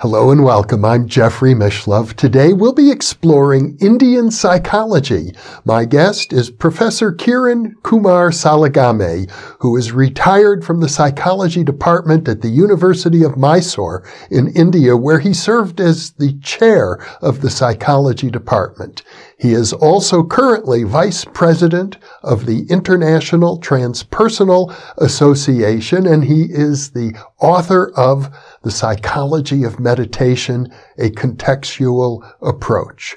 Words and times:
Hello 0.00 0.30
and 0.30 0.44
welcome. 0.44 0.84
I'm 0.84 1.08
Jeffrey 1.08 1.54
Mishlove. 1.54 2.12
Today 2.16 2.52
we'll 2.52 2.74
be 2.74 2.90
exploring 2.90 3.78
Indian 3.80 4.30
psychology. 4.30 5.32
My 5.64 5.86
guest 5.86 6.34
is 6.34 6.50
Professor 6.50 7.14
Kiran 7.14 7.72
Kumar 7.82 8.28
Salagame, 8.28 9.30
who 9.60 9.74
is 9.74 9.92
retired 9.92 10.66
from 10.66 10.80
the 10.80 10.88
psychology 10.90 11.64
department 11.64 12.28
at 12.28 12.42
the 12.42 12.50
University 12.50 13.24
of 13.24 13.38
Mysore 13.38 14.06
in 14.30 14.48
India, 14.48 14.98
where 14.98 15.18
he 15.18 15.32
served 15.32 15.80
as 15.80 16.10
the 16.10 16.38
chair 16.40 16.96
of 17.22 17.40
the 17.40 17.48
psychology 17.48 18.30
department. 18.30 19.02
He 19.38 19.52
is 19.52 19.72
also 19.72 20.22
currently 20.22 20.82
vice 20.82 21.24
president 21.24 21.96
of 22.22 22.44
the 22.44 22.66
International 22.68 23.58
Transpersonal 23.60 24.74
Association, 24.98 26.06
and 26.06 26.24
he 26.24 26.42
is 26.50 26.90
the 26.90 27.14
author 27.38 27.92
of 27.96 28.30
The 28.66 28.72
Psychology 28.72 29.62
of 29.62 29.78
Meditation, 29.78 30.74
a 30.98 31.10
Contextual 31.10 32.28
Approach. 32.42 33.14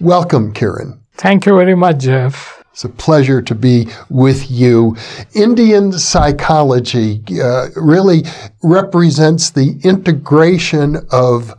Welcome, 0.00 0.52
Kiran. 0.52 0.98
Thank 1.12 1.46
you 1.46 1.54
very 1.54 1.76
much, 1.76 1.98
Jeff. 1.98 2.64
It's 2.72 2.82
a 2.82 2.88
pleasure 2.88 3.40
to 3.40 3.54
be 3.54 3.86
with 4.08 4.50
you. 4.50 4.96
Indian 5.32 5.92
psychology 5.92 7.22
uh, 7.40 7.68
really 7.76 8.24
represents 8.64 9.50
the 9.50 9.78
integration 9.84 10.96
of 11.12 11.54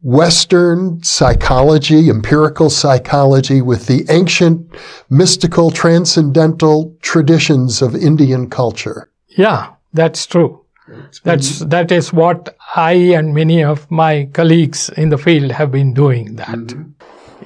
Western 0.00 1.02
psychology, 1.02 2.08
empirical 2.08 2.70
psychology, 2.70 3.60
with 3.60 3.86
the 3.86 4.06
ancient 4.08 4.74
mystical 5.10 5.70
transcendental 5.70 6.96
traditions 7.02 7.82
of 7.82 7.94
Indian 7.94 8.48
culture. 8.48 9.10
Yeah, 9.28 9.74
that's 9.92 10.24
true. 10.24 10.61
That's 11.24 11.60
that 11.60 11.92
is 11.92 12.12
what 12.12 12.56
I 12.74 12.92
and 12.92 13.34
many 13.34 13.62
of 13.62 13.90
my 13.90 14.28
colleagues 14.32 14.88
in 14.90 15.10
the 15.10 15.18
field 15.18 15.52
have 15.52 15.70
been 15.70 15.94
doing. 15.94 16.36
That, 16.36 16.48
mm-hmm. 16.48 16.90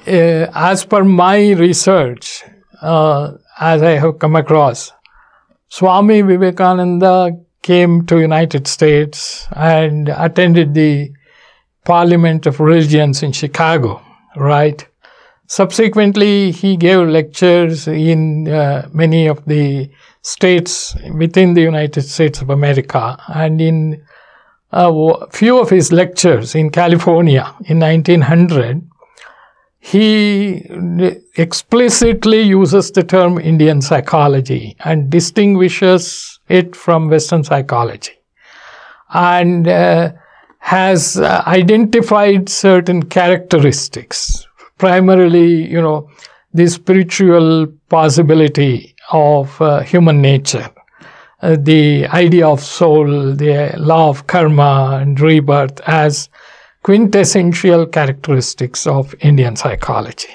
uh, 0.07 0.51
as 0.53 0.85
per 0.85 1.03
my 1.03 1.51
research, 1.51 2.43
uh, 2.81 3.33
as 3.59 3.83
I 3.83 3.91
have 3.91 4.19
come 4.19 4.35
across, 4.35 4.91
Swami 5.69 6.21
Vivekananda 6.21 7.31
came 7.61 8.05
to 8.07 8.19
United 8.19 8.67
States 8.67 9.47
and 9.51 10.09
attended 10.09 10.73
the 10.73 11.11
Parliament 11.85 12.45
of 12.45 12.59
Religions 12.59 13.23
in 13.23 13.31
Chicago, 13.31 14.01
right? 14.35 14.87
Subsequently, 15.47 16.51
he 16.51 16.75
gave 16.75 17.07
lectures 17.07 17.87
in 17.87 18.47
uh, 18.49 18.89
many 18.91 19.27
of 19.27 19.45
the 19.45 19.89
states 20.27 20.93
within 21.13 21.53
the 21.53 21.61
United 21.61 22.01
States 22.01 22.41
of 22.41 22.49
America. 22.49 23.17
And 23.29 23.61
in 23.61 24.03
a 24.71 25.27
few 25.31 25.57
of 25.57 25.69
his 25.69 25.93
lectures 25.93 26.53
in 26.53 26.69
California 26.69 27.55
in 27.65 27.79
1900, 27.79 28.85
he 29.79 30.65
explicitly 31.37 32.41
uses 32.41 32.91
the 32.91 33.03
term 33.03 33.39
Indian 33.39 33.81
psychology 33.81 34.75
and 34.83 35.09
distinguishes 35.09 36.39
it 36.49 36.75
from 36.75 37.09
Western 37.09 37.45
psychology. 37.45 38.11
And 39.13 39.65
uh, 39.65 40.11
has 40.59 41.17
uh, 41.17 41.41
identified 41.47 42.49
certain 42.49 43.03
characteristics, 43.03 44.45
primarily, 44.77 45.71
you 45.71 45.81
know, 45.81 46.09
the 46.53 46.67
spiritual 46.67 47.67
possibility 47.87 48.93
of 49.11 49.61
uh, 49.61 49.79
human 49.81 50.21
nature, 50.21 50.69
uh, 51.41 51.55
the 51.59 52.07
idea 52.07 52.47
of 52.47 52.61
soul, 52.61 53.35
the 53.35 53.73
law 53.77 54.09
of 54.09 54.27
karma 54.27 54.99
and 55.01 55.19
rebirth 55.19 55.79
as 55.81 56.29
quintessential 56.83 57.85
characteristics 57.85 58.87
of 58.87 59.13
Indian 59.19 59.55
psychology. 59.55 60.33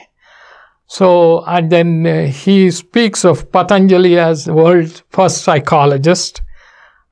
So, 0.86 1.44
and 1.46 1.72
then 1.72 2.06
uh, 2.06 2.26
he 2.26 2.70
speaks 2.70 3.24
of 3.24 3.50
Patanjali 3.50 4.18
as 4.18 4.44
the 4.44 4.52
world's 4.52 5.02
first 5.08 5.42
psychologist 5.42 6.42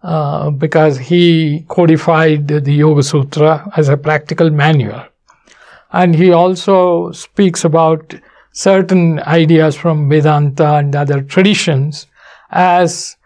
uh, 0.02 0.50
because 0.50 0.98
he 0.98 1.64
codified 1.68 2.48
the 2.48 2.72
Yoga 2.72 3.02
Sutra 3.02 3.70
as 3.76 3.88
a 3.88 3.96
practical 3.96 4.50
manual. 4.50 5.02
And 5.92 6.14
he 6.14 6.30
also 6.30 7.10
speaks 7.12 7.64
about 7.64 8.14
certain 8.52 9.20
ideas 9.20 9.76
from 9.76 10.08
Vedanta 10.08 10.76
and 10.76 10.94
other 10.94 11.22
traditions 11.22 12.06
as 12.50 13.16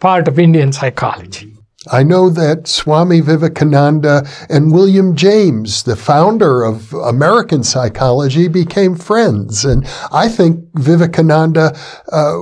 part 0.00 0.28
of 0.28 0.38
Indian 0.38 0.72
psychology. 0.72 1.54
I 1.92 2.02
know 2.02 2.30
that 2.30 2.66
Swami 2.66 3.20
Vivekananda 3.20 4.26
and 4.48 4.72
William 4.72 5.14
James, 5.16 5.82
the 5.82 5.96
founder 5.96 6.64
of 6.64 6.94
American 6.94 7.62
psychology, 7.62 8.48
became 8.48 8.94
friends. 8.96 9.64
And 9.64 9.86
I 10.10 10.28
think 10.28 10.64
Vivekananda 10.74 11.76
uh, 12.10 12.38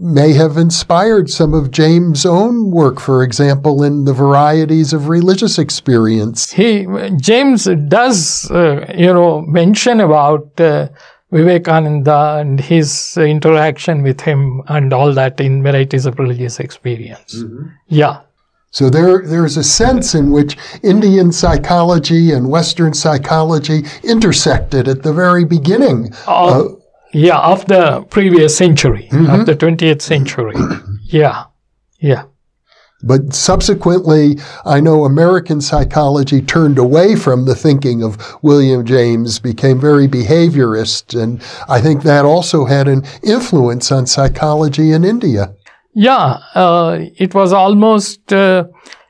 may 0.00 0.32
have 0.32 0.56
inspired 0.56 1.28
some 1.28 1.52
of 1.52 1.70
James' 1.70 2.24
own 2.24 2.70
work, 2.70 2.98
for 2.98 3.22
example, 3.22 3.82
in 3.82 4.04
the 4.04 4.14
varieties 4.14 4.94
of 4.94 5.08
religious 5.08 5.58
experience. 5.58 6.52
He, 6.52 6.86
James 7.20 7.68
does, 7.88 8.50
uh, 8.50 8.86
you 8.96 9.12
know, 9.12 9.42
mention 9.42 10.00
about 10.00 10.58
uh, 10.58 10.88
Vivekananda 11.30 12.36
and 12.38 12.58
his 12.58 13.16
interaction 13.18 14.02
with 14.02 14.20
him 14.20 14.62
and 14.68 14.92
all 14.92 15.12
that 15.12 15.40
in 15.40 15.62
varieties 15.62 16.06
of 16.06 16.18
religious 16.18 16.58
experience. 16.58 17.42
Mm-hmm. 17.42 17.68
Yeah. 17.88 18.20
So 18.70 18.90
there, 18.90 19.22
there's 19.22 19.56
a 19.56 19.64
sense 19.64 20.14
in 20.14 20.30
which 20.30 20.56
Indian 20.82 21.32
psychology 21.32 22.32
and 22.32 22.48
Western 22.50 22.94
psychology 22.94 23.82
intersected 24.04 24.88
at 24.88 25.02
the 25.02 25.12
very 25.12 25.44
beginning. 25.44 26.12
Uh, 26.26 26.64
yeah, 27.12 27.38
of 27.38 27.64
the 27.66 28.02
previous 28.10 28.56
century, 28.56 29.08
mm-hmm. 29.10 29.40
of 29.40 29.46
the 29.46 29.54
20th 29.54 30.02
century. 30.02 30.54
yeah, 31.04 31.44
yeah. 31.98 32.24
But 33.02 33.32
subsequently, 33.32 34.38
I 34.64 34.80
know 34.80 35.04
American 35.04 35.60
psychology 35.60 36.42
turned 36.42 36.78
away 36.78 37.14
from 37.14 37.44
the 37.44 37.54
thinking 37.54 38.02
of 38.02 38.18
William 38.42 38.84
James, 38.84 39.38
became 39.38 39.80
very 39.80 40.08
behaviorist, 40.08 41.20
and 41.20 41.40
I 41.68 41.80
think 41.80 42.02
that 42.02 42.24
also 42.24 42.64
had 42.64 42.88
an 42.88 43.04
influence 43.22 43.92
on 43.92 44.06
psychology 44.06 44.90
in 44.92 45.04
India. 45.04 45.54
Yeah, 45.94 46.38
uh, 46.54 46.98
it 47.16 47.34
was 47.34 47.52
almost 47.52 48.32
uh, 48.32 48.64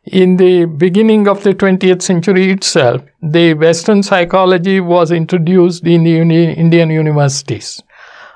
in 0.04 0.36
the 0.36 0.66
beginning 0.66 1.26
of 1.26 1.42
the 1.42 1.54
20th 1.54 2.02
century 2.02 2.50
itself. 2.50 3.02
The 3.22 3.54
Western 3.54 4.02
psychology 4.02 4.80
was 4.80 5.10
introduced 5.10 5.86
in 5.86 6.04
the 6.04 6.10
uni- 6.10 6.52
Indian 6.52 6.90
universities. 6.90 7.82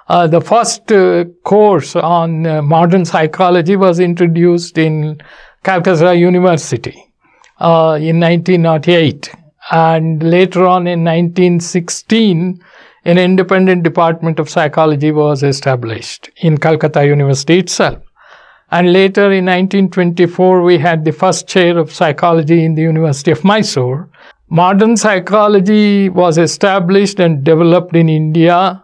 Uh, 0.09 0.27
the 0.27 0.41
first 0.41 0.91
uh, 0.91 1.25
course 1.45 1.95
on 1.97 2.47
uh, 2.47 2.61
modern 2.61 3.05
psychology 3.05 3.77
was 3.77 4.01
introduced 4.01 4.77
in 4.79 5.21
Calcutta 5.63 6.15
University 6.17 7.13
uh, 7.61 7.99
in 8.01 8.19
1908. 8.19 9.31
And 9.71 10.23
later 10.23 10.67
on 10.67 10.87
in 10.87 11.05
1916, 11.05 12.61
an 13.05 13.19
independent 13.19 13.83
department 13.83 14.39
of 14.39 14.49
psychology 14.49 15.13
was 15.13 15.43
established 15.43 16.31
in 16.37 16.59
Calcutta 16.59 17.07
University 17.07 17.59
itself. 17.59 18.03
And 18.71 18.93
later 18.93 19.31
in 19.31 19.45
1924, 19.45 20.63
we 20.63 20.78
had 20.78 21.05
the 21.05 21.13
first 21.13 21.47
chair 21.47 21.78
of 21.78 21.93
psychology 21.93 22.65
in 22.65 22.75
the 22.75 22.83
University 22.83 23.31
of 23.31 23.45
Mysore. 23.45 24.09
Modern 24.48 24.97
psychology 24.97 26.09
was 26.09 26.39
established 26.39 27.21
and 27.21 27.45
developed 27.45 27.95
in 27.95 28.09
India 28.09 28.82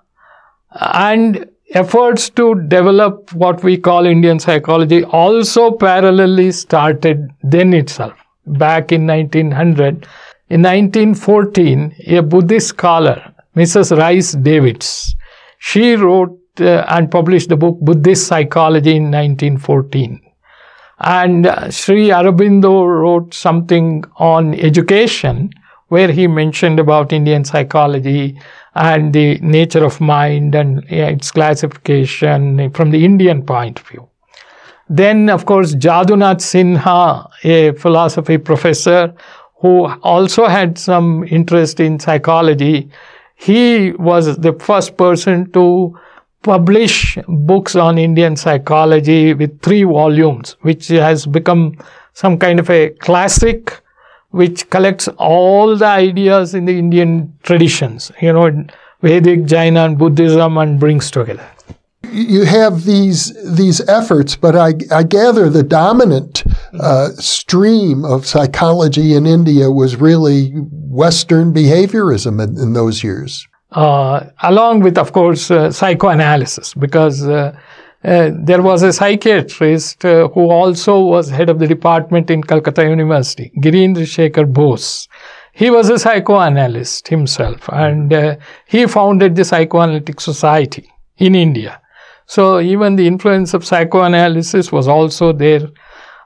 and 0.80 1.48
efforts 1.74 2.30
to 2.30 2.54
develop 2.68 3.32
what 3.34 3.62
we 3.62 3.76
call 3.76 4.06
Indian 4.06 4.38
psychology 4.38 5.04
also 5.04 5.70
parallelly 5.70 6.52
started 6.52 7.28
then 7.42 7.74
itself, 7.74 8.14
back 8.46 8.92
in 8.92 9.06
1900. 9.06 10.06
In 10.50 10.62
1914, 10.62 11.94
a 12.06 12.22
Buddhist 12.22 12.68
scholar, 12.68 13.34
Mrs. 13.54 13.96
Rhys 13.96 14.32
Davids, 14.32 15.14
she 15.58 15.94
wrote 15.94 16.38
uh, 16.60 16.84
and 16.88 17.10
published 17.10 17.50
the 17.50 17.56
book 17.56 17.78
Buddhist 17.80 18.26
Psychology 18.26 18.96
in 18.96 19.10
1914. 19.10 20.20
And 21.00 21.46
uh, 21.46 21.70
Sri 21.70 22.08
Aurobindo 22.08 22.84
wrote 22.84 23.34
something 23.34 24.04
on 24.16 24.54
education 24.54 25.50
where 25.88 26.10
he 26.12 26.26
mentioned 26.26 26.78
about 26.78 27.12
Indian 27.12 27.44
psychology 27.44 28.38
and 28.74 29.12
the 29.12 29.38
nature 29.40 29.84
of 29.84 30.00
mind 30.00 30.54
and 30.54 30.84
its 30.90 31.30
classification 31.30 32.70
from 32.70 32.90
the 32.90 33.04
Indian 33.04 33.44
point 33.44 33.80
of 33.80 33.88
view. 33.88 34.08
Then, 34.88 35.28
of 35.28 35.44
course, 35.44 35.74
Jadunath 35.74 36.40
Sinha, 36.40 37.28
a 37.44 37.72
philosophy 37.72 38.38
professor 38.38 39.14
who 39.60 39.86
also 40.02 40.46
had 40.46 40.78
some 40.78 41.24
interest 41.24 41.80
in 41.80 41.98
psychology, 41.98 42.88
he 43.34 43.92
was 43.92 44.38
the 44.38 44.52
first 44.54 44.96
person 44.96 45.50
to 45.52 45.98
publish 46.42 47.18
books 47.26 47.76
on 47.76 47.98
Indian 47.98 48.36
psychology 48.36 49.34
with 49.34 49.60
three 49.60 49.84
volumes, 49.84 50.56
which 50.62 50.88
has 50.88 51.26
become 51.26 51.76
some 52.14 52.38
kind 52.38 52.58
of 52.58 52.70
a 52.70 52.90
classic 52.90 53.80
which 54.30 54.68
collects 54.70 55.08
all 55.16 55.76
the 55.76 55.86
ideas 55.86 56.54
in 56.54 56.64
the 56.66 56.78
Indian 56.78 57.32
traditions, 57.42 58.12
you 58.20 58.32
know, 58.32 58.64
Vedic, 59.02 59.44
Jaina, 59.44 59.84
and 59.84 59.98
Buddhism, 59.98 60.58
and 60.58 60.78
brings 60.80 61.10
together. 61.10 61.46
You 62.10 62.44
have 62.44 62.84
these 62.84 63.32
these 63.56 63.80
efforts, 63.88 64.36
but 64.36 64.56
I, 64.56 64.74
I 64.90 65.02
gather 65.02 65.50
the 65.50 65.62
dominant 65.62 66.44
uh, 66.78 67.08
stream 67.10 68.04
of 68.04 68.26
psychology 68.26 69.14
in 69.14 69.26
India 69.26 69.70
was 69.70 69.96
really 69.96 70.50
Western 70.50 71.52
behaviorism 71.52 72.42
in, 72.42 72.58
in 72.58 72.72
those 72.72 73.02
years. 73.04 73.46
Uh, 73.72 74.24
along 74.42 74.80
with, 74.80 74.96
of 74.96 75.12
course, 75.12 75.50
uh, 75.50 75.70
psychoanalysis, 75.70 76.72
because 76.74 77.28
uh, 77.28 77.54
uh, 78.04 78.30
there 78.32 78.62
was 78.62 78.82
a 78.82 78.92
psychiatrist 78.92 80.04
uh, 80.04 80.28
who 80.28 80.50
also 80.50 81.00
was 81.00 81.30
head 81.30 81.50
of 81.50 81.58
the 81.58 81.66
department 81.66 82.30
in 82.30 82.42
Calcutta 82.42 82.84
University, 82.84 83.50
Girindra 83.58 84.06
Shekhar 84.06 84.52
Bose. 84.52 85.08
He 85.52 85.70
was 85.70 85.90
a 85.90 85.98
psychoanalyst 85.98 87.08
himself 87.08 87.68
and 87.72 88.12
uh, 88.12 88.36
he 88.66 88.86
founded 88.86 89.34
the 89.34 89.44
Psychoanalytic 89.44 90.20
Society 90.20 90.88
in 91.16 91.34
India. 91.34 91.80
So 92.26 92.60
even 92.60 92.94
the 92.94 93.08
influence 93.08 93.54
of 93.54 93.64
psychoanalysis 93.64 94.70
was 94.70 94.86
also 94.86 95.32
there. 95.32 95.68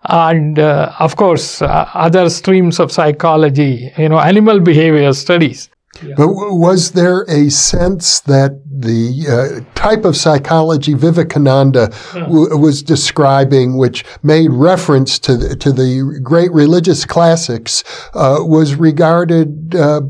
And 0.05 0.59
uh, 0.59 0.93
of 0.99 1.17
course, 1.17 1.63
uh, 1.63 1.89
other 1.95 2.29
streams 2.29 2.81
of 2.81 2.93
psychology, 2.93 3.91
you 3.97 4.11
know, 4.11 4.19
animal 4.19 4.61
behavior 4.61 5.13
studies 5.15 5.71
yeah. 6.05 6.15
But 6.17 6.29
was 6.29 6.93
there 6.93 7.23
a 7.23 7.51
sense 7.51 8.21
that 8.21 8.61
the 8.67 9.63
uh, 9.65 9.75
type 9.75 10.05
of 10.05 10.17
psychology 10.17 10.95
Vivekananda 10.95 11.93
w- 12.13 12.57
was 12.57 12.83
describing, 12.83 13.77
which 13.77 14.05
made 14.23 14.51
reference 14.51 15.19
to 15.21 15.37
the, 15.37 15.57
to 15.57 15.73
the 15.73 16.21
great 16.23 16.53
religious 16.53 17.05
classics, 17.05 17.85
uh, 18.15 18.39
was 18.41 18.75
regarded 18.75 19.75
uh, 19.75 20.01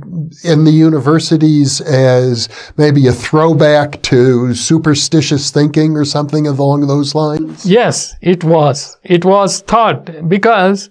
in 0.45 0.65
the 0.65 0.73
universities 0.73 1.81
as 1.83 2.49
maybe 2.77 3.07
a 3.07 3.13
throwback 3.13 4.03
to 4.03 4.55
superstitious 4.55 5.51
thinking 5.51 5.97
or 5.97 6.05
something 6.05 6.47
along 6.47 6.87
those 6.87 7.15
lines? 7.15 7.67
Yes, 7.67 8.15
it 8.21 8.45
was. 8.45 8.97
It 9.03 9.25
was 9.25 9.61
thought 9.61 10.29
because 10.29 10.91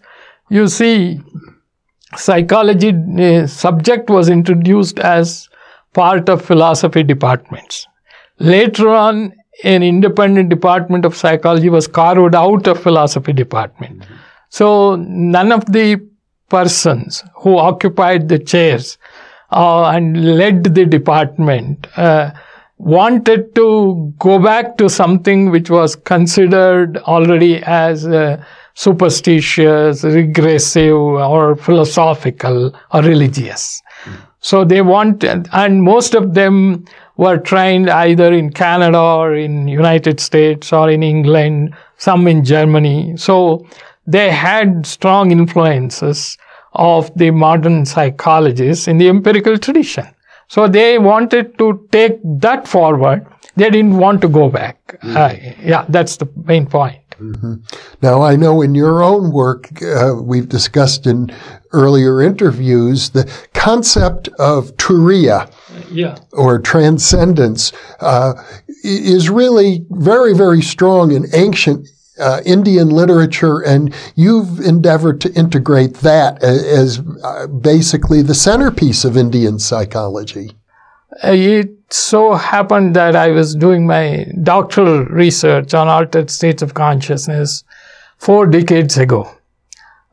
you 0.49 0.67
see, 0.67 1.21
psychology 2.15 2.93
uh, 3.19 3.47
subject 3.47 4.09
was 4.09 4.29
introduced 4.29 4.99
as 4.99 5.49
part 5.93 6.29
of 6.29 6.43
philosophy 6.43 7.03
departments. 7.03 7.87
Later 8.39 8.89
on, 8.89 9.33
an 9.63 9.83
independent 9.83 10.49
department 10.49 11.05
of 11.05 11.15
psychology 11.15 11.69
was 11.69 11.87
carved 11.87 12.35
out 12.35 12.67
of 12.67 12.81
philosophy 12.81 13.33
department. 13.33 13.99
Mm-hmm. 13.99 14.15
So 14.49 14.95
none 14.95 15.51
of 15.51 15.71
the 15.71 16.01
persons 16.49 17.23
who 17.35 17.57
occupied 17.57 18.27
the 18.27 18.39
chairs 18.39 18.97
uh, 19.51 19.85
and 19.89 20.37
led 20.37 20.63
the 20.63 20.85
department 20.85 21.87
uh, 21.97 22.31
wanted 22.77 23.53
to 23.55 24.13
go 24.17 24.39
back 24.39 24.77
to 24.77 24.89
something 24.89 25.51
which 25.51 25.69
was 25.69 25.95
considered 25.95 26.97
already 26.97 27.61
as 27.63 28.07
uh, 28.07 28.43
superstitious, 28.73 30.03
regressive, 30.03 30.95
or 30.95 31.55
philosophical 31.55 32.73
or 32.93 33.01
religious. 33.01 33.81
Mm. 34.03 34.17
So 34.39 34.65
they 34.65 34.81
want, 34.81 35.23
and 35.23 35.83
most 35.83 36.15
of 36.15 36.33
them 36.33 36.85
were 37.17 37.37
trained 37.37 37.89
either 37.89 38.33
in 38.33 38.51
Canada 38.51 38.99
or 38.99 39.35
in 39.35 39.67
United 39.67 40.19
States 40.19 40.73
or 40.73 40.89
in 40.89 41.03
England, 41.03 41.75
some 41.97 42.27
in 42.27 42.43
Germany. 42.43 43.15
So 43.17 43.67
they 44.07 44.31
had 44.31 44.85
strong 44.85 45.31
influences 45.31 46.37
of 46.73 47.11
the 47.15 47.31
modern 47.31 47.85
psychologists 47.85 48.87
in 48.87 48.97
the 48.97 49.09
empirical 49.09 49.57
tradition. 49.57 50.07
So 50.47 50.67
they 50.67 50.97
wanted 50.97 51.57
to 51.59 51.87
take 51.91 52.19
that 52.23 52.67
forward. 52.67 53.25
They 53.55 53.69
didn't 53.69 53.97
want 53.97 54.21
to 54.21 54.27
go 54.27 54.49
back. 54.49 54.99
Mm. 55.03 55.15
Uh, 55.15 55.55
yeah, 55.63 55.85
that's 55.89 56.17
the 56.17 56.27
main 56.45 56.65
point. 56.65 57.00
Mm-hmm. 57.21 57.55
Now, 58.01 58.23
I 58.23 58.35
know 58.35 58.61
in 58.61 58.73
your 58.73 59.03
own 59.03 59.31
work, 59.31 59.69
uh, 59.83 60.15
we've 60.19 60.49
discussed 60.49 61.05
in 61.05 61.31
earlier 61.71 62.21
interviews 62.21 63.11
the 63.11 63.31
concept 63.53 64.27
of 64.39 64.75
turiya, 64.77 65.51
yeah. 65.91 66.17
or 66.33 66.59
transcendence, 66.59 67.71
uh, 67.99 68.33
is 68.83 69.29
really 69.29 69.85
very, 69.91 70.33
very 70.33 70.61
strong 70.61 71.11
in 71.11 71.25
ancient 71.33 71.87
uh, 72.19 72.41
Indian 72.45 72.89
literature, 72.89 73.59
and 73.59 73.93
you've 74.15 74.59
endeavored 74.59 75.21
to 75.21 75.33
integrate 75.33 75.95
that 75.95 76.41
as, 76.43 76.63
as 76.63 77.01
uh, 77.23 77.47
basically 77.47 78.21
the 78.21 78.35
centerpiece 78.35 79.05
of 79.05 79.15
Indian 79.15 79.59
psychology. 79.59 80.51
Uh, 81.23 81.31
it 81.31 81.69
so 81.93 82.33
happened 82.33 82.95
that 82.95 83.15
I 83.15 83.29
was 83.29 83.53
doing 83.55 83.85
my 83.85 84.25
doctoral 84.43 85.05
research 85.05 85.73
on 85.73 85.87
altered 85.87 86.29
states 86.29 86.61
of 86.61 86.73
consciousness 86.73 87.63
four 88.17 88.47
decades 88.47 88.97
ago. 88.97 89.29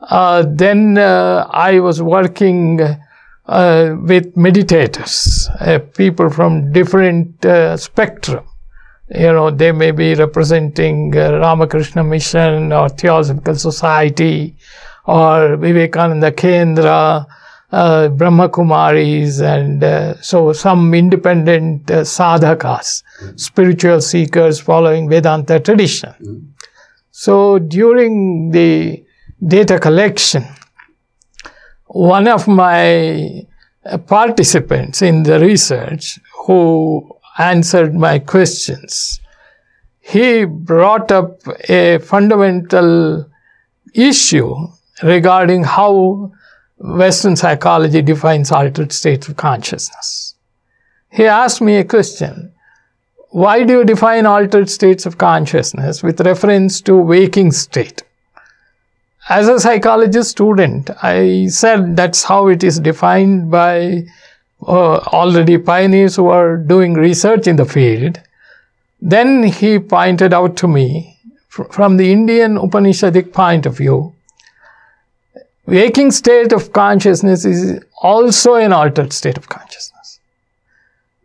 Uh, 0.01 0.45
then 0.47 0.99
uh, 0.99 1.47
I 1.51 1.81
was 1.81 2.03
working 2.03 2.81
uh, 3.47 3.97
with 4.01 4.35
meditators, 4.35 5.49
uh, 5.61 5.79
people 5.97 6.31
from 6.31 6.73
different 6.73 7.45
uh, 7.45 7.77
spectrum. 7.77 8.45
You 9.11 9.33
know, 9.33 9.51
they 9.51 9.73
may 9.73 9.91
be 9.93 10.15
representing 10.15 11.13
Ramakrishna 11.13 12.05
Mission 12.05 12.73
or 12.73 12.89
Theosophical 12.91 13.55
Society 13.55 14.55
or 15.07 15.57
Vivekananda 15.57 16.31
Kendra 16.33 17.25
uh, 17.71 18.09
Brahma 18.09 18.49
Kumaris 18.49 19.41
and 19.43 19.83
uh, 19.85 20.21
so 20.21 20.53
some 20.53 20.95
independent 20.95 21.91
uh, 21.91 22.01
sadhakas, 22.01 23.03
mm-hmm. 23.21 23.37
spiritual 23.37 24.01
seekers 24.01 24.59
following 24.61 25.09
Vedanta 25.09 25.61
tradition. 25.61 26.11
Mm-hmm. 26.21 26.47
So 27.11 27.59
during 27.59 28.51
the 28.51 29.05
data 29.47 29.79
collection, 29.79 30.45
one 31.87 32.29
of 32.29 32.47
my 32.49 33.47
uh, 33.85 33.99
participants 33.99 35.03
in 35.03 35.23
the 35.25 35.39
research 35.41 36.19
who 36.47 37.09
answered 37.39 37.95
my 37.95 38.19
questions, 38.19 39.21
he 40.01 40.45
brought 40.45 41.13
up 41.13 41.41
a 41.69 41.99
fundamental 41.99 43.29
issue 43.95 44.55
regarding 45.03 45.65
how 45.65 46.33
Western 46.79 47.35
psychology 47.37 48.03
defines 48.03 48.53
altered 48.53 48.93
states 48.93 49.29
of 49.29 49.37
consciousness. 49.37 50.35
He 51.11 51.27
asked 51.27 51.61
me 51.61 51.77
a 51.77 51.85
question. 51.85 52.53
Why 53.31 53.65
do 53.65 53.79
you 53.79 53.85
define 53.85 54.27
altered 54.27 54.71
states 54.71 55.05
of 55.05 55.19
consciousness 55.19 56.03
with 56.03 56.21
reference 56.21 56.81
to 56.83 56.97
waking 56.97 57.53
state? 57.53 58.03
As 59.29 59.49
a 59.49 59.61
psychology 59.61 60.23
student, 60.23 60.91
I 61.03 61.49
said 61.49 61.97
that's 61.97 62.23
how 62.25 62.49
it 62.49 62.65
is 62.65 62.81
defined 62.81 63.51
by 63.51 64.07
uh, 64.67 64.97
already 64.99 65.59
pioneers 65.59 66.17
who 66.17 66.29
are 66.29 66.57
doing 66.57 66.95
research 66.95 67.47
in 67.47 67.57
the 67.57 67.67
field. 67.67 68.21
Then 69.01 69.43
he 69.43 69.79
pointed 69.79 70.33
out 70.33 70.57
to 70.59 70.69
me, 70.69 71.19
from 71.49 71.97
the 71.97 72.11
Indian 72.11 72.57
Upanishadic 72.57 73.33
point 73.33 73.67
of 73.67 73.77
view, 73.77 74.15
waking 75.69 76.11
state 76.11 76.53
of 76.53 76.73
consciousness 76.73 77.45
is 77.45 77.85
also 78.01 78.55
an 78.55 78.73
altered 78.73 79.13
state 79.13 79.37
of 79.37 79.49
consciousness. 79.49 80.21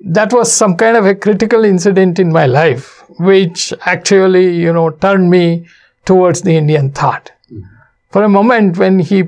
That 0.02 0.34
was 0.34 0.52
some 0.52 0.76
kind 0.76 0.98
of 0.98 1.06
a 1.06 1.16
critical 1.16 1.64
incident 1.64 2.20
in 2.20 2.32
my 2.32 2.46
life, 2.46 3.04
which 3.20 3.74
actually, 3.86 4.58
you 4.58 4.74
know, 4.74 4.90
turned 4.90 5.30
me 5.30 5.66
towards 6.04 6.42
the 6.42 6.58
Indian 6.58 6.92
thought. 6.92 7.32
For 8.12 8.24
a 8.24 8.30
moment, 8.30 8.78
when 8.78 9.00
he 9.00 9.24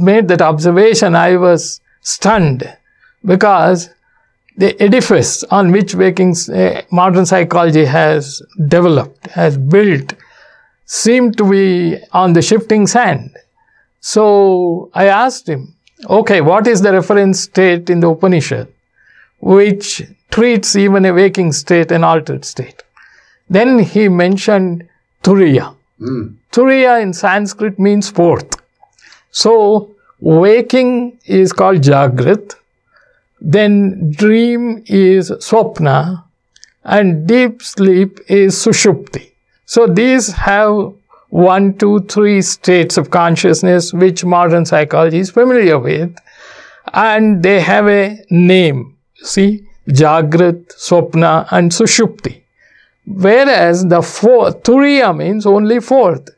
made 0.00 0.28
that 0.28 0.42
observation, 0.42 1.16
I 1.16 1.36
was 1.36 1.80
stunned 2.02 2.70
because 3.24 3.88
the 4.58 4.80
edifice 4.82 5.44
on 5.44 5.72
which 5.72 5.94
waking 5.94 6.36
uh, 6.54 6.82
modern 6.90 7.24
psychology 7.24 7.86
has 7.86 8.42
developed, 8.68 9.28
has 9.28 9.56
built, 9.56 10.12
seemed 10.84 11.38
to 11.38 11.48
be 11.48 11.96
on 12.12 12.34
the 12.34 12.42
shifting 12.42 12.86
sand. 12.86 13.34
So 14.02 14.90
I 14.94 15.06
asked 15.06 15.48
him, 15.48 15.74
okay, 16.10 16.40
what 16.40 16.66
is 16.66 16.82
the 16.82 16.92
reference 16.92 17.40
state 17.40 17.88
in 17.88 18.00
the 18.00 18.10
Upanishad 18.10 18.68
which 19.38 20.02
treats 20.30 20.74
even 20.76 21.04
a 21.04 21.12
waking 21.12 21.52
state 21.52 21.92
an 21.92 22.02
altered 22.02 22.44
state? 22.44 22.82
Then 23.48 23.78
he 23.78 24.08
mentioned 24.08 24.88
Turiya. 25.22 25.74
Mm. 26.00 26.34
Turiya 26.50 27.00
in 27.00 27.12
Sanskrit 27.12 27.78
means 27.78 28.10
fourth. 28.10 28.60
So, 29.30 29.94
waking 30.20 31.18
is 31.24 31.52
called 31.52 31.82
Jagrat, 31.82 32.56
then 33.40 34.10
dream 34.10 34.82
is 34.86 35.30
Swapna, 35.30 36.24
and 36.82 37.26
deep 37.28 37.62
sleep 37.62 38.18
is 38.26 38.56
Sushupti. 38.56 39.30
So, 39.64 39.86
these 39.86 40.32
have 40.32 40.92
one, 41.32 41.72
two, 41.78 42.00
three 42.00 42.42
states 42.42 42.98
of 42.98 43.08
consciousness 43.08 43.94
which 43.94 44.22
modern 44.22 44.66
psychology 44.66 45.18
is 45.18 45.30
familiar 45.30 45.78
with, 45.78 46.14
and 46.92 47.42
they 47.42 47.58
have 47.58 47.88
a 47.88 48.22
name. 48.28 48.98
See, 49.14 49.66
Jagrat, 49.88 50.66
Swapna, 50.76 51.48
and 51.50 51.70
Sushupti. 51.70 52.42
Whereas 53.06 53.86
the 53.86 54.02
fourth, 54.02 54.62
Turiya 54.62 55.16
means 55.16 55.46
only 55.46 55.80
fourth. 55.80 56.28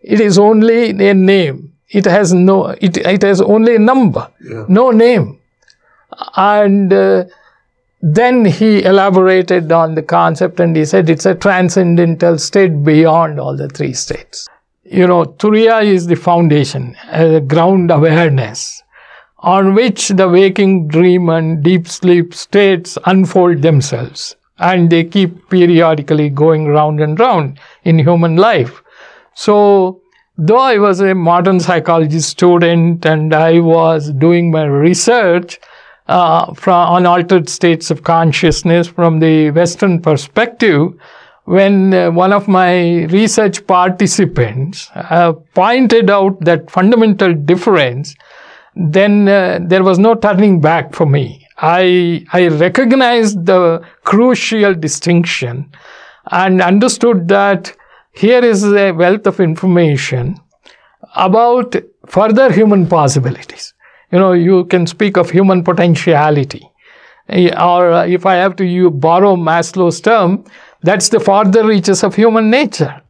It 0.00 0.20
is 0.20 0.38
only 0.38 0.90
a 0.90 1.14
name. 1.14 1.72
It 1.88 2.04
has 2.04 2.32
no, 2.32 2.68
it, 2.68 2.96
it 2.96 3.22
has 3.22 3.40
only 3.40 3.74
a 3.74 3.80
number, 3.80 4.30
yeah. 4.40 4.66
no 4.68 4.92
name. 4.92 5.40
And 6.36 6.92
uh, 6.92 7.24
then 8.06 8.44
he 8.44 8.84
elaborated 8.84 9.72
on 9.72 9.94
the 9.94 10.02
concept 10.02 10.60
and 10.60 10.76
he 10.76 10.84
said 10.84 11.08
it's 11.08 11.24
a 11.24 11.34
transcendental 11.34 12.36
state 12.36 12.84
beyond 12.84 13.40
all 13.40 13.56
the 13.56 13.66
three 13.66 13.94
states. 13.94 14.46
You 14.82 15.06
know, 15.06 15.24
Turiya 15.24 15.82
is 15.82 16.06
the 16.06 16.14
foundation, 16.14 16.94
a 17.10 17.40
ground 17.40 17.90
awareness 17.90 18.82
on 19.38 19.72
which 19.72 20.08
the 20.08 20.28
waking 20.28 20.86
dream 20.88 21.30
and 21.30 21.62
deep 21.62 21.88
sleep 21.88 22.34
states 22.34 22.98
unfold 23.06 23.62
themselves. 23.62 24.36
And 24.58 24.90
they 24.90 25.04
keep 25.04 25.48
periodically 25.48 26.28
going 26.28 26.66
round 26.66 27.00
and 27.00 27.18
round 27.18 27.58
in 27.84 27.98
human 27.98 28.36
life. 28.36 28.82
So, 29.34 30.02
though 30.36 30.58
I 30.58 30.76
was 30.76 31.00
a 31.00 31.14
modern 31.14 31.58
psychology 31.58 32.20
student 32.20 33.06
and 33.06 33.34
I 33.34 33.60
was 33.60 34.12
doing 34.12 34.50
my 34.50 34.64
research 34.64 35.58
uh, 36.06 36.52
from, 36.54 36.74
on 36.74 37.06
altered 37.06 37.48
states 37.48 37.90
of 37.90 38.02
consciousness 38.02 38.88
from 38.88 39.20
the 39.20 39.50
Western 39.50 40.00
perspective, 40.00 40.92
when 41.44 41.92
uh, 41.92 42.10
one 42.10 42.32
of 42.32 42.48
my 42.48 43.04
research 43.04 43.66
participants 43.66 44.90
uh, 44.94 45.32
pointed 45.54 46.10
out 46.10 46.40
that 46.40 46.70
fundamental 46.70 47.34
difference 47.34 48.14
then 48.76 49.28
uh, 49.28 49.60
there 49.62 49.84
was 49.84 49.98
no 49.98 50.14
turning 50.14 50.60
back 50.60 50.94
for 50.94 51.06
me. 51.06 51.46
I, 51.58 52.26
I 52.32 52.48
recognized 52.48 53.46
the 53.46 53.82
crucial 54.02 54.74
distinction 54.74 55.70
and 56.30 56.60
understood 56.60 57.28
that 57.28 57.74
here 58.12 58.44
is 58.44 58.64
a 58.64 58.92
wealth 58.92 59.26
of 59.26 59.40
information 59.40 60.36
about 61.14 61.76
further 62.06 62.52
human 62.52 62.86
possibilities. 62.86 63.73
You 64.14 64.20
know, 64.20 64.32
you 64.32 64.64
can 64.66 64.86
speak 64.86 65.16
of 65.16 65.30
human 65.30 65.64
potentiality. 65.64 66.70
Or 67.28 68.04
if 68.06 68.26
I 68.26 68.34
have 68.34 68.54
to 68.56 68.64
you 68.64 68.90
borrow 68.90 69.34
Maslow's 69.34 70.00
term, 70.00 70.44
that's 70.82 71.08
the 71.08 71.18
farther 71.18 71.66
reaches 71.66 72.04
of 72.04 72.14
human 72.14 72.48
nature. 72.48 73.02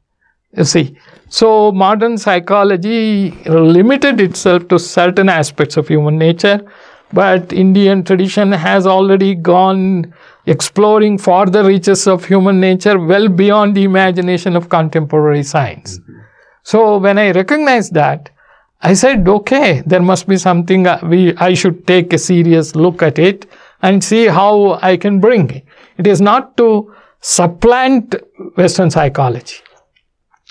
You 0.56 0.64
see, 0.64 0.96
so 1.28 1.72
modern 1.72 2.16
psychology 2.16 3.32
limited 3.44 4.20
itself 4.20 4.66
to 4.68 4.78
certain 4.78 5.28
aspects 5.28 5.76
of 5.76 5.88
human 5.88 6.16
nature, 6.16 6.60
but 7.12 7.52
Indian 7.52 8.02
tradition 8.02 8.52
has 8.52 8.86
already 8.86 9.34
gone 9.34 10.14
exploring 10.46 11.18
farther 11.18 11.64
reaches 11.64 12.06
of 12.06 12.24
human 12.24 12.60
nature 12.60 12.98
well 12.98 13.28
beyond 13.28 13.74
the 13.74 13.84
imagination 13.84 14.56
of 14.56 14.70
contemporary 14.70 15.42
science. 15.42 15.98
Mm-hmm. 15.98 16.20
So 16.62 16.96
when 16.96 17.18
I 17.18 17.32
recognize 17.32 17.90
that, 17.90 18.30
I 18.84 18.92
said, 18.92 19.26
okay, 19.26 19.82
there 19.86 20.02
must 20.02 20.28
be 20.28 20.36
something 20.36 20.86
we, 21.08 21.34
I 21.36 21.54
should 21.54 21.86
take 21.86 22.12
a 22.12 22.18
serious 22.18 22.76
look 22.76 23.02
at 23.02 23.18
it 23.18 23.46
and 23.82 24.04
see 24.04 24.26
how 24.26 24.78
I 24.82 24.96
can 24.96 25.20
bring 25.20 25.50
it. 25.50 25.64
It 25.98 26.06
is 26.06 26.20
not 26.20 26.56
to 26.58 26.94
supplant 27.20 28.14
Western 28.56 28.90
psychology 28.90 29.56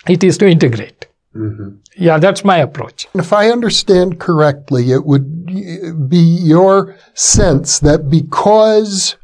it 0.08 0.24
is 0.24 0.38
to 0.40 0.48
integrate. 0.48 1.08
Mm-hmm. 1.36 1.78
Yeah, 1.98 2.20
that's 2.20 2.44
my 2.44 2.58
approach. 2.58 3.08
If 3.16 3.34
I 3.34 3.50
understand 3.50 4.20
correctly, 4.20 4.92
it 4.92 5.06
would 5.06 6.10
be 6.10 6.18
your 6.18 6.96
sense 7.14 7.80
that 7.80 8.10
because 8.10 9.16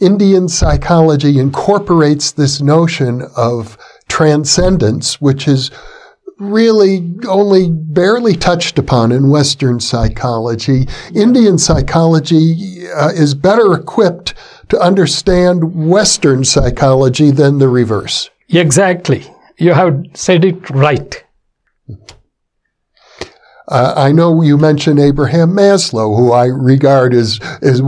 Indian 0.00 0.48
psychology 0.48 1.38
incorporates 1.38 2.32
this 2.32 2.60
notion 2.60 3.22
of 3.36 3.78
transcendence, 4.08 5.20
which 5.20 5.48
is 5.48 5.70
really 6.50 7.14
only 7.28 7.70
barely 7.70 8.34
touched 8.34 8.78
upon 8.78 9.12
in 9.12 9.30
Western 9.30 9.80
psychology. 9.80 10.86
Indian 11.14 11.58
psychology 11.58 12.88
uh, 12.96 13.10
is 13.14 13.34
better 13.34 13.72
equipped 13.74 14.34
to 14.68 14.80
understand 14.80 15.88
Western 15.88 16.44
psychology 16.44 17.30
than 17.30 17.58
the 17.58 17.68
reverse. 17.68 18.30
Exactly 18.48 19.26
you 19.58 19.72
have 19.72 20.04
said 20.14 20.44
it 20.44 20.68
right. 20.70 21.24
Uh, 23.68 23.94
I 23.96 24.12
know 24.12 24.42
you 24.42 24.58
mentioned 24.58 25.00
Abraham 25.00 25.52
Maslow, 25.52 26.14
who 26.16 26.32
I 26.32 26.46
regard 26.46 27.14
as, 27.14 27.40
as 27.62 27.80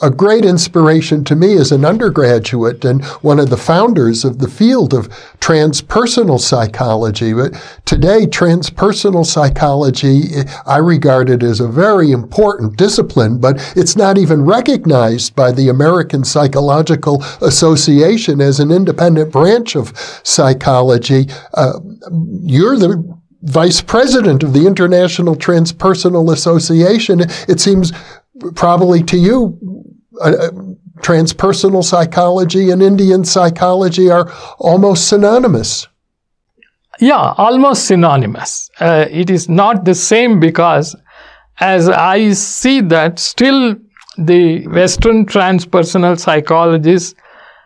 a 0.00 0.10
great 0.10 0.46
inspiration 0.46 1.24
to 1.24 1.36
me 1.36 1.58
as 1.58 1.72
an 1.72 1.84
undergraduate 1.84 2.84
and 2.86 3.04
one 3.20 3.38
of 3.38 3.50
the 3.50 3.58
founders 3.58 4.24
of 4.24 4.38
the 4.38 4.48
field 4.48 4.94
of 4.94 5.08
transpersonal 5.38 6.40
psychology. 6.40 7.34
But 7.34 7.52
today, 7.84 8.24
transpersonal 8.24 9.26
psychology, 9.26 10.22
I 10.64 10.78
regard 10.78 11.28
it 11.28 11.42
as 11.42 11.60
a 11.60 11.68
very 11.68 12.12
important 12.12 12.78
discipline, 12.78 13.38
but 13.38 13.74
it's 13.76 13.96
not 13.96 14.16
even 14.16 14.46
recognized 14.46 15.36
by 15.36 15.52
the 15.52 15.68
American 15.68 16.24
Psychological 16.24 17.22
Association 17.42 18.40
as 18.40 18.58
an 18.58 18.70
independent 18.70 19.32
branch 19.32 19.76
of 19.76 19.92
psychology. 20.24 21.26
Uh, 21.52 21.78
you're 22.42 22.78
the 22.78 23.19
vice 23.42 23.80
president 23.80 24.42
of 24.42 24.52
the 24.52 24.66
International 24.66 25.34
Transpersonal 25.34 26.32
Association. 26.32 27.20
It 27.48 27.60
seems 27.60 27.92
probably 28.54 29.02
to 29.04 29.16
you, 29.16 29.58
uh, 30.20 30.30
uh, 30.30 30.50
transpersonal 31.00 31.82
psychology 31.82 32.70
and 32.70 32.82
Indian 32.82 33.24
psychology 33.24 34.10
are 34.10 34.30
almost 34.58 35.08
synonymous. 35.08 35.88
Yeah, 37.00 37.34
almost 37.38 37.86
synonymous. 37.86 38.70
Uh, 38.78 39.06
it 39.10 39.30
is 39.30 39.48
not 39.48 39.86
the 39.86 39.94
same 39.94 40.38
because 40.38 40.94
as 41.58 41.88
I 41.88 42.32
see 42.32 42.82
that 42.82 43.18
still 43.18 43.76
the 44.18 44.66
Western 44.68 45.24
transpersonal 45.24 46.18
psychologists 46.18 47.14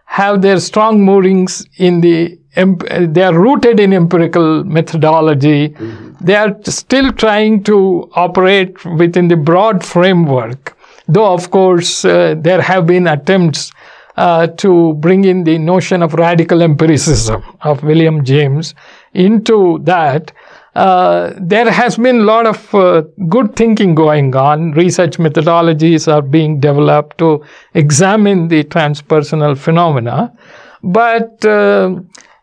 have 0.04 0.42
their 0.42 0.60
strong 0.60 1.04
moorings 1.04 1.66
in 1.78 2.00
the 2.00 2.38
they 2.54 3.22
are 3.22 3.38
rooted 3.38 3.80
in 3.80 3.92
empirical 3.92 4.64
methodology. 4.64 5.70
Mm-hmm. 5.70 6.24
They 6.24 6.36
are 6.36 6.56
still 6.64 7.12
trying 7.12 7.64
to 7.64 8.08
operate 8.14 8.84
within 8.84 9.28
the 9.28 9.36
broad 9.36 9.84
framework. 9.84 10.76
Though, 11.08 11.32
of 11.32 11.50
course, 11.50 12.04
uh, 12.04 12.34
there 12.38 12.62
have 12.62 12.86
been 12.86 13.06
attempts 13.06 13.72
uh, 14.16 14.46
to 14.46 14.94
bring 14.94 15.24
in 15.24 15.44
the 15.44 15.58
notion 15.58 16.02
of 16.02 16.14
radical 16.14 16.62
empiricism 16.62 17.42
of 17.62 17.82
William 17.82 18.24
James 18.24 18.74
into 19.12 19.80
that. 19.82 20.32
Uh, 20.74 21.32
there 21.36 21.70
has 21.70 21.96
been 21.96 22.20
a 22.20 22.24
lot 22.24 22.46
of 22.46 22.74
uh, 22.74 23.02
good 23.28 23.54
thinking 23.54 23.94
going 23.94 24.34
on. 24.34 24.72
Research 24.72 25.18
methodologies 25.18 26.12
are 26.12 26.22
being 26.22 26.58
developed 26.58 27.18
to 27.18 27.44
examine 27.74 28.48
the 28.48 28.64
transpersonal 28.64 29.56
phenomena. 29.56 30.32
But 30.82 31.44
uh, 31.44 32.00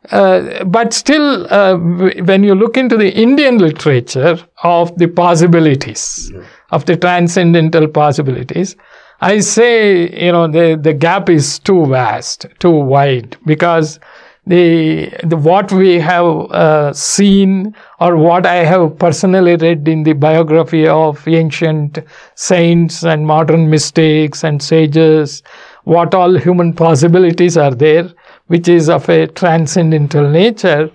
uh, 0.10 0.64
but 0.64 0.94
still, 0.94 1.46
uh, 1.54 1.78
when 1.78 2.44
you 2.44 2.56
look 2.56 2.76
into 2.76 2.98
the 2.98 3.14
Indian 3.14 3.60
literature 3.60 4.40
of 4.64 4.98
the 4.98 5.08
possibilities, 5.08 6.32
yeah. 6.34 6.44
of 6.72 6.86
the 6.86 6.98
transcendental 6.98 7.88
possibilities, 7.88 8.76
I 9.22 9.40
say, 9.42 10.10
you 10.26 10.32
know, 10.32 10.48
the, 10.48 10.80
the 10.82 10.94
gap 10.94 11.30
is 11.30 11.60
too 11.60 11.86
vast, 11.86 12.48
too 12.60 12.72
wide, 12.72 13.38
because 13.46 14.00
the, 14.48 15.14
the 15.24 15.38
what 15.38 15.72
we 15.72 16.00
have 16.00 16.26
uh, 16.26 16.94
seen 16.94 17.76
or 18.00 18.18
what 18.18 18.48
I 18.48 18.64
have 18.64 18.98
personally 18.98 19.56
read 19.56 19.88
in 19.88 20.02
the 20.02 20.14
biography 20.14 20.88
of 20.88 21.28
ancient 21.28 22.00
saints 22.34 23.04
and 23.04 23.28
modern 23.28 23.70
mystics 23.70 24.44
and 24.44 24.64
sages, 24.64 25.44
what 25.84 26.16
all 26.16 26.36
human 26.36 26.74
possibilities 26.74 27.56
are 27.56 27.76
there, 27.76 28.12
which 28.52 28.68
is 28.78 28.90
of 28.98 29.04
a 29.10 29.28
transcendental 29.42 30.26
nature, 30.30 30.90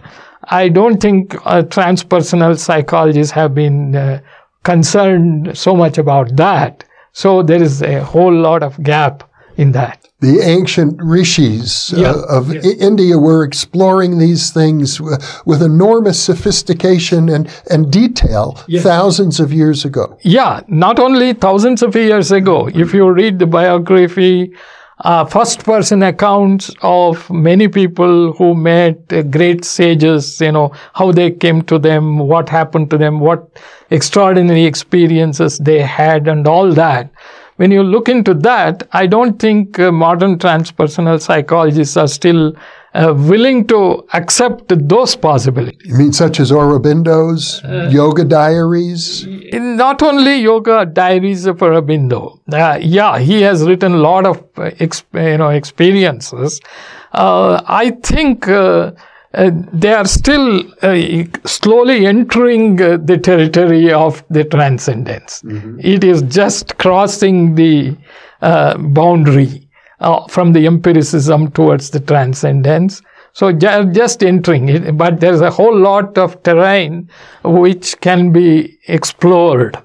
I 0.62 0.68
don't 0.78 0.98
think 1.06 1.34
uh, 1.34 1.62
transpersonal 1.76 2.58
psychologists 2.66 3.32
have 3.40 3.52
been 3.54 3.96
uh, 3.96 4.20
concerned 4.70 5.56
so 5.56 5.74
much 5.82 5.96
about 5.98 6.36
that. 6.36 6.84
So 7.12 7.42
there 7.42 7.62
is 7.62 7.82
a 7.82 8.04
whole 8.04 8.34
lot 8.48 8.62
of 8.62 8.72
gap 8.82 9.16
in 9.56 9.72
that. 9.80 9.98
the 10.20 10.36
ancient 10.56 10.94
rishis 11.16 11.92
uh, 11.94 12.22
of 12.38 12.44
yes. 12.52 12.64
I- 12.66 12.76
India 12.90 13.16
were 13.28 13.42
exploring 13.50 14.12
these 14.18 14.44
things 14.58 14.86
w- 14.98 15.16
with 15.50 15.60
enormous 15.62 16.18
sophistication 16.30 17.22
and, 17.34 17.44
and 17.74 17.82
detail 18.02 18.46
Yes. 18.74 18.82
thousands 18.92 19.36
of 19.44 19.48
years 19.60 19.84
ago. 19.90 20.04
Yeah, 20.38 20.52
not 20.84 20.96
only 21.06 21.28
thousands 21.46 21.80
of 21.86 21.90
years 21.96 22.28
ago. 22.40 22.56
If 22.84 22.88
you 22.96 23.04
read 23.22 23.34
the 23.42 23.46
biography, 23.60 24.36
uh, 25.00 25.24
first 25.24 25.62
person 25.64 26.02
accounts 26.02 26.70
of 26.80 27.28
many 27.30 27.68
people 27.68 28.32
who 28.32 28.54
met 28.54 28.98
uh, 29.12 29.22
great 29.22 29.64
sages, 29.64 30.40
you 30.40 30.50
know, 30.50 30.72
how 30.94 31.12
they 31.12 31.30
came 31.30 31.62
to 31.62 31.78
them, 31.78 32.18
what 32.18 32.48
happened 32.48 32.88
to 32.90 32.96
them, 32.96 33.20
what 33.20 33.46
extraordinary 33.90 34.64
experiences 34.64 35.58
they 35.58 35.82
had, 35.82 36.26
and 36.28 36.46
all 36.46 36.72
that. 36.72 37.10
When 37.56 37.70
you 37.70 37.82
look 37.82 38.08
into 38.08 38.34
that, 38.34 38.88
I 38.92 39.06
don't 39.06 39.38
think 39.38 39.78
uh, 39.78 39.92
modern 39.92 40.38
transpersonal 40.38 41.20
psychologists 41.20 41.96
are 41.96 42.08
still 42.08 42.54
uh, 42.96 43.12
willing 43.30 43.66
to 43.72 43.78
accept 44.18 44.72
those 44.92 45.14
possibilities. 45.16 45.88
You 45.90 45.96
mean 46.00 46.12
such 46.12 46.40
as 46.44 46.50
Aurobindo's 46.60 47.60
Uh, 47.64 47.88
yoga 48.00 48.24
diaries? 48.24 49.26
not 49.86 50.02
only 50.02 50.34
yoga 50.42 50.76
diaries 50.86 51.46
of 51.46 51.58
Aurobindo. 51.66 52.20
Uh, 52.52 52.78
yeah, 52.80 53.18
he 53.18 53.42
has 53.42 53.62
written 53.68 53.92
a 53.94 54.02
lot 54.10 54.24
of 54.26 54.36
uh, 54.56 54.70
ex- 54.86 55.04
you 55.14 55.36
know 55.42 55.50
experiences. 55.50 56.60
Uh, 57.12 57.60
I 57.66 57.90
think 58.02 58.48
they 59.82 59.92
are 59.92 60.06
still 60.06 60.62
uh, 60.82 61.24
slowly 61.44 62.06
entering 62.06 62.80
uh, 62.80 62.96
the 63.10 63.18
territory 63.18 63.92
of 63.92 64.22
the 64.30 64.44
transcendence. 64.44 65.42
It 65.80 66.04
is 66.04 66.22
just 66.22 66.78
crossing 66.78 67.54
the 67.54 67.96
uh, 68.40 68.78
boundary 68.78 69.65
uh, 70.00 70.26
from 70.28 70.52
the 70.52 70.66
empiricism 70.66 71.50
towards 71.50 71.90
the 71.90 72.00
transcendence. 72.00 73.02
So 73.32 73.52
ju- 73.52 73.92
just 73.92 74.22
entering 74.22 74.68
it, 74.68 74.96
but 74.96 75.20
there's 75.20 75.42
a 75.42 75.50
whole 75.50 75.76
lot 75.76 76.16
of 76.16 76.42
terrain 76.42 77.10
which 77.44 78.00
can 78.00 78.32
be 78.32 78.78
explored. 78.88 79.76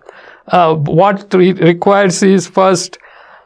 Uh, 0.48 0.75
what 0.75 1.34
re- 1.34 1.53
requires 1.53 2.24
is 2.24 2.48
first 2.48 2.98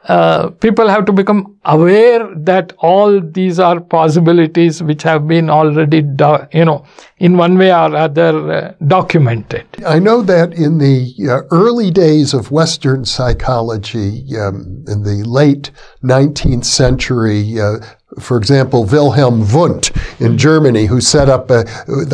uh, 0.08 0.50
people 0.50 0.88
have 0.88 1.04
to 1.04 1.12
become 1.12 1.56
aware 1.64 2.28
that 2.36 2.72
all 2.78 3.20
these 3.20 3.58
are 3.58 3.80
possibilities 3.80 4.82
which 4.82 5.02
have 5.02 5.26
been 5.26 5.50
already, 5.50 6.02
do- 6.02 6.46
you 6.52 6.64
know, 6.64 6.84
in 7.18 7.36
one 7.36 7.58
way 7.58 7.70
or 7.72 7.94
other 7.96 8.52
uh, 8.52 8.74
documented. 8.86 9.66
I 9.84 9.98
know 9.98 10.22
that 10.22 10.52
in 10.52 10.78
the 10.78 11.12
uh, 11.28 11.42
early 11.50 11.90
days 11.90 12.34
of 12.34 12.50
Western 12.50 13.04
psychology, 13.04 14.24
um, 14.38 14.84
in 14.86 15.02
the 15.02 15.24
late 15.26 15.70
19th 16.04 16.64
century, 16.64 17.60
uh, 17.60 17.78
for 18.18 18.36
example, 18.36 18.84
Wilhelm 18.84 19.50
Wundt 19.52 19.90
in 20.20 20.38
Germany, 20.38 20.86
who 20.86 21.00
set 21.00 21.28
up, 21.28 21.50
a, 21.50 21.64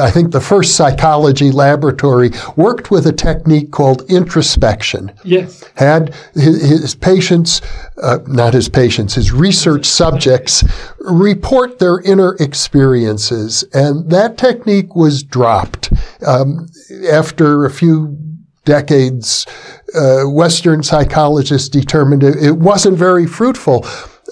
I 0.00 0.11
think, 0.11 0.32
the 0.32 0.40
first 0.40 0.76
psychology 0.76 1.50
laboratory, 1.50 2.30
worked 2.56 2.90
with 2.90 3.06
a 3.06 3.12
technique 3.12 3.71
called 3.71 4.02
introspection. 4.11 5.12
Yes. 5.25 5.64
Had 5.76 6.14
his, 6.35 6.62
his 6.62 6.94
patients, 6.94 7.61
uh, 8.02 8.18
not 8.26 8.54
his 8.54 8.68
patients, 8.68 9.14
his 9.14 9.32
research 9.32 9.87
subjects 9.87 10.64
report 11.00 11.78
their 11.78 12.00
inner 12.00 12.35
experiences, 12.37 13.64
and 13.73 14.11
that 14.11 14.38
technique 14.38 14.94
was 14.94 15.23
dropped 15.23 15.92
um, 16.26 16.68
after 17.11 17.64
a 17.64 17.71
few 17.71 18.18
decades. 18.64 19.47
Uh, 19.94 20.23
Western 20.23 20.82
psychologists 20.82 21.68
determined 21.68 22.23
it, 22.23 22.37
it 22.42 22.56
wasn't 22.59 22.97
very 22.97 23.26
fruitful. 23.26 23.85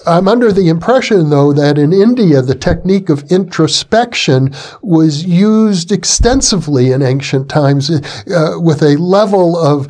I'm 0.05 0.27
under 0.27 0.51
the 0.51 0.69
impression, 0.69 1.29
though, 1.29 1.53
that 1.53 1.77
in 1.77 1.93
India, 1.93 2.41
the 2.41 2.55
technique 2.55 3.09
of 3.09 3.31
introspection 3.31 4.53
was 4.81 5.25
used 5.25 5.91
extensively 5.91 6.91
in 6.91 7.01
ancient 7.01 7.49
times 7.49 7.89
uh, 7.89 8.59
with 8.59 8.81
a 8.81 8.97
level 8.97 9.57
of 9.57 9.87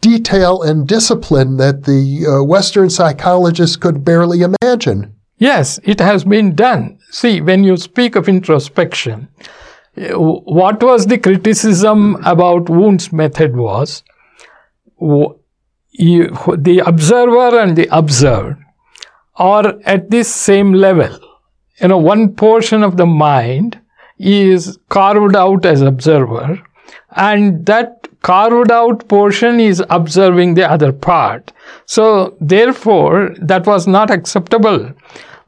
detail 0.00 0.62
and 0.62 0.86
discipline 0.86 1.56
that 1.56 1.84
the 1.84 2.26
uh, 2.26 2.44
Western 2.44 2.90
psychologists 2.90 3.76
could 3.76 4.04
barely 4.04 4.42
imagine. 4.42 5.14
Yes, 5.38 5.80
it 5.84 6.00
has 6.00 6.24
been 6.24 6.54
done. 6.54 6.98
See, 7.10 7.40
when 7.40 7.64
you 7.64 7.76
speak 7.76 8.16
of 8.16 8.28
introspection, 8.28 9.28
eh, 9.96 10.12
what 10.12 10.82
was 10.82 11.06
the 11.06 11.18
criticism 11.18 12.16
about 12.24 12.68
Wundt's 12.68 13.12
method 13.12 13.56
was 13.56 14.02
the 15.98 16.82
observer 16.86 17.58
and 17.58 17.76
the 17.76 17.88
observed 17.90 18.62
are 19.36 19.74
at 19.84 20.10
this 20.10 20.34
same 20.34 20.72
level. 20.72 21.18
You 21.80 21.88
know, 21.88 21.98
one 21.98 22.34
portion 22.34 22.82
of 22.82 22.96
the 22.96 23.06
mind 23.06 23.78
is 24.18 24.78
carved 24.88 25.36
out 25.36 25.66
as 25.66 25.82
observer, 25.82 26.60
and 27.16 27.66
that 27.66 28.08
carved 28.22 28.70
out 28.70 29.06
portion 29.08 29.60
is 29.60 29.82
observing 29.90 30.54
the 30.54 30.68
other 30.70 30.92
part. 30.92 31.52
So, 31.84 32.36
therefore, 32.40 33.34
that 33.40 33.66
was 33.66 33.86
not 33.86 34.10
acceptable. 34.10 34.92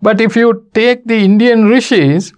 But 0.03 0.21
if 0.21 0.37
you 0.37 0.67
take 0.75 1.05
the 1.05 1.17
Indian 1.17 1.65
rishis, 1.65 2.33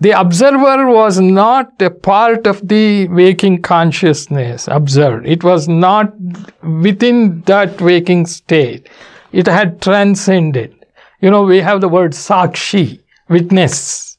the 0.00 0.18
observer 0.18 0.90
was 0.90 1.20
not 1.20 1.80
a 1.80 1.90
part 1.90 2.46
of 2.46 2.66
the 2.66 3.06
waking 3.08 3.60
consciousness 3.60 4.66
observed. 4.66 5.26
It 5.26 5.44
was 5.44 5.68
not 5.68 6.14
within 6.62 7.42
that 7.42 7.80
waking 7.82 8.26
state. 8.26 8.88
It 9.32 9.46
had 9.46 9.80
transcended. 9.80 10.74
You 11.20 11.30
know, 11.30 11.44
we 11.44 11.60
have 11.60 11.80
the 11.80 11.88
word 11.88 12.12
sakshi, 12.12 13.00
witness. 13.28 14.18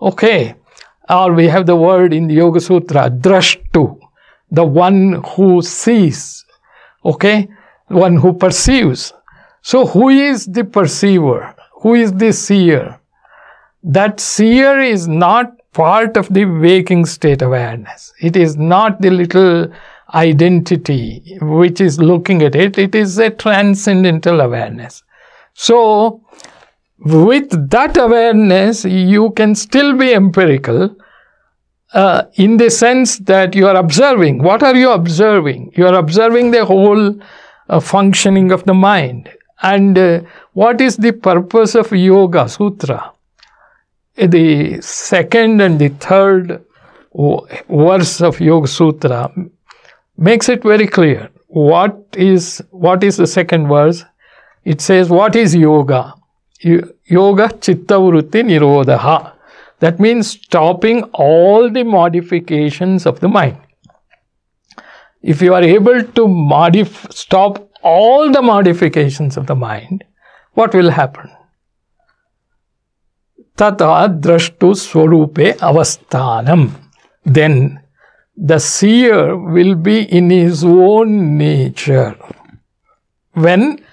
Okay. 0.00 0.54
Or 1.08 1.32
we 1.32 1.48
have 1.48 1.66
the 1.66 1.76
word 1.76 2.12
in 2.12 2.26
the 2.26 2.34
Yoga 2.34 2.60
Sutra, 2.60 3.10
drashtu, 3.10 3.98
the 4.50 4.64
one 4.64 5.22
who 5.34 5.62
sees. 5.62 6.44
Okay. 7.04 7.48
One 7.88 8.16
who 8.16 8.32
perceives. 8.32 9.12
So 9.62 9.86
who 9.86 10.08
is 10.08 10.46
the 10.46 10.64
perceiver? 10.64 11.54
Who 11.82 11.94
is 11.94 12.12
the 12.12 12.32
seer? 12.32 12.98
that 13.82 14.20
seer 14.20 14.80
is 14.80 15.08
not 15.08 15.52
part 15.72 16.16
of 16.16 16.32
the 16.32 16.44
waking 16.44 17.06
state 17.06 17.42
awareness. 17.42 18.12
It 18.20 18.36
is 18.36 18.56
not 18.56 19.00
the 19.00 19.10
little 19.10 19.72
identity 20.14 21.38
which 21.40 21.80
is 21.80 21.98
looking 22.00 22.42
at 22.42 22.54
it. 22.54 22.78
It 22.78 22.94
is 22.94 23.18
a 23.18 23.30
transcendental 23.30 24.40
awareness. 24.40 25.02
So, 25.54 26.22
with 26.98 27.70
that 27.70 27.96
awareness, 27.96 28.84
you 28.84 29.30
can 29.32 29.54
still 29.54 29.96
be 29.96 30.14
empirical 30.14 30.94
uh, 31.94 32.24
in 32.34 32.56
the 32.56 32.70
sense 32.70 33.18
that 33.18 33.54
you 33.54 33.66
are 33.66 33.76
observing. 33.76 34.42
What 34.42 34.62
are 34.62 34.76
you 34.76 34.90
observing? 34.90 35.72
You 35.76 35.86
are 35.86 35.94
observing 35.94 36.52
the 36.52 36.64
whole 36.64 37.20
uh, 37.68 37.80
functioning 37.80 38.52
of 38.52 38.64
the 38.64 38.74
mind. 38.74 39.30
And 39.62 39.98
uh, 39.98 40.20
what 40.52 40.80
is 40.80 40.96
the 40.96 41.12
purpose 41.12 41.74
of 41.74 41.92
Yoga 41.92 42.48
Sutra? 42.48 43.12
the 44.16 44.80
second 44.82 45.60
and 45.60 45.78
the 45.78 45.88
third 45.88 46.64
verse 47.14 48.20
of 48.20 48.40
Yoga 48.40 48.68
Sutra 48.68 49.32
makes 50.28 50.48
it 50.48 50.62
very 50.62 50.86
clear. 50.86 51.28
What 51.48 51.98
is 52.16 52.62
what 52.70 53.04
is 53.08 53.18
the 53.22 53.26
second 53.26 53.68
verse? 53.68 54.04
It 54.64 54.84
says, 54.88 55.10
"What 55.18 55.36
is 55.42 55.56
yoga? 55.62 56.00
Yoga 57.16 57.48
chitta 57.66 57.98
vritti 58.06 58.44
nirodha." 58.50 59.32
That 59.80 60.00
means 60.06 60.30
stopping 60.30 61.02
all 61.26 61.68
the 61.76 61.84
modifications 61.96 63.06
of 63.12 63.20
the 63.20 63.28
mind. 63.28 63.58
If 65.34 65.42
you 65.42 65.54
are 65.54 65.66
able 65.72 66.02
to 66.20 66.26
modif- 66.54 67.12
stop 67.12 67.60
all 67.82 68.32
the 68.38 68.42
modifications 68.42 69.36
of 69.36 69.46
the 69.52 69.56
mind, 69.66 70.04
what 70.54 70.74
will 70.80 70.90
happen? 70.90 71.30
tata 73.56 74.08
drashtu 74.26 74.68
swarupe 74.82 75.46
avasthanam. 75.68 76.70
Then 77.24 77.81
the 78.36 78.58
seer 78.58 79.36
will 79.36 79.74
be 79.74 80.02
in 80.02 80.30
his 80.30 80.64
own 80.64 81.36
nature 81.36 82.16
when 83.34 83.84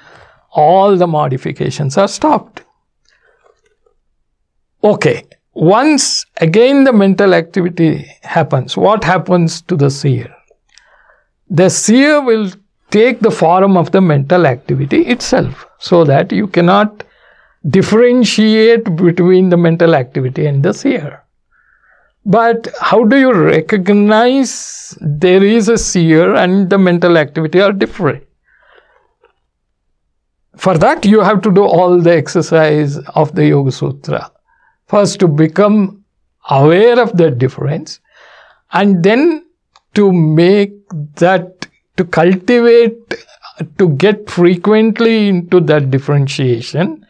all 0.52 0.96
the 0.96 1.08
modifications 1.08 1.98
are 1.98 2.08
stopped. 2.08 2.64
Okay, 4.84 5.24
once 5.54 6.26
again 6.38 6.86
the 6.86 6.94
mental 6.94 7.34
activity 7.34 8.06
happens, 8.22 8.78
what 8.78 9.04
happens 9.04 9.62
to 9.64 9.76
the 9.76 9.90
seer? 9.90 10.34
The 11.50 11.70
seer 11.70 12.22
will 12.22 12.52
take 12.92 13.20
the 13.20 13.32
form 13.32 13.76
of 13.76 13.92
the 13.92 14.02
mental 14.02 14.46
activity 14.46 15.02
itself 15.02 15.66
so 15.80 16.04
that 16.06 16.32
you 16.32 16.48
cannot 16.48 17.04
differentiate 17.68 18.96
between 18.96 19.50
the 19.50 19.58
mental 19.58 19.96
activity 19.96 20.46
and 20.46 20.64
the 20.64 20.74
seer. 20.74 21.24
But 22.30 22.70
how 22.80 23.04
do 23.04 23.18
you 23.18 23.34
recognize 23.34 24.98
there 25.02 25.44
is 25.44 25.68
a 25.68 25.78
seer 25.78 26.36
and 26.36 26.70
the 26.70 26.78
mental 26.78 27.18
activity 27.18 27.60
are 27.60 27.74
different? 27.74 28.24
for 30.60 30.78
that, 30.78 31.06
you 31.06 31.22
have 31.22 31.42
to 31.44 31.52
do 31.52 31.64
all 31.64 32.00
the 32.00 32.14
exercise 32.14 32.98
of 33.16 33.34
the 33.34 33.48
Yoga 33.48 33.72
Sutra. 33.72 34.30
First, 34.88 35.20
to 35.22 35.28
become 35.28 36.04
aware 36.50 37.00
of 37.00 37.16
the 37.16 37.32
difference, 37.32 38.02
and 38.74 39.02
then 39.02 39.46
to 39.94 40.12
make 40.12 40.74
that, 41.16 41.68
to 41.96 42.04
cultivate, 42.04 43.16
to 43.78 43.90
get 43.90 44.30
frequently 44.30 45.30
into 45.30 45.62
that 45.62 45.90
differentiation, 45.92 47.06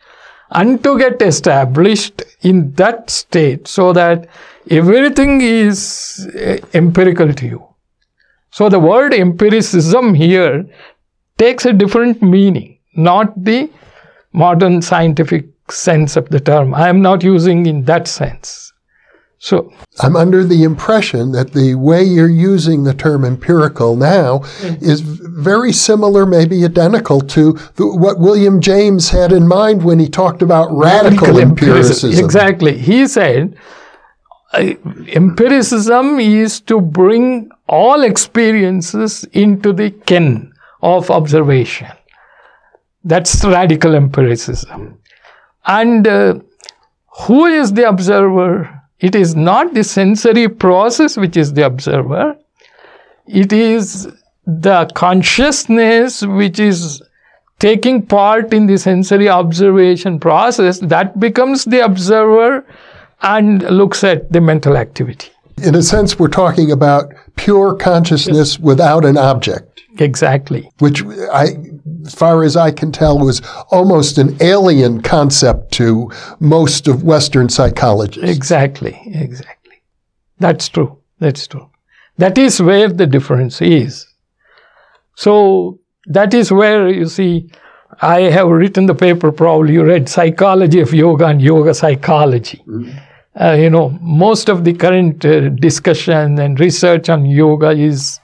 and 0.51 0.83
to 0.83 0.97
get 0.99 1.21
established 1.21 2.21
in 2.41 2.71
that 2.73 3.09
state 3.09 3.67
so 3.67 3.93
that 3.93 4.27
everything 4.69 5.41
is 5.41 6.27
eh, 6.35 6.59
empirical 6.73 7.33
to 7.33 7.45
you. 7.45 7.65
So 8.51 8.69
the 8.69 8.79
word 8.79 9.13
empiricism 9.13 10.13
here 10.13 10.65
takes 11.37 11.65
a 11.65 11.73
different 11.73 12.21
meaning, 12.21 12.79
not 12.95 13.43
the 13.43 13.69
modern 14.33 14.81
scientific 14.81 15.47
sense 15.71 16.15
of 16.15 16.29
the 16.29 16.39
term. 16.39 16.73
I 16.73 16.89
am 16.89 17.01
not 17.01 17.23
using 17.23 17.65
in 17.65 17.83
that 17.85 18.07
sense. 18.07 18.73
So 19.41 19.71
I'm 20.01 20.17
under 20.17 20.43
the 20.43 20.63
impression 20.63 21.31
that 21.31 21.53
the 21.53 21.75
way 21.75 22.03
you're 22.03 22.27
using 22.27 22.83
the 22.83 22.93
term 22.93 23.23
empirical 23.23 23.95
now 23.95 24.41
is 24.81 24.99
very 24.99 25.71
similar, 25.71 26.25
maybe 26.25 26.65
identical 26.65 27.21
to 27.21 27.53
the, 27.75 27.87
what 27.87 28.19
William 28.19 28.59
James 28.59 29.09
had 29.09 29.31
in 29.31 29.47
mind 29.47 29.83
when 29.83 29.97
he 29.97 30.09
talked 30.09 30.41
about 30.41 30.69
radical, 30.71 31.27
radical 31.27 31.39
empiricism. 31.39 32.09
empiricism. 32.09 32.25
Exactly. 32.25 32.77
He 32.77 33.07
said 33.07 33.55
empiricism 34.53 36.19
is 36.19 36.59
to 36.61 36.81
bring 36.81 37.51
all 37.67 38.03
experiences 38.03 39.23
into 39.31 39.73
the 39.73 39.91
ken 39.91 40.51
of 40.81 41.11
observation. 41.11 41.87
That's 43.03 43.45
radical 43.45 43.95
empiricism. 43.95 44.99
And 45.65 46.07
uh, 46.07 46.39
who 47.21 47.45
is 47.45 47.73
the 47.73 47.87
observer? 47.87 48.81
It 48.99 49.15
is 49.15 49.35
not 49.35 49.73
the 49.73 49.83
sensory 49.83 50.49
process 50.49 51.15
which 51.15 51.37
is 51.37 51.53
the 51.53 51.65
observer. 51.65 52.35
It 53.27 53.53
is 53.53 54.11
the 54.45 54.89
consciousness 54.95 56.23
which 56.25 56.59
is 56.59 57.01
taking 57.59 58.05
part 58.05 58.53
in 58.53 58.65
the 58.65 58.77
sensory 58.77 59.29
observation 59.29 60.19
process 60.19 60.79
that 60.79 61.19
becomes 61.19 61.65
the 61.65 61.83
observer 61.83 62.65
and 63.21 63.63
looks 63.63 64.03
at 64.03 64.31
the 64.31 64.41
mental 64.41 64.77
activity. 64.77 65.29
In 65.61 65.75
a 65.75 65.83
sense, 65.83 66.17
we're 66.17 66.29
talking 66.29 66.71
about 66.71 67.13
pure 67.35 67.75
consciousness 67.75 68.53
yes. 68.53 68.59
without 68.59 69.03
an 69.05 69.17
object. 69.17 69.81
Exactly. 69.99 70.71
Which 70.79 71.03
I, 71.03 71.55
as 72.05 72.13
far 72.15 72.43
as 72.43 72.55
I 72.55 72.71
can 72.71 72.91
tell, 72.91 73.19
was 73.19 73.41
almost 73.69 74.17
an 74.17 74.37
alien 74.41 75.01
concept 75.01 75.73
to 75.73 76.09
most 76.39 76.87
of 76.87 77.03
Western 77.03 77.49
psychologists. 77.49 78.29
Exactly, 78.29 78.97
exactly. 79.07 79.81
That's 80.39 80.69
true. 80.69 80.97
That's 81.19 81.45
true. 81.47 81.69
That 82.17 82.37
is 82.37 82.61
where 82.61 82.87
the 82.87 83.07
difference 83.07 83.61
is. 83.61 84.07
So 85.15 85.79
that 86.05 86.33
is 86.33 86.51
where 86.51 86.87
you 86.87 87.07
see, 87.07 87.49
I 88.01 88.21
have 88.21 88.47
written 88.47 88.85
the 88.85 88.95
paper, 88.95 89.33
probably 89.33 89.73
you 89.73 89.83
read 89.83 90.07
Psychology 90.07 90.79
of 90.79 90.93
Yoga 90.93 91.25
and 91.25 91.41
Yoga 91.41 91.73
Psychology. 91.73 92.63
Mm-hmm. 92.65 92.97
Uh, 93.39 93.53
you 93.53 93.69
know, 93.69 93.97
most 94.01 94.49
of 94.49 94.65
the 94.65 94.73
current 94.73 95.23
uh, 95.23 95.49
discussion 95.49 96.37
and 96.39 96.59
research 96.59 97.07
on 97.07 97.25
yoga 97.25 97.69
is 97.69 98.19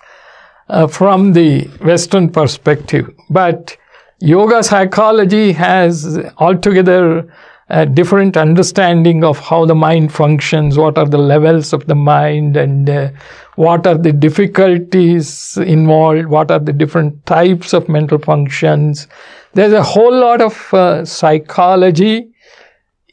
uh, 0.68 0.88
from 0.88 1.34
the 1.34 1.62
Western 1.82 2.30
perspective. 2.30 3.10
But 3.30 3.78
yoga 4.20 4.62
psychology 4.64 5.54
has 5.54 6.20
altogether 6.38 7.32
a 7.70 7.86
different 7.86 8.38
understanding 8.38 9.24
of 9.24 9.40
how 9.40 9.66
the 9.66 9.74
mind 9.74 10.14
functions, 10.14 10.78
what 10.78 10.98
are 10.98 11.08
the 11.08 11.18
levels 11.18 11.74
of 11.74 11.88
the 11.88 11.96
mind, 11.96 12.56
and 12.58 12.90
uh, 12.90 13.10
what 13.56 13.88
are 13.88 13.98
the 13.98 14.12
difficulties 14.12 15.58
involved, 15.58 16.28
what 16.28 16.52
are 16.52 16.60
the 16.60 16.74
different 16.74 17.26
types 17.26 17.74
of 17.74 17.90
mental 17.90 18.20
functions. 18.20 19.08
There's 19.54 19.74
a 19.74 19.82
whole 19.82 20.16
lot 20.16 20.42
of 20.42 20.74
uh, 20.74 21.06
psychology 21.06 22.30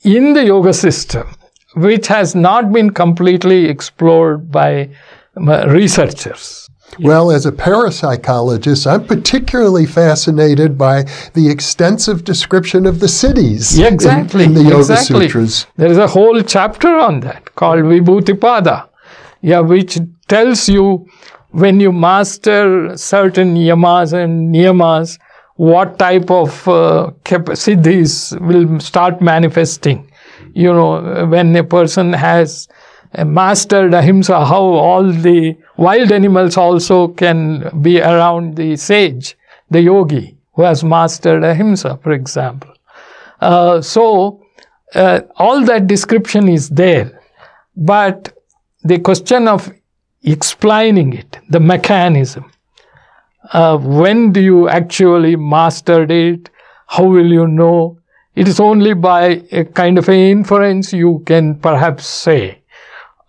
in 0.02 0.34
the 0.34 0.44
yoga 0.44 0.74
system, 0.74 1.28
which 1.74 2.06
has 2.06 2.35
not 2.35 2.72
been 2.72 2.90
completely 2.90 3.66
explored 3.66 4.50
by 4.50 4.90
uh, 5.37 5.68
researchers. 5.68 6.68
Well, 7.00 7.30
as 7.30 7.46
a 7.46 7.52
parapsychologist, 7.52 8.87
I'm 8.87 9.06
particularly 9.06 9.87
fascinated 9.87 10.76
by 10.76 11.04
the 11.32 11.48
extensive 11.48 12.24
description 12.24 12.85
of 12.85 13.00
the 13.00 13.06
siddhis 13.06 13.82
exactly, 13.82 14.44
in, 14.44 14.50
in 14.50 14.54
the 14.54 14.62
Yoga 14.64 14.92
exactly. 14.92 15.26
Sutras. 15.28 15.66
There 15.76 15.90
is 15.90 15.96
a 15.96 16.06
whole 16.06 16.42
chapter 16.42 16.88
on 16.88 17.20
that 17.20 17.54
called 17.54 17.80
Vibhutipada, 17.80 18.88
yeah, 19.40 19.61
which 19.61 19.98
tells 20.28 20.68
you 20.68 21.06
when 21.52 21.80
you 21.80 21.92
master 21.92 22.96
certain 22.96 23.54
yamas 23.56 24.12
and 24.12 24.54
niyamas, 24.54 25.18
what 25.56 25.98
type 25.98 26.30
of 26.30 26.68
uh, 26.68 27.11
siddhis 27.24 28.38
will 28.40 28.80
start 28.80 29.22
manifesting. 29.22 30.11
You 30.54 30.72
know, 30.72 31.26
when 31.26 31.54
a 31.56 31.64
person 31.64 32.12
has 32.12 32.68
mastered 33.24 33.94
ahimsa, 33.94 34.44
how 34.44 34.62
all 34.62 35.12
the 35.12 35.56
wild 35.76 36.12
animals 36.12 36.56
also 36.56 37.08
can 37.08 37.70
be 37.82 38.00
around 38.00 38.56
the 38.56 38.76
sage, 38.76 39.36
the 39.70 39.80
yogi, 39.80 40.36
who 40.54 40.62
has 40.62 40.82
mastered 40.84 41.44
ahimsa, 41.44 41.98
for 42.02 42.12
example. 42.12 42.72
Uh, 43.40 43.80
so, 43.80 44.44
uh, 44.94 45.20
all 45.36 45.64
that 45.64 45.86
description 45.86 46.48
is 46.48 46.68
there. 46.68 47.20
But 47.76 48.36
the 48.82 48.98
question 48.98 49.48
of 49.48 49.72
explaining 50.22 51.14
it, 51.14 51.38
the 51.48 51.60
mechanism, 51.60 52.50
uh, 53.52 53.78
when 53.78 54.32
do 54.32 54.40
you 54.40 54.68
actually 54.68 55.36
master 55.36 56.02
it? 56.08 56.50
How 56.86 57.04
will 57.04 57.26
you 57.26 57.46
know? 57.46 57.98
It 58.35 58.49
is 58.49 58.61
only 58.61 58.95
by 58.95 59.42
a 59.53 59.64
kind 59.64 59.99
of 59.99 60.09
an 60.09 60.14
inference 60.14 60.92
you 60.92 61.23
can 61.27 61.57
perhaps 61.57 62.07
say 62.07 62.62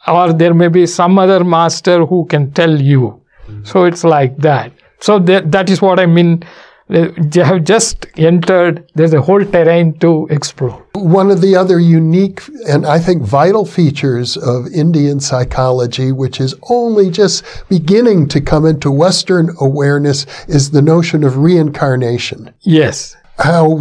or 0.08 0.34
there 0.34 0.54
may 0.54 0.68
be 0.68 0.86
some 0.86 1.18
other 1.18 1.44
master 1.44 2.06
who 2.06 2.26
can 2.26 2.52
tell 2.52 2.82
you. 2.82 3.22
Mm-hmm. 3.48 3.64
So 3.64 3.86
it's 3.86 4.04
like 4.04 4.38
that. 4.38 4.72
So 5.00 5.20
that, 5.20 5.52
that 5.52 5.70
is 5.70 5.82
what 5.82 6.00
I 6.00 6.06
mean. 6.06 6.44
They 6.90 7.44
have 7.44 7.64
just 7.64 8.06
entered, 8.18 8.88
there's 8.94 9.14
a 9.14 9.22
whole 9.22 9.44
terrain 9.44 9.98
to 10.00 10.28
explore. 10.30 10.86
One 10.94 11.32
of 11.32 11.42
the 11.42 11.56
other 11.56 11.80
unique 11.80 12.42
and 12.68 12.86
I 12.86 13.00
think 13.00 13.24
vital 13.24 13.66
features 13.66 14.36
of 14.38 14.68
Indian 14.68 15.20
psychology, 15.20 16.12
which 16.12 16.42
is 16.42 16.54
only 16.70 17.10
just 17.10 17.46
beginning 17.70 18.28
to 18.30 18.42
come 18.42 18.66
into 18.66 18.92
Western 18.92 19.56
awareness, 19.62 20.26
is 20.48 20.72
the 20.72 20.82
notion 20.82 21.24
of 21.24 21.38
reincarnation. 21.38 22.54
Yes. 22.62 23.16
How, 23.40 23.80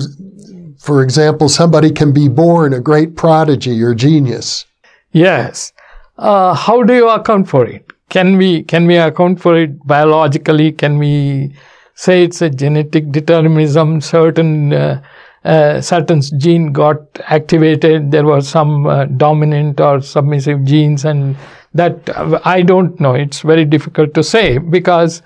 for 0.83 1.03
example, 1.03 1.49
somebody 1.49 1.91
can 1.91 2.13
be 2.13 2.29
born 2.29 2.75
a 2.75 2.81
great 2.81 3.17
prodigy 3.17 3.83
or 3.83 3.95
genius. 3.95 4.67
Yes 5.13 5.73
uh, 6.19 6.55
how 6.55 6.83
do 6.83 6.95
you 6.95 7.09
account 7.09 7.49
for 7.49 7.67
it? 7.67 7.85
Can 8.09 8.37
we 8.37 8.63
can 8.63 8.87
we 8.87 8.97
account 8.97 9.41
for 9.41 9.57
it 9.57 9.85
biologically? 9.87 10.73
Can 10.73 10.99
we 10.99 11.55
say 11.95 12.25
it's 12.25 12.43
a 12.43 12.51
genetic 12.51 13.11
determinism? 13.11 14.01
Certain 14.01 14.73
uh, 14.73 15.03
uh, 15.45 15.81
certain 15.81 16.21
gene 16.39 16.73
got 16.73 17.01
activated. 17.27 18.11
There 18.11 18.25
were 18.25 18.43
some 18.43 18.87
uh, 18.87 19.07
dominant 19.07 19.81
or 19.81 20.03
submissive 20.03 20.65
genes, 20.65 21.05
and 21.05 21.37
that 21.75 22.11
I 22.45 22.63
don't 22.63 23.01
know. 23.01 23.15
It's 23.15 23.41
very 23.41 23.65
difficult 23.65 24.13
to 24.15 24.23
say 24.23 24.59
because 24.59 25.23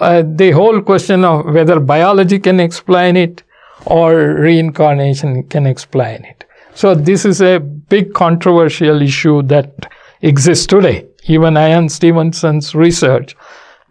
uh, 0.00 0.24
the 0.26 0.50
whole 0.50 0.82
question 0.82 1.24
of 1.24 1.46
whether 1.46 1.78
biology 1.78 2.40
can 2.40 2.58
explain 2.58 3.16
it 3.16 3.43
or 3.86 4.34
reincarnation 4.34 5.44
can 5.44 5.66
explain 5.66 6.24
it. 6.24 6.44
So 6.74 6.94
this 6.94 7.24
is 7.24 7.40
a 7.40 7.60
big 7.60 8.14
controversial 8.14 9.00
issue 9.00 9.42
that 9.42 9.86
exists 10.22 10.66
today. 10.66 11.06
Even 11.26 11.56
Ian 11.56 11.88
Stevenson's 11.88 12.74
research. 12.74 13.36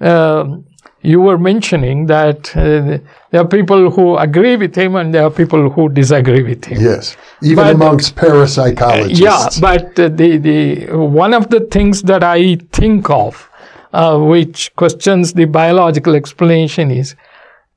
Uh, 0.01 0.58
you 1.03 1.19
were 1.19 1.38
mentioning 1.38 2.06
that 2.08 2.56
uh, 2.56 2.97
there 3.32 3.41
are 3.41 3.47
people 3.47 3.91
who 3.91 4.17
agree 4.17 4.56
with 4.56 4.73
him 4.75 4.95
and 4.95 5.13
there 5.13 5.23
are 5.23 5.29
people 5.29 5.69
who 5.69 5.89
disagree 5.89 6.43
with 6.43 6.63
him. 6.63 6.82
Yes, 6.82 7.17
even 7.41 7.58
but, 7.58 7.75
amongst 7.75 8.15
parapsychologists. 8.15 9.19
yeah, 9.19 9.47
but 9.60 9.99
uh, 9.99 10.10
the 10.10 10.38
the 10.38 10.95
one 10.95 11.34
of 11.34 11.49
the 11.49 11.60
things 11.60 12.03
that 12.03 12.23
I 12.23 12.56
think 12.71 13.10
of, 13.10 13.49
uh, 13.91 14.17
which 14.17 14.73
questions 14.75 15.34
the 15.34 15.45
biological 15.45 16.15
explanation, 16.15 16.89
is 16.89 17.15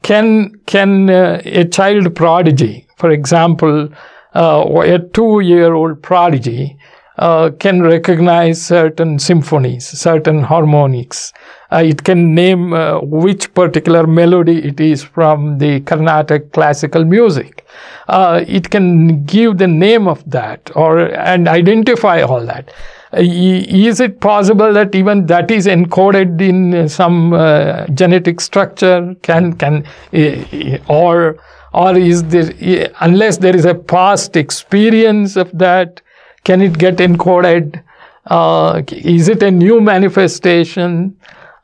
can 0.02 0.52
can 0.66 1.10
uh, 1.10 1.40
a 1.44 1.64
child 1.64 2.14
prodigy, 2.14 2.86
for 2.96 3.10
example, 3.10 3.88
uh, 4.34 4.64
a 4.82 4.98
two 4.98 5.40
year 5.40 5.74
old 5.74 6.02
prodigy, 6.02 6.76
uh, 7.18 7.50
can 7.58 7.82
recognize 7.82 8.60
certain 8.60 9.18
symphonies, 9.18 9.86
certain 9.86 10.42
harmonics. 10.42 11.32
Uh, 11.72 11.82
it 11.84 12.04
can 12.04 12.34
name 12.34 12.72
uh, 12.72 13.00
which 13.00 13.52
particular 13.54 14.06
melody 14.06 14.58
it 14.64 14.80
is 14.80 15.02
from 15.02 15.58
the 15.58 15.80
Carnatic 15.80 16.52
classical 16.52 17.04
music. 17.04 17.66
Uh, 18.08 18.44
it 18.46 18.70
can 18.70 19.24
give 19.24 19.58
the 19.58 19.66
name 19.66 20.06
of 20.06 20.22
that 20.30 20.70
or 20.76 20.98
and 20.98 21.48
identify 21.48 22.20
all 22.22 22.44
that. 22.44 22.72
Uh, 23.12 23.20
is 23.20 24.00
it 24.00 24.20
possible 24.20 24.72
that 24.72 24.94
even 24.94 25.26
that 25.26 25.50
is 25.50 25.66
encoded 25.66 26.40
in 26.40 26.88
some 26.88 27.32
uh, 27.32 27.86
genetic 27.88 28.40
structure? 28.40 29.14
Can 29.22 29.52
can 29.54 29.86
or 30.88 31.38
or 31.72 31.96
is 31.96 32.24
there 32.24 32.90
unless 33.00 33.38
there 33.38 33.54
is 33.54 33.64
a 33.64 33.74
past 33.74 34.36
experience 34.36 35.36
of 35.36 35.56
that? 35.56 36.00
Can 36.44 36.62
it 36.62 36.78
get 36.78 36.96
encoded? 36.96 37.82
Uh, 38.26 38.82
is 38.90 39.28
it 39.28 39.42
a 39.42 39.50
new 39.50 39.80
manifestation? 39.80 41.16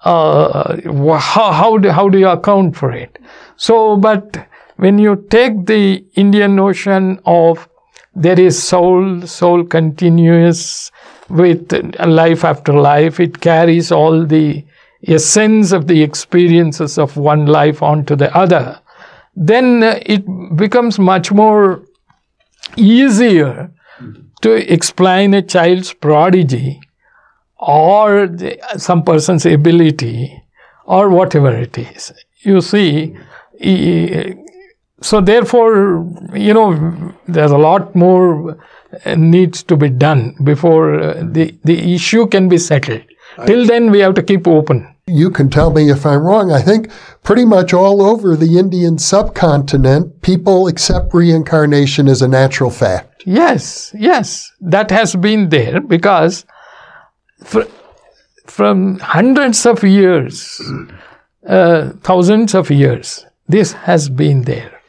Uh, 0.05 0.81
how, 1.18 1.52
how, 1.52 1.78
do, 1.78 1.90
how 1.90 2.09
do 2.09 2.18
you 2.18 2.28
account 2.28 2.76
for 2.76 2.92
it? 2.92 3.18
So, 3.57 3.96
but 3.96 4.48
when 4.76 4.98
you 4.98 5.26
take 5.31 5.66
the 5.66 6.05
Indian 6.14 6.57
notion 6.57 7.20
of 7.24 7.68
there 8.14 8.38
is 8.38 8.61
soul, 8.61 9.22
soul 9.22 9.64
continuous 9.64 10.90
with 11.32 11.72
life 12.06 12.44
after 12.44 12.72
life, 12.72 13.18
it 13.18 13.40
carries 13.40 13.90
all 13.90 14.24
the 14.24 14.64
essence 15.06 15.72
of 15.72 15.86
the 15.86 16.02
experiences 16.02 16.98
of 16.98 17.16
one 17.16 17.46
life 17.46 17.82
onto 17.82 18.14
the 18.14 18.34
other, 18.36 18.78
then 19.34 19.82
it 19.82 20.24
becomes 20.56 20.98
much 20.98 21.32
more 21.32 21.82
easier 22.76 23.70
to 24.42 24.72
explain 24.72 25.34
a 25.34 25.42
child's 25.42 25.92
prodigy 25.92 26.80
or 27.58 28.26
the, 28.26 28.58
some 28.76 29.02
person's 29.02 29.46
ability 29.46 30.42
or 30.84 31.08
whatever 31.08 31.50
it 31.50 31.76
is. 31.78 32.12
You 32.40 32.60
see, 32.60 33.16
so 35.00 35.20
therefore, 35.20 36.06
you 36.34 36.52
know, 36.52 37.14
there's 37.26 37.52
a 37.52 37.58
lot 37.58 37.94
more 37.94 38.52
uh, 38.52 38.54
needs 39.16 39.62
to 39.64 39.76
be 39.76 39.88
done 39.88 40.35
before 40.42 41.00
uh, 41.00 41.22
the, 41.22 41.55
the 41.64 41.94
issue 41.94 42.26
can 42.26 42.48
be 42.48 42.59
settled. 42.59 43.02
Till 43.46 43.66
then, 43.66 43.90
we 43.90 44.00
have 44.00 44.14
to 44.14 44.22
keep 44.22 44.46
open. 44.46 44.94
You 45.07 45.31
can 45.31 45.50
tell 45.50 45.72
me 45.72 45.90
if 45.90 46.07
I'm 46.07 46.22
wrong. 46.22 46.52
I 46.52 46.61
think 46.61 46.90
pretty 47.22 47.44
much 47.44 47.72
all 47.72 48.02
over 48.02 48.37
the 48.37 48.59
Indian 48.59 48.98
subcontinent, 48.98 50.22
people 50.22 50.68
accept 50.68 51.14
reincarnation 51.14 52.09
as 52.09 52.22
a 52.22 52.28
natural 52.28 52.70
fact. 52.70 53.22
Yes, 53.26 53.94
yes, 53.98 54.52
that 54.61 54.90
has 54.90 55.16
been 55.16 55.48
there 55.48 55.81
because 55.81 56.44
from 58.46 58.98
hundreds 58.98 59.66
of 59.66 59.83
years, 59.83 60.61
uh, 61.48 61.90
thousands 62.02 62.55
of 62.55 62.70
years, 62.70 63.24
this 63.48 63.72
has 63.72 64.09
been 64.09 64.42
there. 64.42 64.81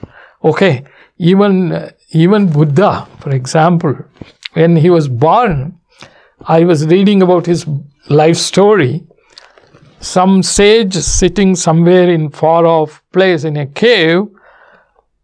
Okay, 0.43 0.83
even 1.17 1.71
uh, 1.71 1.91
even 2.13 2.51
Buddha, 2.51 3.07
for 3.19 3.31
example, 3.31 3.95
when 4.53 4.75
he 4.75 4.89
was 4.89 5.07
born, 5.07 5.79
I 6.45 6.63
was 6.63 6.85
reading 6.87 7.21
about 7.21 7.45
his 7.45 7.65
life 8.09 8.37
story. 8.37 9.03
Some 9.99 10.43
sage 10.43 10.95
sitting 10.95 11.55
somewhere 11.55 12.09
in 12.09 12.29
far 12.29 12.65
off 12.65 13.01
place 13.11 13.43
in 13.43 13.57
a 13.57 13.65
cave 13.65 14.27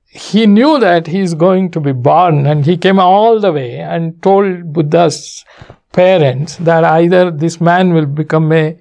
he 0.10 0.47
knew 0.47 0.80
that 0.80 1.06
he 1.06 1.19
is 1.19 1.36
going 1.36 1.69
to 1.71 1.80
be 1.80 1.91
born 1.91 2.47
and 2.47 2.65
he 2.65 2.75
came 2.78 2.99
all 2.99 3.39
the 3.39 3.52
way 3.52 3.78
and 3.78 4.21
told 4.23 4.73
Buddha's 4.73 5.45
parents 5.91 6.58
that 6.58 6.84
either 6.84 7.30
this 7.30 7.62
man 7.62 7.93
will 7.93 8.08
become 8.08 8.52
a, 8.52 8.75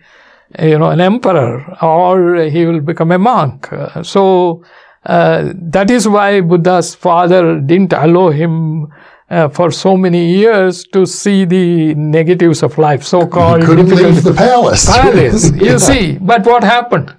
you 0.58 0.78
know 0.78 0.88
an 0.88 1.00
emperor 1.00 1.76
or 1.82 2.36
he 2.36 2.64
will 2.64 2.80
become 2.80 3.12
a 3.12 3.18
monk. 3.18 3.68
so 4.02 4.64
uh, 5.08 5.52
that 5.54 5.90
is 5.90 6.06
why 6.06 6.40
Buddha's 6.40 6.94
father 6.94 7.60
didn't 7.60 7.92
allow 7.92 8.30
him 8.30 8.92
uh, 9.30 9.48
for 9.48 9.70
so 9.70 9.96
many 9.96 10.32
years 10.32 10.84
to 10.92 11.06
see 11.06 11.44
the 11.44 11.94
negatives 11.94 12.62
of 12.62 12.78
life, 12.78 13.02
so-called. 13.02 13.62
He 13.62 13.66
couldn't 13.66 13.90
leave 13.90 14.22
the 14.22 14.34
palace. 14.34 14.86
Palace, 14.86 15.50
you 15.56 15.78
see. 15.78 16.18
But 16.18 16.46
what 16.46 16.62
happened? 16.62 17.14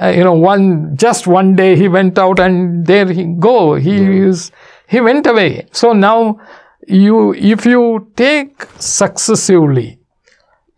uh, 0.00 0.08
you 0.08 0.22
know, 0.22 0.34
one 0.34 0.96
just 0.96 1.26
one 1.26 1.56
day 1.56 1.76
he 1.76 1.88
went 1.88 2.18
out 2.18 2.38
and 2.38 2.86
there 2.86 3.10
he 3.10 3.24
go. 3.24 3.74
He 3.74 3.96
yeah. 3.96 4.28
is 4.28 4.52
he 4.88 5.00
went 5.00 5.26
away. 5.26 5.66
So 5.72 5.92
now 5.92 6.40
you 6.86 7.34
if 7.34 7.66
you 7.66 8.10
take 8.16 8.62
successively 8.78 9.98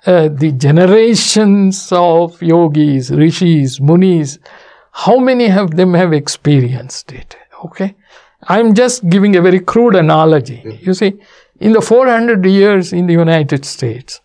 uh, 0.07 0.29
the 0.29 0.53
generations 0.53 1.89
of 1.93 2.41
yogis, 2.43 3.11
rishis, 3.11 3.81
munis, 3.81 4.39
how 4.93 5.19
many 5.19 5.51
of 5.51 5.77
them 5.77 5.95
have 5.95 6.13
experienced 6.13 7.13
it? 7.13 7.37
Okay, 7.65 7.95
I'm 8.45 8.75
just 8.75 9.09
giving 9.09 9.37
a 9.37 9.43
very 9.43 9.61
crude 9.61 9.95
analogy. 9.95 10.63
Mm-hmm. 10.65 10.85
You 10.87 10.95
see, 10.95 11.21
in 11.61 11.73
the 11.73 11.81
400 11.81 12.45
years 12.47 12.93
in 12.93 13.07
the 13.07 13.13
United 13.13 13.65
States, 13.65 14.21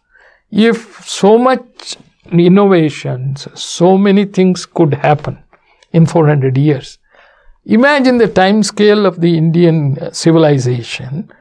if 0.52 1.06
so 1.08 1.38
much 1.38 1.98
innovations, 2.32 3.48
so 3.54 3.98
many 3.98 4.26
things 4.26 4.66
could 4.66 4.94
happen 4.94 5.38
in 5.92 6.06
400 6.06 6.58
years. 6.58 6.98
Imagine 7.66 8.18
the 8.18 8.28
time 8.28 8.64
scale 8.64 9.06
of 9.06 9.22
the 9.22 9.38
Indian 9.38 9.98
uh, 9.98 10.12
civilization 10.12 11.32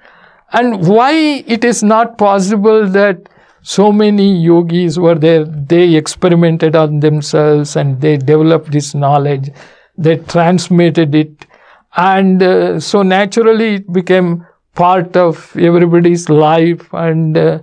and 0.52 0.86
why 0.86 1.12
it 1.46 1.64
is 1.64 1.82
not 1.82 2.16
possible 2.16 2.88
that 2.88 3.28
so 3.64 3.90
many 3.90 4.30
yogis 4.42 4.98
were 4.98 5.14
there, 5.14 5.44
they 5.44 5.94
experimented 5.94 6.76
on 6.76 7.00
themselves 7.00 7.76
and 7.76 7.98
they 8.02 8.18
developed 8.18 8.70
this 8.70 8.94
knowledge, 8.94 9.48
they 9.96 10.16
transmitted 10.18 11.14
it, 11.14 11.46
and 11.96 12.42
uh, 12.42 12.78
so 12.78 13.02
naturally 13.02 13.76
it 13.76 13.90
became 13.90 14.46
part 14.74 15.16
of 15.16 15.56
everybody's 15.56 16.28
life 16.28 16.92
and 16.92 17.38
uh, 17.38 17.58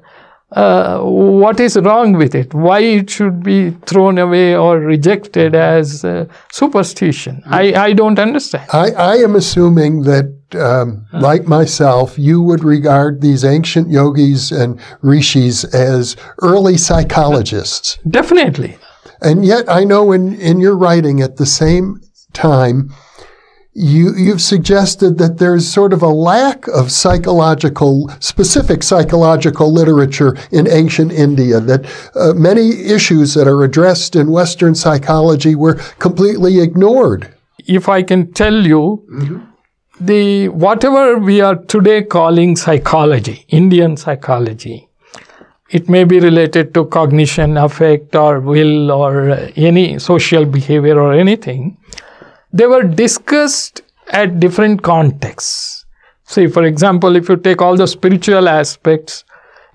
uh, 0.52 1.00
what 1.00 1.60
is 1.60 1.78
wrong 1.78 2.14
with 2.14 2.36
it? 2.36 2.54
Why 2.54 2.80
it 2.80 3.10
should 3.10 3.42
be 3.42 3.72
thrown 3.86 4.18
away 4.18 4.56
or 4.56 4.80
rejected 4.80 5.56
as 5.56 6.04
uh, 6.04 6.26
superstition? 6.52 7.42
I, 7.46 7.74
I 7.74 7.94
don't 7.94 8.20
understand. 8.20 8.70
I, 8.74 8.92
I 8.92 9.16
am 9.18 9.36
assuming 9.36 10.04
that, 10.04 10.36
um, 10.56 11.06
like 11.14 11.46
myself, 11.46 12.20
you 12.20 12.42
would 12.42 12.64
regard 12.64 13.22
these 13.22 13.46
ancient 13.46 13.90
yogis 13.90 14.52
and 14.52 14.80
rishis 15.02 15.64
as 15.74 16.18
early 16.42 16.78
psychologists. 16.78 17.98
Definitely. 18.10 18.78
And 19.22 19.46
yet, 19.46 19.70
I 19.70 19.86
know 19.86 20.12
in, 20.12 20.36
in 20.42 20.60
your 20.60 20.76
writing 20.76 21.22
at 21.22 21.38
the 21.38 21.46
same 21.46 22.02
time, 22.34 22.92
you, 23.74 24.14
you've 24.16 24.42
suggested 24.42 25.18
that 25.20 25.38
there's 25.38 25.68
sort 25.68 25.94
of 25.94 26.02
a 26.02 26.08
lack 26.08 26.68
of 26.68 26.92
psychological, 26.92 28.10
specific 28.20 28.84
psychological 28.84 29.72
literature 29.72 30.36
in 30.52 30.68
ancient 30.68 31.12
India, 31.12 31.60
that 31.62 31.86
uh, 32.16 32.34
many 32.34 32.84
issues 32.84 33.34
that 33.34 33.48
are 33.48 33.64
addressed 33.64 34.16
in 34.16 34.32
Western 34.32 34.76
psychology 34.76 35.56
were 35.56 35.76
completely 36.00 36.60
ignored. 36.60 37.34
If 37.66 37.88
I 37.88 38.04
can 38.04 38.34
tell 38.34 38.66
you, 38.66 39.06
mm-hmm. 39.10 39.40
the 40.02 40.50
whatever 40.50 41.18
we 41.18 41.40
are 41.40 41.56
today 41.56 42.04
calling 42.04 42.58
psychology, 42.58 43.46
Indian 43.48 43.96
psychology, 43.96 44.90
it 45.70 45.88
may 45.88 46.04
be 46.04 46.20
related 46.20 46.74
to 46.74 46.86
cognition, 46.88 47.56
affect, 47.56 48.14
or 48.16 48.42
will, 48.42 48.92
or 48.92 49.30
any 49.56 49.98
social 50.00 50.44
behavior 50.44 51.00
or 51.00 51.14
anything 51.14 51.78
they 52.54 52.68
were 52.68 52.84
discussed 52.84 53.82
at 54.10 54.40
different 54.40 54.84
contexts. 54.84 55.86
Say, 56.24 56.48
for 56.48 56.64
example, 56.64 57.16
if 57.16 57.30
you 57.30 57.38
take 57.38 57.62
all 57.62 57.76
the 57.76 57.88
spiritual 57.88 58.48
aspects 58.48 59.24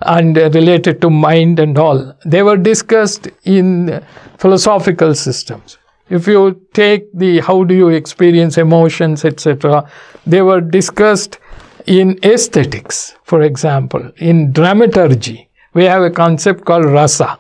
and 0.00 0.36
uh, 0.36 0.50
related 0.50 1.00
to 1.00 1.10
mind 1.10 1.58
and 1.58 1.78
all, 1.78 2.14
they 2.24 2.42
were 2.42 2.56
discussed 2.56 3.28
in 3.44 4.02
philosophical 4.38 5.14
systems. 5.14 5.78
If 6.08 6.26
you 6.26 6.60
take 6.72 7.12
the 7.12 7.40
how 7.40 7.64
do 7.64 7.74
you 7.74 7.88
experience 7.88 8.58
emotions, 8.58 9.24
etc., 9.24 9.90
they 10.26 10.42
were 10.42 10.60
discussed 10.60 11.38
in 11.86 12.18
aesthetics, 12.24 13.16
for 13.24 13.42
example, 13.42 14.10
in 14.16 14.52
dramaturgy. 14.52 15.48
We 15.74 15.84
have 15.84 16.02
a 16.02 16.10
concept 16.10 16.64
called 16.64 16.84
rasa. 16.84 17.38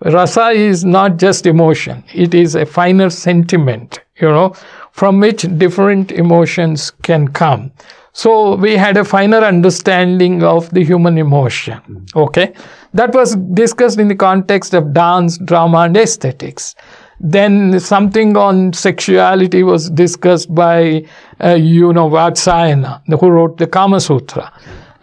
Rasa 0.00 0.48
is 0.48 0.84
not 0.84 1.18
just 1.18 1.46
emotion, 1.46 2.04
it 2.14 2.34
is 2.34 2.54
a 2.54 2.66
finer 2.66 3.10
sentiment, 3.10 4.00
you 4.20 4.28
know, 4.28 4.54
from 4.92 5.20
which 5.20 5.42
different 5.58 6.12
emotions 6.12 6.90
can 7.02 7.28
come. 7.28 7.70
So 8.12 8.54
we 8.56 8.76
had 8.76 8.96
a 8.96 9.04
finer 9.04 9.38
understanding 9.38 10.42
of 10.42 10.70
the 10.70 10.82
human 10.82 11.18
emotion. 11.18 12.06
Okay. 12.16 12.54
That 12.94 13.14
was 13.14 13.36
discussed 13.52 13.98
in 13.98 14.08
the 14.08 14.14
context 14.14 14.72
of 14.72 14.94
dance, 14.94 15.36
drama, 15.36 15.80
and 15.80 15.96
aesthetics. 15.98 16.74
Then 17.20 17.78
something 17.78 18.34
on 18.36 18.72
sexuality 18.72 19.62
was 19.62 19.90
discussed 19.90 20.54
by, 20.54 21.04
uh, 21.44 21.54
you 21.54 21.92
know, 21.92 22.08
Vatsyayana, 22.08 23.02
who 23.20 23.28
wrote 23.28 23.58
the 23.58 23.66
Kama 23.66 24.00
Sutra. 24.00 24.50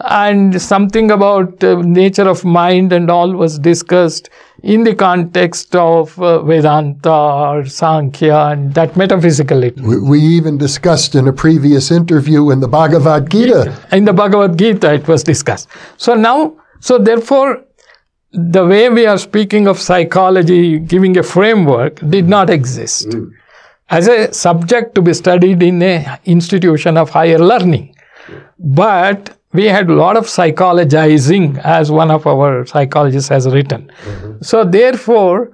And 0.03 0.61
something 0.61 1.11
about 1.11 1.63
uh, 1.63 1.81
nature 1.81 2.27
of 2.27 2.43
mind 2.43 2.91
and 2.91 3.09
all 3.09 3.31
was 3.31 3.57
discussed 3.57 4.29
in 4.61 4.83
the 4.83 4.93
context 4.93 5.75
of 5.75 6.19
uh, 6.19 6.41
Vedanta 6.43 7.11
or 7.11 7.65
Sankhya 7.65 8.37
and 8.47 8.73
that 8.73 8.95
metaphysical 8.97 9.63
We, 9.77 9.99
we 9.99 10.19
even 10.19 10.57
discussed 10.57 11.15
in 11.15 11.27
a 11.27 11.33
previous 11.33 11.91
interview 11.91 12.51
in 12.51 12.59
the 12.59 12.67
Bhagavad 12.67 13.29
Gita. 13.29 13.75
In 13.91 14.05
the 14.05 14.13
Bhagavad 14.13 14.57
Gita, 14.57 14.93
it 14.93 15.07
was 15.07 15.23
discussed. 15.23 15.69
So 15.97 16.15
now, 16.15 16.55
so 16.79 16.97
therefore, 16.97 17.63
the 18.31 18.65
way 18.65 18.89
we 18.89 19.05
are 19.05 19.17
speaking 19.17 19.67
of 19.67 19.79
psychology, 19.79 20.79
giving 20.79 21.17
a 21.17 21.23
framework, 21.23 21.99
did 22.09 22.27
not 22.27 22.49
exist 22.49 23.15
as 23.89 24.07
a 24.07 24.33
subject 24.33 24.95
to 24.95 25.01
be 25.01 25.13
studied 25.13 25.61
in 25.61 25.81
a 25.81 26.19
institution 26.25 26.97
of 26.97 27.09
higher 27.11 27.37
learning. 27.37 27.95
But 28.57 29.37
we 29.53 29.65
had 29.65 29.89
a 29.89 29.93
lot 29.93 30.17
of 30.17 30.25
psychologizing, 30.25 31.59
as 31.63 31.91
one 31.91 32.09
of 32.09 32.25
our 32.25 32.65
psychologists 32.65 33.29
has 33.29 33.47
written. 33.47 33.91
Mm-hmm. 34.03 34.41
So 34.41 34.63
therefore, 34.63 35.51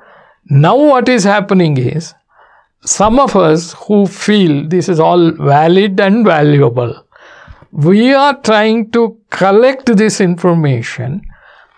now 0.49 0.77
what 0.77 1.09
is 1.09 1.23
happening 1.23 1.77
is 1.77 2.13
some 2.85 3.19
of 3.19 3.35
us 3.35 3.73
who 3.73 4.05
feel 4.07 4.67
this 4.67 4.87
is 4.87 4.99
all 4.99 5.31
valid 5.31 5.99
and 5.99 6.25
valuable, 6.25 7.05
we 7.71 8.13
are 8.13 8.39
trying 8.41 8.89
to 8.91 9.17
collect 9.29 9.97
this 9.97 10.21
information, 10.21 11.21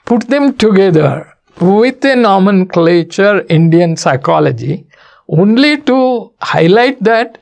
put 0.06 0.28
them 0.28 0.56
together 0.56 1.34
with 1.60 2.06
a 2.06 2.16
nomenclature 2.16 3.46
Indian 3.50 3.98
psychology, 3.98 4.86
only 5.28 5.82
to 5.82 6.32
highlight 6.42 7.04
that 7.04 7.40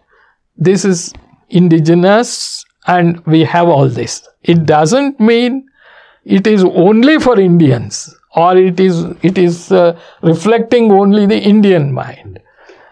this 0.58 0.86
is 0.86 1.14
indigenous 1.50 2.66
and 2.88 3.26
we 3.26 3.44
have 3.44 3.68
all 3.68 3.88
this. 3.88 4.28
It 4.54 4.66
doesn't 4.66 5.20
mean 5.20 5.70
it 6.26 6.48
is 6.48 6.64
only 6.64 7.20
for 7.20 7.40
Indians 7.40 8.16
or 8.36 8.58
it 8.58 8.80
is 8.80 9.06
it 9.22 9.38
is 9.38 9.72
uh, 9.72 10.00
reflecting 10.22 10.92
only 10.92 11.26
the 11.26 11.40
Indian 11.54 11.92
mind. 11.94 12.40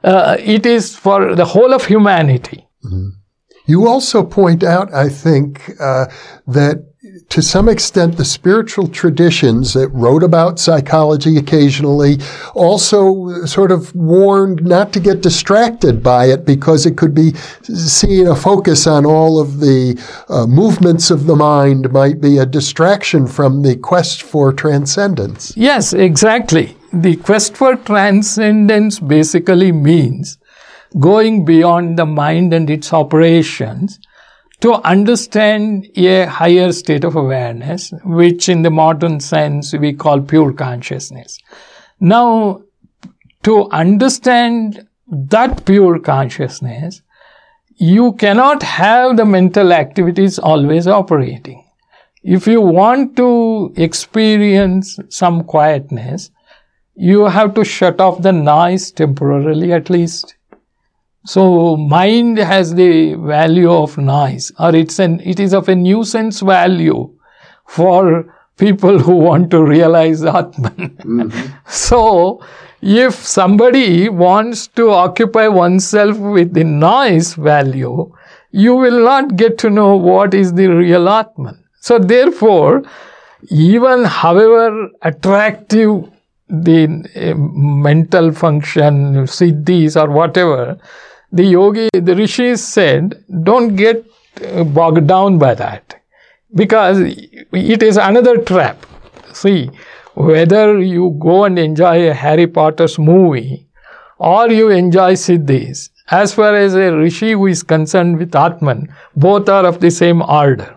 Uh, 0.03 0.37
it 0.39 0.65
is 0.65 0.95
for 0.95 1.35
the 1.35 1.45
whole 1.45 1.73
of 1.73 1.85
humanity. 1.85 2.67
You 3.65 3.87
also 3.87 4.23
point 4.23 4.63
out, 4.63 4.93
I 4.93 5.09
think, 5.09 5.71
uh, 5.79 6.05
that 6.47 6.86
to 7.29 7.41
some 7.41 7.67
extent 7.67 8.15
the 8.15 8.25
spiritual 8.25 8.87
traditions 8.87 9.73
that 9.73 9.89
wrote 9.89 10.23
about 10.23 10.59
psychology 10.59 11.37
occasionally 11.37 12.17
also 12.53 13.45
sort 13.45 13.71
of 13.71 13.93
warned 13.95 14.63
not 14.63 14.93
to 14.93 14.99
get 14.99 15.21
distracted 15.21 16.01
by 16.01 16.25
it 16.25 16.45
because 16.45 16.85
it 16.85 16.97
could 16.97 17.13
be 17.13 17.33
seeing 17.63 18.27
a 18.27 18.35
focus 18.35 18.87
on 18.87 19.05
all 19.05 19.39
of 19.39 19.59
the 19.59 20.01
uh, 20.29 20.47
movements 20.47 21.11
of 21.11 21.25
the 21.25 21.35
mind 21.35 21.91
might 21.91 22.21
be 22.21 22.37
a 22.37 22.45
distraction 22.45 23.27
from 23.27 23.61
the 23.61 23.75
quest 23.75 24.23
for 24.23 24.53
transcendence. 24.53 25.55
Yes, 25.57 25.93
exactly. 25.93 26.77
The 26.93 27.17
quest 27.17 27.57
for 27.57 27.75
transcendence 27.75 28.99
basically 28.99 29.73
means 29.73 30.37
going 30.97 31.43
beyond 31.43 31.99
the 31.99 32.05
mind 32.05 32.53
and 32.53 32.69
its 32.69 32.93
operations 32.93 33.99
to 34.61 34.73
understand 34.73 35.87
a 35.95 36.25
higher 36.25 36.71
state 36.71 37.03
of 37.03 37.15
awareness, 37.15 37.93
which 38.03 38.49
in 38.49 38.63
the 38.63 38.71
modern 38.71 39.19
sense 39.19 39.73
we 39.73 39.93
call 39.93 40.21
pure 40.21 40.51
consciousness. 40.51 41.37
Now, 41.99 42.63
to 43.43 43.69
understand 43.69 44.87
that 45.07 45.65
pure 45.65 45.99
consciousness, 45.99 47.01
you 47.75 48.13
cannot 48.13 48.63
have 48.63 49.17
the 49.17 49.25
mental 49.25 49.71
activities 49.71 50.39
always 50.39 50.87
operating. 50.87 51.63
If 52.23 52.47
you 52.47 52.59
want 52.59 53.15
to 53.17 53.73
experience 53.77 54.99
some 55.09 55.43
quietness, 55.43 56.31
you 56.95 57.25
have 57.25 57.53
to 57.53 57.63
shut 57.63 58.01
off 58.01 58.23
the 58.23 58.33
noise 58.33 58.91
temporarily 58.91 59.71
at 59.71 59.91
least. 59.91 60.36
So 61.27 61.75
mind 61.75 62.37
has 62.37 62.73
the 62.73 63.15
value 63.15 63.69
of 63.69 63.97
noise 63.97 64.49
or 64.59 64.73
it's 64.73 64.97
an, 64.97 65.19
it 65.19 65.41
is 65.41 65.53
of 65.53 65.67
a 65.67 65.75
nuisance 65.75 66.39
value 66.39 67.13
for 67.65 68.33
people 68.57 68.97
who 68.97 69.13
want 69.13 69.51
to 69.51 69.61
realize 69.61 70.23
Atman. 70.23 71.53
so 71.67 72.41
if 72.81 73.13
somebody 73.13 74.07
wants 74.07 74.67
to 74.67 74.89
occupy 74.91 75.49
oneself 75.49 76.17
with 76.17 76.53
the 76.53 76.63
noise 76.63 77.33
value, 77.33 78.09
you 78.51 78.75
will 78.75 79.03
not 79.03 79.35
get 79.35 79.57
to 79.57 79.69
know 79.69 79.97
what 79.97 80.33
is 80.33 80.53
the 80.53 80.67
real 80.67 81.09
Atman. 81.09 81.61
So 81.81 81.99
therefore, 81.99 82.83
even 83.49 84.05
however 84.05 84.91
attractive 85.01 86.09
the 86.47 86.85
uh, 87.17 87.37
mental 87.37 88.31
function, 88.31 89.25
siddhis 89.25 90.01
or 90.01 90.09
whatever, 90.09 90.79
the 91.31 91.43
yogi, 91.43 91.89
the 91.93 92.15
rishis 92.15 92.65
said, 92.65 93.23
don't 93.43 93.75
get 93.75 94.05
uh, 94.43 94.63
bogged 94.63 95.07
down 95.07 95.37
by 95.37 95.53
that 95.55 96.01
because 96.55 96.99
it 96.99 97.83
is 97.83 97.97
another 97.97 98.37
trap. 98.37 98.85
See, 99.33 99.69
whether 100.13 100.79
you 100.79 101.15
go 101.19 101.43
and 101.43 101.59
enjoy 101.59 102.09
a 102.09 102.13
Harry 102.13 102.47
Potter's 102.47 102.97
movie 102.97 103.67
or 104.17 104.49
you 104.49 104.69
enjoy 104.69 105.13
siddhis, 105.13 105.89
as 106.09 106.33
far 106.33 106.55
as 106.55 106.73
a 106.73 106.95
rishi 106.95 107.33
who 107.33 107.47
is 107.47 107.63
concerned 107.63 108.17
with 108.17 108.35
Atman, 108.35 108.87
both 109.15 109.49
are 109.49 109.65
of 109.65 109.79
the 109.79 109.91
same 109.91 110.21
order. 110.21 110.75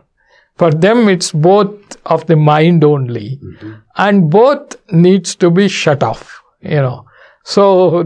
For 0.56 0.70
them, 0.70 1.08
it's 1.08 1.32
both 1.32 1.96
of 2.04 2.26
the 2.26 2.36
mind 2.36 2.84
only, 2.84 3.40
mm-hmm. 3.42 3.74
and 3.96 4.30
both 4.30 4.76
needs 4.92 5.34
to 5.36 5.50
be 5.50 5.68
shut 5.68 6.02
off. 6.02 6.42
You 6.60 6.76
know, 6.76 7.06
so 7.44 8.04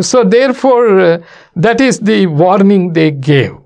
so 0.00 0.24
therefore, 0.24 1.00
uh, 1.00 1.18
that 1.56 1.80
is 1.80 2.00
the 2.00 2.26
warning 2.26 2.92
they 2.92 3.10
gave. 3.10 3.56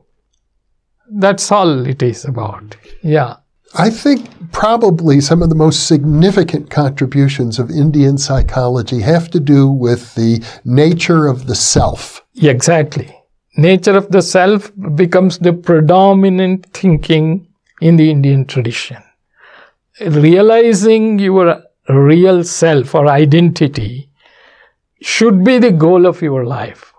That's 1.11 1.51
all 1.53 1.87
it 1.87 2.03
is 2.03 2.25
about. 2.25 2.77
Yeah. 3.03 3.37
I 3.79 3.91
think 3.91 4.53
probably 4.53 5.21
some 5.21 5.43
of 5.43 5.49
the 5.49 5.55
most 5.55 5.87
significant 5.87 6.71
contributions 6.71 7.59
of 7.59 7.71
Indian 7.71 8.17
psychology 8.17 9.01
have 9.01 9.31
to 9.31 9.41
do 9.41 9.69
with 9.69 10.15
the 10.15 10.43
nature 10.65 11.27
of 11.27 11.47
the 11.47 11.55
self. 11.55 12.25
Exactly. 12.43 13.15
Nature 13.57 13.97
of 13.97 14.11
the 14.11 14.23
self 14.23 14.73
becomes 14.95 15.39
the 15.39 15.53
predominant 15.53 16.67
thinking 16.73 17.47
in 17.81 17.97
the 17.97 18.11
Indian 18.11 18.45
tradition. 18.47 19.03
Realizing 20.01 21.19
your 21.19 21.63
real 21.89 22.45
self 22.45 22.95
or 22.95 23.09
identity 23.09 24.11
should 25.07 25.45
be 25.45 25.59
the 25.59 25.71
goal 25.71 26.05
of 26.05 26.21
your 26.21 26.45
life. 26.45 26.93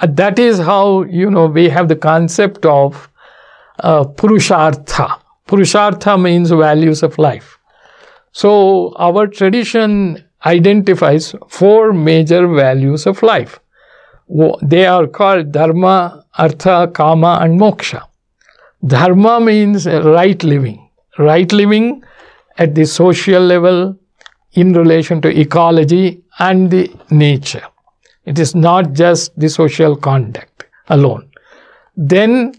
Uh, 0.00 0.06
that 0.06 0.38
is 0.38 0.58
how, 0.58 1.02
you 1.02 1.30
know, 1.30 1.46
we 1.46 1.68
have 1.68 1.86
the 1.86 1.96
concept 1.96 2.64
of 2.64 3.10
uh, 3.80 4.04
Purushartha. 4.04 5.20
Purushartha 5.46 6.20
means 6.20 6.50
values 6.50 7.02
of 7.02 7.18
life. 7.18 7.58
So 8.32 8.94
our 8.96 9.26
tradition 9.26 10.24
identifies 10.46 11.34
four 11.48 11.92
major 11.92 12.48
values 12.48 13.06
of 13.06 13.22
life. 13.22 13.60
They 14.62 14.86
are 14.86 15.06
called 15.06 15.52
Dharma, 15.52 16.24
Artha, 16.38 16.90
Kama, 16.94 17.38
and 17.42 17.60
Moksha. 17.60 18.02
Dharma 18.86 19.40
means 19.40 19.86
right 19.86 20.42
living. 20.42 20.88
Right 21.18 21.52
living 21.52 22.02
at 22.56 22.74
the 22.74 22.86
social 22.86 23.42
level 23.42 23.98
in 24.52 24.72
relation 24.72 25.20
to 25.22 25.28
ecology 25.28 26.22
and 26.38 26.70
the 26.70 26.90
nature. 27.10 27.62
It 28.24 28.38
is 28.38 28.54
not 28.54 28.92
just 28.92 29.38
the 29.38 29.48
social 29.48 29.96
conduct 29.96 30.66
alone. 30.88 31.30
Then 31.96 32.54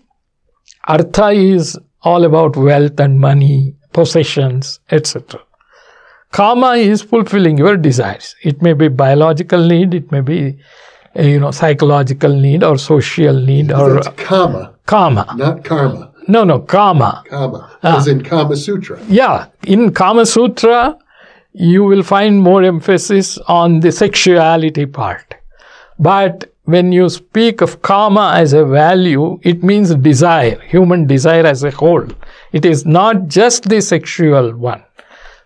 Artha 0.87 1.29
is 1.29 1.79
all 2.01 2.25
about 2.25 2.55
wealth 2.57 2.99
and 2.99 3.19
money, 3.19 3.75
possessions, 3.93 4.79
etc. 4.91 5.39
Kama 6.31 6.73
is 6.73 7.01
fulfilling 7.01 7.57
your 7.57 7.77
desires. 7.77 8.35
It 8.41 8.61
may 8.61 8.73
be 8.73 8.87
biological 8.87 9.65
need, 9.65 9.93
it 9.93 10.11
may 10.11 10.21
be 10.21 10.57
eh, 11.15 11.27
you 11.27 11.39
know 11.39 11.51
psychological 11.51 12.35
need 12.35 12.63
or 12.63 12.77
social 12.77 13.39
need 13.39 13.71
or 13.71 13.93
That's 13.93 14.07
kama. 14.17 14.73
Kama. 14.85 15.33
Not 15.37 15.63
karma. 15.63 16.13
No, 16.27 16.43
no, 16.43 16.59
Kama. 16.59 17.23
Kama. 17.27 17.77
Ah. 17.83 17.97
As 17.97 18.07
in 18.07 18.23
Kama 18.23 18.55
Sutra. 18.55 18.99
Yeah. 19.07 19.47
In 19.63 19.93
Kama 19.93 20.25
Sutra, 20.25 20.97
you 21.53 21.83
will 21.83 22.03
find 22.03 22.41
more 22.41 22.63
emphasis 22.63 23.37
on 23.47 23.79
the 23.79 23.91
sexuality 23.91 24.85
part. 24.85 25.35
But 25.99 26.51
when 26.65 26.91
you 26.91 27.09
speak 27.09 27.61
of 27.61 27.81
karma 27.81 28.33
as 28.35 28.53
a 28.53 28.65
value, 28.65 29.39
it 29.43 29.63
means 29.63 29.93
desire, 29.95 30.59
human 30.61 31.05
desire 31.07 31.45
as 31.45 31.63
a 31.63 31.71
whole. 31.71 32.07
It 32.51 32.65
is 32.65 32.85
not 32.85 33.27
just 33.27 33.69
the 33.69 33.81
sexual 33.81 34.55
one. 34.55 34.83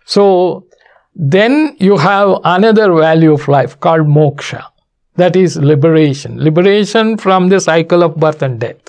So 0.04 0.66
then 1.14 1.76
you 1.78 1.96
have 1.98 2.38
another 2.44 2.92
value 2.94 3.32
of 3.32 3.48
life 3.48 3.78
called 3.80 4.06
moksha. 4.06 4.64
That 5.16 5.34
is 5.34 5.56
liberation. 5.56 6.42
Liberation 6.42 7.16
from 7.16 7.48
the 7.48 7.60
cycle 7.60 8.04
of 8.04 8.16
birth 8.16 8.40
and 8.40 8.60
death. 8.60 8.80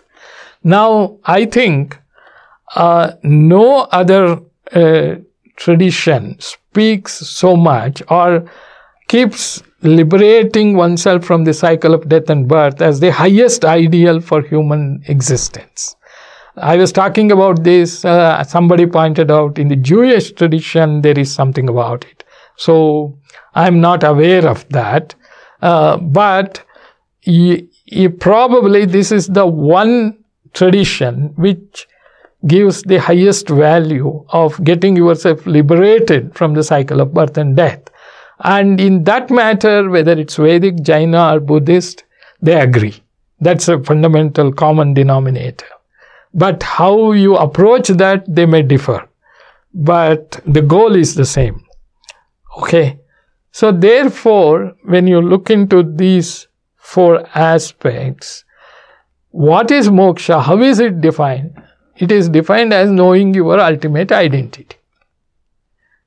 Now, 0.63 1.17
I 1.25 1.45
think 1.45 1.99
uh, 2.75 3.13
no 3.23 3.79
other 3.91 4.39
uh, 4.71 5.15
tradition 5.59 6.35
speaks 6.39 7.13
so 7.13 7.55
much 7.55 8.01
or 8.09 8.49
keeps 9.07 9.61
liberating 9.81 10.75
oneself 10.75 11.23
from 11.23 11.43
the 11.43 11.53
cycle 11.53 11.93
of 11.93 12.07
death 12.09 12.29
and 12.29 12.47
birth 12.47 12.81
as 12.81 12.99
the 12.99 13.11
highest 13.11 13.65
ideal 13.65 14.19
for 14.21 14.41
human 14.41 15.01
existence. 15.07 15.95
I 16.57 16.75
was 16.75 16.91
talking 16.91 17.31
about 17.31 17.63
this, 17.63 18.03
uh, 18.03 18.43
somebody 18.43 18.85
pointed 18.85 19.31
out 19.31 19.57
in 19.57 19.67
the 19.67 19.75
Jewish 19.75 20.31
tradition 20.31 21.01
there 21.01 21.17
is 21.17 21.33
something 21.33 21.69
about 21.69 22.05
it. 22.05 22.23
So 22.57 23.17
I'm 23.55 23.79
not 23.79 24.03
aware 24.03 24.47
of 24.47 24.67
that. 24.69 25.15
Uh, 25.61 25.97
but 25.97 26.63
probably 28.19 28.85
this 28.85 29.11
is 29.11 29.27
the 29.27 29.45
one 29.45 30.23
tradition 30.53 31.33
which 31.35 31.87
gives 32.47 32.83
the 32.83 32.97
highest 32.97 33.49
value 33.49 34.25
of 34.29 34.63
getting 34.63 34.95
yourself 34.95 35.45
liberated 35.45 36.33
from 36.35 36.53
the 36.53 36.63
cycle 36.63 37.01
of 37.01 37.13
birth 37.13 37.37
and 37.37 37.55
death. 37.55 37.81
And 38.41 38.79
in 38.79 39.03
that 39.03 39.29
matter, 39.29 39.89
whether 39.89 40.13
it's 40.13 40.37
Vedic, 40.37 40.81
Jaina, 40.81 41.35
or 41.35 41.39
Buddhist, 41.41 42.05
they 42.41 42.59
agree. 42.59 43.03
That's 43.41 43.67
a 43.67 43.83
fundamental 43.83 44.53
common 44.53 44.93
denominator. 44.93 45.65
But 46.33 46.63
how 46.63 47.11
you 47.11 47.35
approach 47.35 47.89
that, 47.89 48.23
they 48.27 48.45
may 48.45 48.61
differ. 48.61 49.07
But 49.73 50.39
the 50.45 50.61
goal 50.61 50.95
is 50.95 51.15
the 51.15 51.25
same. 51.25 51.65
Okay. 52.59 52.99
So 53.51 53.71
therefore, 53.71 54.73
when 54.83 55.07
you 55.07 55.21
look 55.21 55.49
into 55.49 55.83
these 55.83 56.47
four 56.75 57.27
aspects, 57.35 58.45
what 59.31 59.71
is 59.71 59.89
moksha? 59.89 60.41
How 60.41 60.59
is 60.59 60.79
it 60.79 61.01
defined? 61.01 61.61
It 61.99 62.11
is 62.11 62.29
defined 62.29 62.73
as 62.73 62.89
knowing 62.89 63.33
your 63.33 63.59
ultimate 63.59 64.11
identity. 64.11 64.77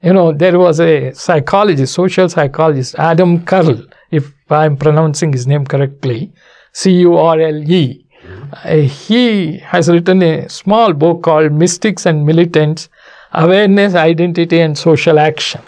You 0.02 0.14
know, 0.14 0.32
there 0.32 0.58
was 0.58 0.80
a 0.80 1.12
psychologist, 1.12 1.92
social 1.94 2.28
psychologist, 2.28 2.96
Adam 2.98 3.44
Curle, 3.44 3.84
if 4.10 4.32
I'm 4.50 4.76
pronouncing 4.76 5.32
his 5.32 5.46
name 5.46 5.66
correctly, 5.66 6.32
C 6.72 6.92
U 7.02 7.16
R 7.16 7.38
L 7.40 7.70
E. 7.70 8.04
Uh, 8.64 8.76
he 8.76 9.58
has 9.58 9.88
written 9.88 10.22
a 10.22 10.48
small 10.48 10.92
book 10.92 11.22
called 11.22 11.52
Mystics 11.52 12.06
and 12.06 12.24
Militants 12.24 12.88
Awareness, 13.32 13.94
Identity, 13.94 14.60
and 14.60 14.76
Social 14.76 15.18
Action. 15.18 15.60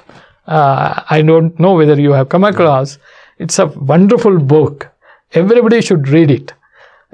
Uh, 0.46 1.02
I 1.08 1.22
don't 1.22 1.58
know 1.58 1.74
whether 1.74 1.98
you 2.00 2.12
have 2.12 2.28
come 2.28 2.44
across. 2.44 2.98
It's 3.38 3.58
a 3.58 3.66
wonderful 3.66 4.38
book. 4.38 4.88
Everybody 5.32 5.80
should 5.80 6.08
read 6.08 6.30
it. 6.30 6.52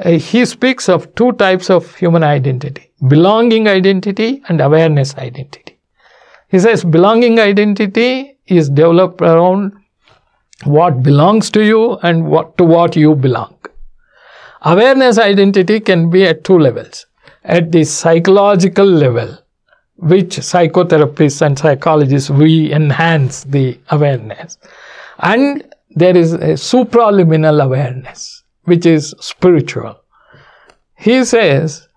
Uh, 0.03 0.13
he 0.13 0.45
speaks 0.45 0.89
of 0.89 1.15
two 1.15 1.33
types 1.33 1.71
of 1.71 1.95
human 1.97 2.23
identity 2.23 2.91
belonging 3.09 3.69
identity 3.69 4.43
and 4.49 4.61
awareness 4.61 5.15
identity. 5.17 5.79
He 6.49 6.59
says 6.59 6.85
belonging 6.85 7.39
identity 7.39 8.39
is 8.47 8.69
developed 8.69 9.21
around 9.21 9.73
what 10.65 11.03
belongs 11.03 11.51
to 11.51 11.65
you 11.65 11.97
and 12.03 12.27
what 12.27 12.57
to 12.59 12.65
what 12.65 12.97
you 12.97 13.15
belong. 13.15 13.55
Awareness 14.63 15.19
identity 15.19 15.81
can 15.81 16.11
be 16.11 16.27
at 16.27 16.45
two 16.45 16.59
levels. 16.59 17.07
At 17.45 17.73
the 17.73 17.85
psychological 17.85 18.85
level, 18.85 19.39
which 19.97 20.37
psychotherapists 20.37 21.41
and 21.41 21.59
psychologists 21.59 22.29
we 22.31 22.73
enhance 22.73 23.45
the 23.45 23.79
awareness. 23.91 24.59
And 25.21 25.65
there 25.91 26.17
is 26.17 26.35
a 26.35 26.55
supraliminal 26.55 27.63
awareness, 27.65 28.40
which 28.65 28.87
is 28.87 29.15
spiritual. 29.21 29.97
He 30.97 31.25
says 31.25 31.89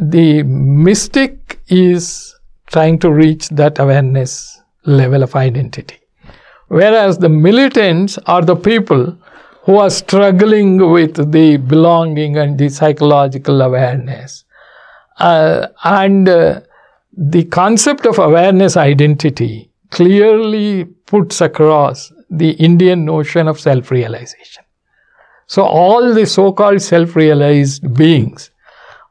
the 0.00 0.42
mystic 0.42 1.60
is 1.68 2.34
trying 2.66 2.98
to 3.00 3.10
reach 3.10 3.48
that 3.50 3.78
awareness 3.78 4.60
level 4.84 5.22
of 5.22 5.34
identity. 5.34 6.00
Whereas 6.68 7.18
the 7.18 7.28
militants 7.28 8.18
are 8.26 8.42
the 8.42 8.56
people 8.56 9.16
who 9.62 9.76
are 9.76 9.90
struggling 9.90 10.90
with 10.90 11.32
the 11.32 11.56
belonging 11.56 12.36
and 12.36 12.58
the 12.58 12.68
psychological 12.68 13.60
awareness. 13.62 14.44
Uh, 15.18 15.68
and 15.84 16.28
uh, 16.28 16.60
the 17.16 17.44
concept 17.44 18.06
of 18.06 18.18
awareness 18.18 18.76
identity 18.76 19.70
clearly 19.90 20.84
puts 20.84 21.40
across 21.40 22.12
the 22.30 22.50
Indian 22.52 23.04
notion 23.04 23.48
of 23.48 23.58
self 23.58 23.90
realization. 23.90 24.62
So, 25.48 25.64
all 25.64 26.14
the 26.14 26.26
so 26.26 26.52
called 26.52 26.82
self 26.82 27.16
realized 27.16 27.94
beings 27.94 28.50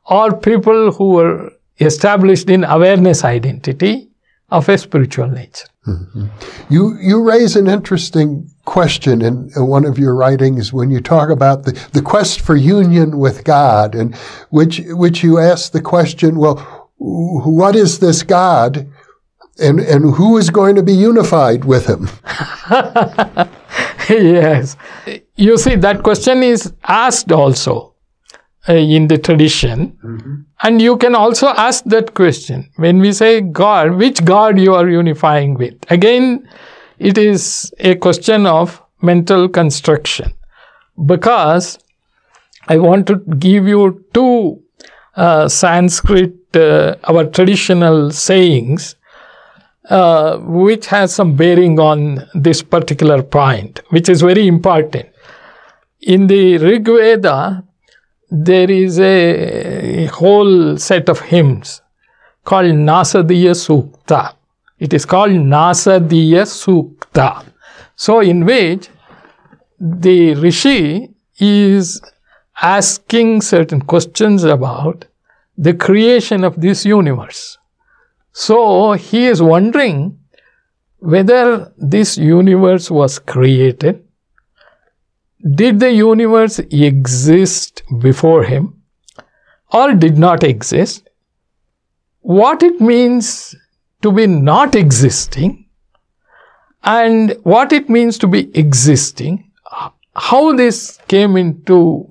are 0.06 0.36
people 0.36 0.92
who 0.92 1.10
were 1.12 1.52
established 1.80 2.50
in 2.50 2.64
awareness 2.64 3.24
identity 3.24 4.10
of 4.50 4.70
a 4.70 4.78
spiritual 4.78 5.28
nature. 5.28 5.68
Mm-hmm. 5.88 6.28
You, 6.70 6.98
you 7.02 7.24
raise 7.24 7.56
an 7.56 7.68
interesting 7.68 8.50
question 8.66 9.22
in, 9.22 9.50
in, 9.56 9.68
one 9.68 9.84
of 9.86 9.98
your 9.98 10.16
writings 10.16 10.72
when 10.72 10.90
you 10.90 11.02
talk 11.02 11.30
about 11.30 11.64
the, 11.64 11.72
the 11.94 12.02
quest 12.02 12.42
for 12.42 12.56
union 12.56 13.18
with 13.18 13.44
God, 13.44 13.96
and 13.96 14.16
which, 14.50 14.82
which 14.90 15.24
you 15.24 15.40
ask 15.40 15.72
the 15.72 15.82
question, 15.82 16.38
well, 16.38 16.58
what 16.98 17.76
is 17.76 18.00
this 18.00 18.24
God? 18.24 18.88
And, 19.60 19.80
and 19.80 20.16
who 20.16 20.38
is 20.38 20.50
going 20.50 20.76
to 20.76 20.84
be 20.84 20.94
unified 20.94 21.66
with 21.66 21.88
him? 21.88 22.10
yes. 24.10 24.78
You 25.38 25.58
see, 25.58 25.76
that 25.76 26.02
question 26.02 26.42
is 26.42 26.74
asked 26.84 27.32
also 27.32 27.94
uh, 28.68 28.74
in 28.74 29.08
the 29.08 29.20
tradition. 29.20 29.98
Mm-hmm. 30.04 30.36
And 30.64 30.82
you 30.82 30.98
can 30.98 31.14
also 31.14 31.48
ask 31.50 31.84
that 31.86 32.16
question 32.16 32.70
when 32.78 33.00
we 33.00 33.14
say 33.14 33.42
God, 33.42 33.92
which 33.92 34.26
God 34.26 34.60
you 34.60 34.74
are 34.74 34.90
unifying 34.90 35.54
with? 35.54 35.76
Again, 35.92 36.50
it 36.98 37.20
is 37.20 37.72
a 37.80 37.94
question 37.96 38.48
of 38.48 38.82
mental 39.02 39.48
construction 39.48 40.34
because 41.06 41.78
I 42.68 42.78
want 42.78 43.06
to 43.08 43.18
give 43.18 43.68
you 43.68 44.04
two 44.14 44.64
uh, 45.16 45.48
Sanskrit, 45.48 46.34
uh, 46.56 46.96
our 47.04 47.26
traditional 47.26 48.10
sayings, 48.10 48.96
uh, 49.90 50.38
which 50.40 50.88
has 50.88 51.14
some 51.14 51.36
bearing 51.36 51.80
on 51.80 52.28
this 52.34 52.62
particular 52.62 53.22
point, 53.22 53.82
which 53.90 54.10
is 54.10 54.22
very 54.22 54.48
important. 54.48 55.08
In 56.08 56.28
the 56.28 56.58
Rig 56.58 56.86
Veda, 56.86 57.66
there 58.30 58.72
is 58.72 58.98
a 58.98 60.06
whole 60.06 60.78
set 60.78 61.10
of 61.10 61.20
hymns 61.20 61.82
called 62.46 62.68
Nasadiya 62.68 63.54
Sukta. 63.54 64.34
It 64.80 64.94
is 64.94 65.04
called 65.04 65.32
Nasadiya 65.32 66.44
Sukta. 66.46 67.44
So, 67.98 68.22
in 68.22 68.46
which 68.46 68.88
the 69.82 70.36
Rishi 70.36 71.10
is 71.40 72.02
asking 72.62 73.42
certain 73.42 73.82
questions 73.82 74.46
about 74.46 75.04
the 75.58 75.74
creation 75.74 76.46
of 76.46 76.62
this 76.62 76.86
universe. 76.86 77.58
So, 78.32 78.94
he 78.94 79.26
is 79.26 79.42
wondering 79.42 80.18
whether 81.00 81.74
this 81.78 82.18
universe 82.18 82.90
was 82.90 83.20
created 83.20 84.07
did 85.56 85.80
the 85.80 85.92
universe 85.92 86.60
exist 86.60 87.84
before 88.00 88.44
him 88.44 88.82
or 89.72 89.94
did 89.94 90.18
not 90.18 90.44
exist? 90.44 91.10
What 92.22 92.64
it 92.64 92.82
means 92.82 93.56
to 94.02 94.12
be 94.12 94.28
not 94.28 94.76
existing 94.76 95.70
and 96.84 97.36
what 97.44 97.72
it 97.72 97.90
means 97.90 98.18
to 98.20 98.28
be 98.28 98.56
existing, 98.58 99.52
how 100.16 100.54
this 100.54 101.00
came 101.08 101.38
into, 101.38 102.08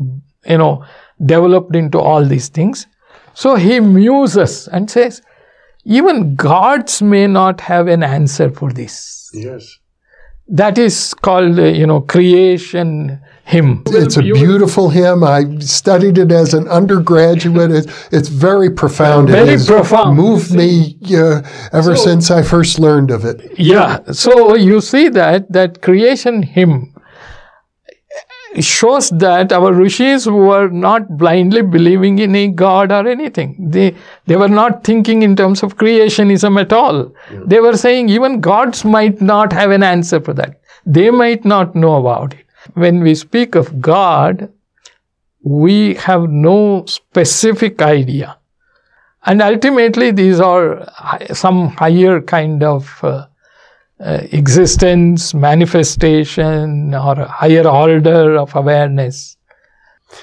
you 0.46 0.58
know, 0.58 0.84
developed 1.24 1.74
into 1.74 1.98
all 1.98 2.24
these 2.24 2.48
things. 2.48 2.86
So 3.34 3.56
he 3.56 3.80
muses 3.80 4.68
and 4.68 4.90
says, 4.90 5.22
even 5.84 6.34
gods 6.34 7.02
may 7.02 7.26
not 7.26 7.60
have 7.60 7.86
an 7.86 8.02
answer 8.02 8.50
for 8.50 8.72
this. 8.72 9.30
Yes 9.32 9.78
that 10.48 10.78
is 10.78 11.14
called, 11.14 11.58
uh, 11.58 11.64
you 11.64 11.86
know, 11.86 12.00
creation 12.00 13.20
hymn. 13.44 13.82
It's 13.86 14.16
a 14.16 14.22
beautiful 14.22 14.90
hymn. 14.90 15.22
I 15.22 15.58
studied 15.60 16.18
it 16.18 16.32
as 16.32 16.52
an 16.52 16.66
undergraduate. 16.68 17.70
It's, 17.70 18.08
it's 18.12 18.28
very 18.28 18.70
profound. 18.70 19.28
Very 19.28 19.54
it 19.54 19.66
profound. 19.66 20.16
Moved 20.16 20.52
me 20.52 20.98
uh, 21.14 21.42
ever 21.72 21.96
so, 21.96 22.04
since 22.04 22.30
I 22.30 22.42
first 22.42 22.78
learned 22.78 23.10
of 23.10 23.24
it. 23.24 23.58
Yeah. 23.58 24.02
So 24.12 24.54
you 24.54 24.80
see 24.80 25.08
that 25.10 25.52
that 25.52 25.80
creation 25.82 26.42
hymn 26.42 26.92
shows 28.60 29.10
that 29.10 29.52
our 29.52 29.72
rishis 29.72 30.26
were 30.26 30.68
not 30.68 31.16
blindly 31.18 31.62
believing 31.62 32.18
in 32.18 32.34
a 32.34 32.48
god 32.48 32.92
or 32.92 33.06
anything. 33.06 33.56
They, 33.58 33.94
they 34.26 34.36
were 34.36 34.48
not 34.48 34.84
thinking 34.84 35.22
in 35.22 35.36
terms 35.36 35.62
of 35.62 35.76
creationism 35.76 36.60
at 36.60 36.72
all. 36.72 37.12
Yeah. 37.32 37.40
They 37.44 37.60
were 37.60 37.76
saying 37.76 38.08
even 38.08 38.40
gods 38.40 38.84
might 38.84 39.20
not 39.20 39.52
have 39.52 39.70
an 39.70 39.82
answer 39.82 40.20
for 40.20 40.32
that. 40.34 40.60
They 40.86 41.10
might 41.10 41.44
not 41.44 41.74
know 41.74 41.96
about 41.96 42.34
it. 42.34 42.46
When 42.74 43.00
we 43.00 43.14
speak 43.14 43.54
of 43.54 43.80
God, 43.80 44.50
we 45.42 45.94
have 45.94 46.28
no 46.28 46.84
specific 46.86 47.82
idea. 47.82 48.38
And 49.24 49.42
ultimately, 49.42 50.12
these 50.12 50.40
are 50.40 50.86
some 51.32 51.68
higher 51.68 52.20
kind 52.20 52.62
of 52.62 53.00
uh, 53.02 53.26
uh, 54.00 54.20
existence, 54.32 55.32
manifestation, 55.34 56.94
or 56.94 57.14
higher 57.24 57.66
order 57.66 58.36
of 58.36 58.54
awareness. 58.54 59.36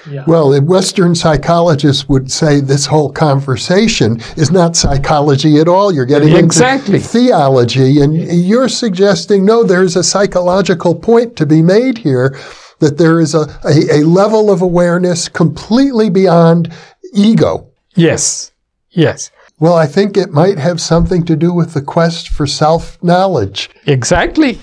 Yeah. 0.10 0.24
Well, 0.26 0.60
Western 0.62 1.14
psychologists 1.14 2.08
would 2.08 2.32
say 2.32 2.62
this 2.62 2.86
whole 2.86 3.12
conversation 3.12 4.22
is 4.38 4.50
not 4.50 4.76
psychology 4.76 5.60
at 5.60 5.68
all. 5.68 5.94
You're 5.94 6.06
getting 6.06 6.36
exactly. 6.36 6.96
into 6.96 7.08
theology, 7.08 8.00
and 8.00 8.16
you're 8.16 8.70
suggesting 8.70 9.46
no, 9.46 9.64
there's 9.64 9.96
a 9.96 10.04
psychological 10.04 10.96
point 10.96 11.36
to 11.38 11.46
be 11.46 11.62
made 11.62 11.98
here 11.98 12.38
that 12.80 12.98
there 12.98 13.20
is 13.20 13.34
a, 13.34 13.48
a, 13.66 14.00
a 14.00 14.04
level 14.04 14.50
of 14.50 14.62
awareness 14.62 15.28
completely 15.28 16.10
beyond 16.10 16.74
ego. 17.14 17.70
Yes. 17.96 18.52
Yes. 18.90 19.32
Well, 19.60 19.76
I 19.76 19.86
think 19.86 20.18
it 20.18 20.32
might 20.32 20.58
have 20.58 20.82
something 20.82 21.24
to 21.26 21.36
do 21.36 21.54
with 21.54 21.74
the 21.74 21.82
quest 21.82 22.30
for 22.30 22.46
self 22.48 23.02
knowledge. 23.04 23.70
Exactly. 23.86 24.60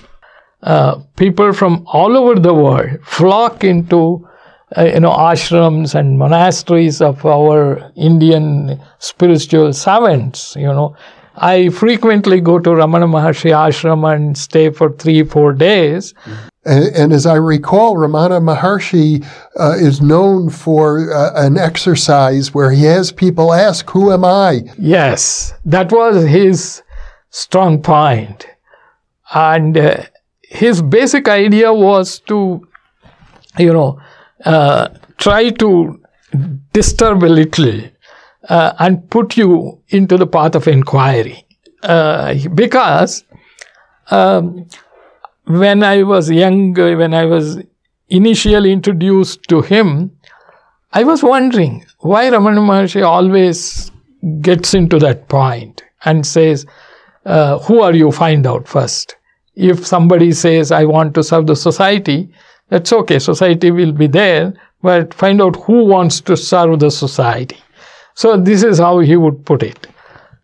Uh, 0.62 1.01
people 1.16 1.53
from 1.53 1.84
all 1.86 2.16
over 2.18 2.38
the 2.38 2.53
world 2.53 2.99
flock 3.03 3.64
into 3.64 4.28
uh, 4.76 4.84
you 4.84 5.01
know 5.01 5.11
ashrams 5.11 5.95
and 5.95 6.18
monasteries 6.18 7.01
of 7.01 7.24
our 7.24 7.91
Indian 7.97 8.78
spiritual 8.99 9.72
savants. 9.72 10.55
You 10.57 10.66
know, 10.66 10.97
I 11.36 11.70
frequently 11.70 12.43
go 12.43 12.59
to 12.59 12.70
Ramana 12.70 13.09
Maharshi 13.09 13.53
ashram 13.53 14.05
and 14.14 14.36
stay 14.36 14.68
for 14.70 14.93
three 14.93 15.22
four 15.22 15.55
days. 15.55 16.12
Mm-hmm. 16.12 16.49
And, 16.64 16.94
and, 16.94 17.12
as 17.12 17.24
I 17.24 17.36
recall, 17.36 17.96
Ramana 17.96 18.38
Maharshi 18.38 19.24
uh, 19.58 19.76
is 19.78 20.02
known 20.02 20.50
for 20.50 21.11
uh, 21.11 21.32
an 21.34 21.56
exercise 21.56 22.52
where 22.52 22.70
he 22.70 22.84
has 22.84 23.11
people 23.11 23.54
ask, 23.54 23.88
Who 23.90 24.12
am 24.12 24.26
I? 24.26 24.64
Yes, 24.78 25.54
that 25.64 25.90
was 25.90 26.22
his 26.26 26.82
strong 27.30 27.80
point. 27.80 28.46
And 29.32 29.78
uh, 29.78 30.02
his 30.42 30.82
basic 30.82 31.28
idea 31.28 31.72
was 31.72 32.18
to, 32.26 32.68
you 33.58 33.72
know, 33.72 33.98
uh, 34.44 34.88
try 35.16 35.48
to 35.50 36.00
disturb 36.72 37.22
a 37.22 37.26
little 37.26 37.80
uh, 38.48 38.72
and 38.78 39.08
put 39.08 39.36
you 39.36 39.80
into 39.88 40.16
the 40.16 40.26
path 40.26 40.54
of 40.54 40.68
inquiry. 40.68 41.46
Uh, 41.82 42.34
because 42.54 43.24
um, 44.11 44.66
when 45.45 45.82
I 45.82 46.03
was 46.03 46.30
young, 46.30 46.74
when 46.74 47.14
I 47.14 47.24
was 47.24 47.59
initially 48.09 48.72
introduced 48.72 49.45
to 49.45 49.62
him, 49.62 50.11
I 50.93 51.05
was 51.05 51.22
wondering 51.22 51.84
why 52.01 52.26
Ramana 52.30 52.59
Maharshi 52.59 53.05
always 53.07 53.91
gets 54.41 54.74
into 54.74 54.99
that 54.99 55.28
point 55.28 55.82
and 56.05 56.26
says, 56.26 56.66
uh, 57.26 57.59
Who 57.61 57.80
are 57.80 57.95
you? 57.95 58.11
Find 58.11 58.47
out 58.47 58.66
first. 58.66 59.16
If 59.55 59.86
somebody 59.86 60.32
says, 60.32 60.72
I 60.72 60.84
want 60.84 61.14
to 61.14 61.22
serve 61.22 61.47
the 61.47 61.57
society, 61.57 62.30
that's 62.68 62.93
okay. 62.93 63.18
Society 63.18 63.70
will 63.70 63.93
be 63.93 64.07
there, 64.07 64.55
but 64.82 65.12
find 65.12 65.43
out 65.43 65.57
who 65.57 65.84
wants 65.84 66.20
to 66.22 66.36
serve 66.36 66.80
the 66.80 66.91
society. 66.91 67.59
So, 68.14 68.36
this 68.36 68.62
is 68.62 68.78
how 68.78 68.99
he 69.01 69.16
would 69.16 69.45
put 69.45 69.62
it. 69.62 69.86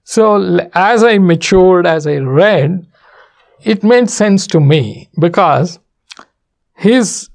So, 0.05 0.59
as 0.75 1.03
I 1.03 1.19
matured, 1.19 1.87
as 1.87 2.07
I 2.07 2.17
read, 2.17 2.87
it 3.67 3.83
made 3.83 4.09
sense 4.09 4.47
to 4.47 4.61
me 4.61 5.11
because 5.19 5.81
his 6.75 7.29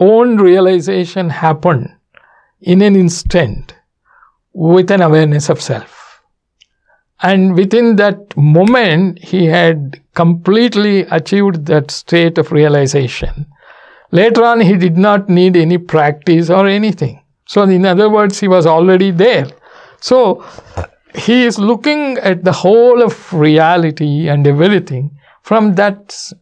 own 0.00 0.36
realization 0.36 1.30
happened 1.30 1.88
in 2.60 2.82
an 2.82 2.96
instant 2.96 3.72
with 4.52 4.90
an 4.90 5.00
awareness 5.00 5.48
of 5.48 5.62
self. 5.62 6.20
And 7.22 7.54
within 7.54 7.96
that 7.96 8.36
moment, 8.36 9.22
he 9.22 9.46
had 9.46 10.00
completely 10.14 11.02
achieved 11.02 11.66
that 11.66 11.92
state 11.92 12.36
of 12.36 12.50
realization. 12.50 13.46
Later 14.10 14.44
on, 14.44 14.60
he 14.60 14.76
did 14.76 14.98
not 14.98 15.28
need 15.28 15.56
any 15.56 15.78
practice 15.78 16.50
or 16.50 16.66
anything. 16.66 17.22
So, 17.46 17.62
in 17.62 17.86
other 17.86 18.10
words, 18.10 18.40
he 18.40 18.48
was 18.48 18.66
already 18.66 19.12
there. 19.12 19.46
So, 20.00 20.44
he 21.14 21.44
is 21.44 21.60
looking 21.60 22.18
at 22.18 22.42
the 22.42 22.52
whole 22.52 23.02
of 23.02 23.32
reality 23.32 24.28
and 24.28 24.46
everything 24.46 25.16
from 25.46 25.76
that, 25.76 26.32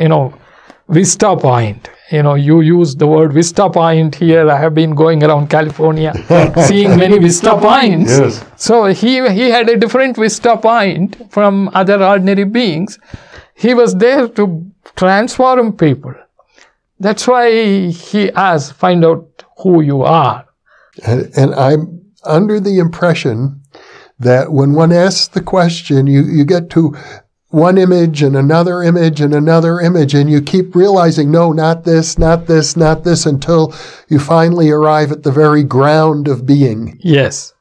you 0.00 0.08
know, 0.08 0.32
vista 0.88 1.36
point. 1.36 1.90
You 2.12 2.22
know, 2.22 2.36
you 2.36 2.60
use 2.60 2.94
the 2.94 3.06
word 3.06 3.32
vista 3.32 3.68
point 3.68 4.14
here. 4.14 4.48
I 4.48 4.56
have 4.56 4.74
been 4.74 4.94
going 4.94 5.24
around 5.24 5.50
California, 5.50 6.12
seeing 6.68 6.96
many 6.96 7.18
vista 7.18 7.58
points. 7.58 8.12
Yes. 8.18 8.44
So 8.56 8.86
he 8.86 9.28
he 9.30 9.50
had 9.50 9.68
a 9.68 9.76
different 9.76 10.16
vista 10.16 10.56
point 10.56 11.18
from 11.30 11.68
other 11.74 12.02
ordinary 12.02 12.44
beings. 12.44 12.98
He 13.54 13.74
was 13.74 13.96
there 13.96 14.28
to 14.28 14.44
transform 14.94 15.76
people. 15.76 16.14
That's 17.00 17.26
why 17.26 17.88
he 17.90 18.30
asked, 18.30 18.72
find 18.74 19.04
out 19.04 19.44
who 19.58 19.82
you 19.82 20.02
are. 20.02 20.46
And, 21.04 21.30
and 21.36 21.54
I'm 21.54 22.02
under 22.24 22.60
the 22.60 22.78
impression 22.78 23.62
that 24.20 24.52
when 24.52 24.72
one 24.74 24.92
asks 24.92 25.28
the 25.28 25.42
question, 25.42 26.06
you, 26.06 26.22
you 26.22 26.44
get 26.44 26.70
to 26.70 26.96
one 27.50 27.78
image 27.78 28.22
and 28.22 28.36
another 28.36 28.82
image 28.82 29.20
and 29.20 29.34
another 29.34 29.80
image, 29.80 30.14
and 30.14 30.28
you 30.30 30.42
keep 30.42 30.74
realizing, 30.74 31.30
no, 31.30 31.52
not 31.52 31.84
this, 31.84 32.18
not 32.18 32.46
this, 32.46 32.76
not 32.76 33.04
this, 33.04 33.24
until 33.24 33.74
you 34.08 34.18
finally 34.18 34.70
arrive 34.70 35.10
at 35.10 35.22
the 35.22 35.32
very 35.32 35.62
ground 35.62 36.28
of 36.28 36.44
being. 36.44 36.98
Yes, 37.00 37.54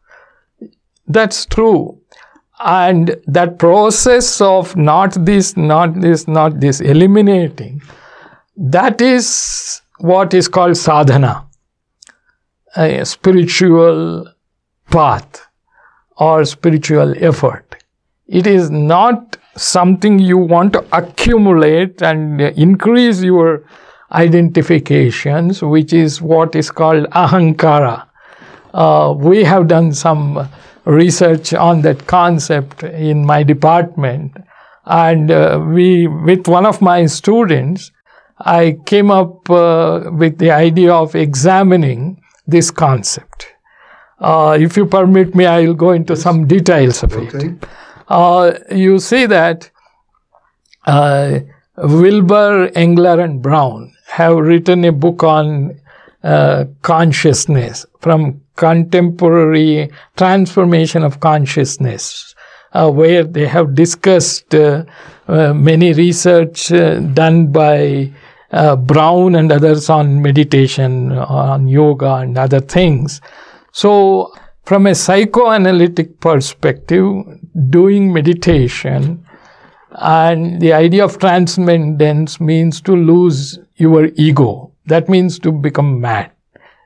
that's 1.08 1.46
true. 1.46 2.00
And 2.60 3.16
that 3.28 3.60
process 3.60 4.42
of 4.42 4.76
not 4.76 5.14
this, 5.26 5.56
not 5.56 6.02
this, 6.02 6.28
not 6.28 6.60
this, 6.60 6.82
eliminating, 6.82 7.82
that 8.58 9.00
is 9.00 9.82
what 10.00 10.34
is 10.34 10.48
called 10.48 10.76
sadhana, 10.76 11.48
a 12.76 13.06
spiritual 13.06 14.34
path 14.90 15.48
or 16.18 16.44
spiritual 16.44 17.14
effort. 17.24 17.76
It 18.26 18.48
is 18.48 18.70
not 18.70 19.38
something 19.58 20.20
you 20.20 20.38
want 20.38 20.74
to 20.74 20.86
accumulate 20.92 22.02
and 22.02 22.40
increase 22.42 23.22
your 23.22 23.64
identifications, 24.12 25.62
which 25.62 25.92
is 25.92 26.22
what 26.22 26.56
is 26.56 26.72
called 26.72 27.06
ahankara. 27.10 28.08
Uh, 28.74 29.14
we 29.18 29.44
have 29.44 29.68
done 29.68 29.92
some 29.92 30.48
research 30.86 31.54
on 31.54 31.82
that 31.82 32.08
concept 32.08 32.84
in 32.84 33.26
my 33.26 33.44
department, 33.44 34.38
and 34.86 35.32
uh, 35.32 35.62
we, 35.68 36.08
with 36.08 36.48
one 36.48 36.66
of 36.66 36.82
my 36.82 37.06
students, 37.06 37.92
I 38.40 38.78
came 38.86 39.10
up 39.10 39.50
uh, 39.50 40.12
with 40.14 40.38
the 40.38 40.52
idea 40.52 40.94
of 40.94 41.16
examining 41.16 42.22
this 42.46 42.72
concept. 42.72 43.48
Uh, 44.20 44.58
if 44.60 44.78
you 44.78 44.86
permit 44.86 45.36
me, 45.36 45.46
I 45.46 45.62
will 45.62 45.74
go 45.74 45.92
into 45.92 46.16
some 46.16 46.48
details 46.48 47.04
of 47.04 47.14
okay. 47.14 47.48
it 47.48 47.66
uh, 48.10 48.54
you 48.72 49.00
see 49.00 49.26
that 49.26 49.70
uh, 50.86 51.40
Wilber, 51.78 52.72
Engler, 52.76 53.20
and 53.20 53.42
Brown 53.42 53.94
have 54.08 54.38
written 54.38 54.86
a 54.86 54.92
book 54.92 55.24
on 55.24 55.80
uh, 56.24 56.66
consciousness 56.82 57.86
from 58.00 58.42
contemporary 58.56 59.92
transformation 60.16 61.04
of 61.04 61.20
consciousness, 61.20 62.34
uh, 62.74 62.90
where 62.90 63.24
they 63.24 63.46
have 63.46 63.76
discussed 63.76 64.56
uh, 64.56 64.84
uh, 65.28 65.54
many 65.54 65.94
research 65.94 66.70
done 67.14 67.52
by 67.52 68.12
Brown 68.50 69.36
and 69.36 69.52
others 69.52 69.90
on 69.90 70.22
meditation, 70.22 71.12
on 71.12 71.68
yoga, 71.68 72.16
and 72.16 72.38
other 72.38 72.62
things. 72.62 73.22
So, 73.74 74.34
from 74.68 74.86
a 74.86 74.94
psychoanalytic 74.94 76.20
perspective, 76.20 77.24
doing 77.70 78.12
meditation 78.12 79.26
and 79.92 80.60
the 80.60 80.74
idea 80.74 81.06
of 81.06 81.18
transcendence 81.20 82.42
means 82.42 82.82
to 82.82 82.94
lose 82.94 83.60
your 83.78 84.10
ego. 84.16 84.74
That 84.88 85.08
means 85.08 85.40
to 85.40 85.54
become 85.54 86.02
mad. 86.02 86.32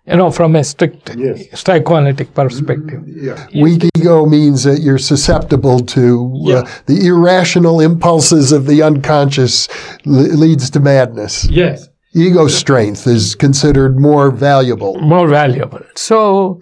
You 0.06 0.18
know, 0.18 0.30
from 0.32 0.56
a 0.56 0.64
strict 0.64 1.16
yes. 1.16 1.60
psychoanalytic 1.60 2.34
perspective. 2.36 3.02
Mm-hmm. 3.02 3.26
Yeah. 3.54 3.64
Weak 3.64 3.90
ego 3.96 4.26
means 4.26 4.64
that 4.64 4.82
you're 4.82 4.98
susceptible 4.98 5.80
to 5.80 6.34
uh, 6.36 6.50
yeah. 6.50 6.56
uh, 6.58 6.70
the 6.86 7.08
irrational 7.08 7.80
impulses 7.80 8.52
of 8.52 8.68
the 8.68 8.84
unconscious 8.84 9.68
leads 10.06 10.70
to 10.72 10.80
madness. 10.80 11.46
Yes. 11.50 11.88
Ego 12.14 12.48
strength 12.48 13.08
is 13.08 13.36
considered 13.36 14.00
more 14.00 14.30
valuable. 14.32 15.00
More 15.00 15.28
valuable. 15.28 15.82
So, 15.96 16.62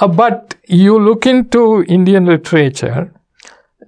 uh, 0.00 0.08
but 0.08 0.54
you 0.66 0.98
look 0.98 1.26
into 1.26 1.84
Indian 1.84 2.26
literature, 2.26 3.12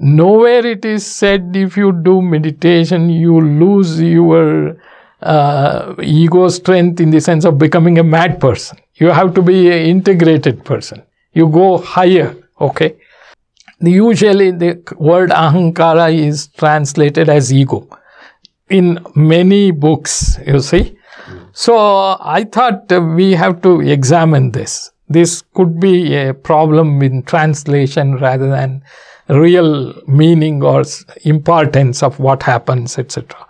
nowhere 0.00 0.66
it 0.66 0.84
is 0.84 1.06
said 1.06 1.54
if 1.54 1.76
you 1.76 1.92
do 1.92 2.22
meditation, 2.22 3.11
you 3.11 3.40
lose 3.40 4.00
your 4.00 4.76
uh, 5.22 5.94
ego 6.02 6.48
strength 6.48 7.00
in 7.00 7.11
the 7.11 7.20
sense 7.20 7.44
of 7.44 7.59
becoming 7.59 7.98
a 7.98 8.04
mad 8.04 8.40
person. 8.40 8.78
You 8.94 9.09
have 9.09 9.34
to 9.34 9.42
be 9.42 9.68
an 9.70 9.86
integrated 9.86 10.64
person. 10.64 11.02
You 11.32 11.48
go 11.48 11.78
higher, 11.78 12.36
okay? 12.61 12.96
usually 13.80 14.50
the 14.50 14.82
word 14.98 15.30
ahankara 15.30 16.12
is 16.12 16.48
translated 16.48 17.28
as 17.28 17.52
ego 17.52 17.88
in 18.68 18.98
many 19.14 19.70
books, 19.70 20.38
you 20.46 20.61
see. 20.61 20.96
So 21.52 21.76
I 22.20 22.44
thought 22.44 22.90
we 22.90 23.32
have 23.32 23.62
to 23.62 23.80
examine 23.80 24.52
this. 24.52 24.90
This 25.09 25.42
could 25.54 25.80
be 25.80 26.14
a 26.14 26.34
problem 26.34 27.02
in 27.02 27.22
translation 27.22 28.16
rather 28.16 28.48
than 28.48 28.82
real 29.28 29.94
meaning 30.06 30.62
or 30.62 30.84
importance 31.24 32.02
of 32.02 32.18
what 32.18 32.42
happens, 32.42 32.98
etc. 32.98 33.46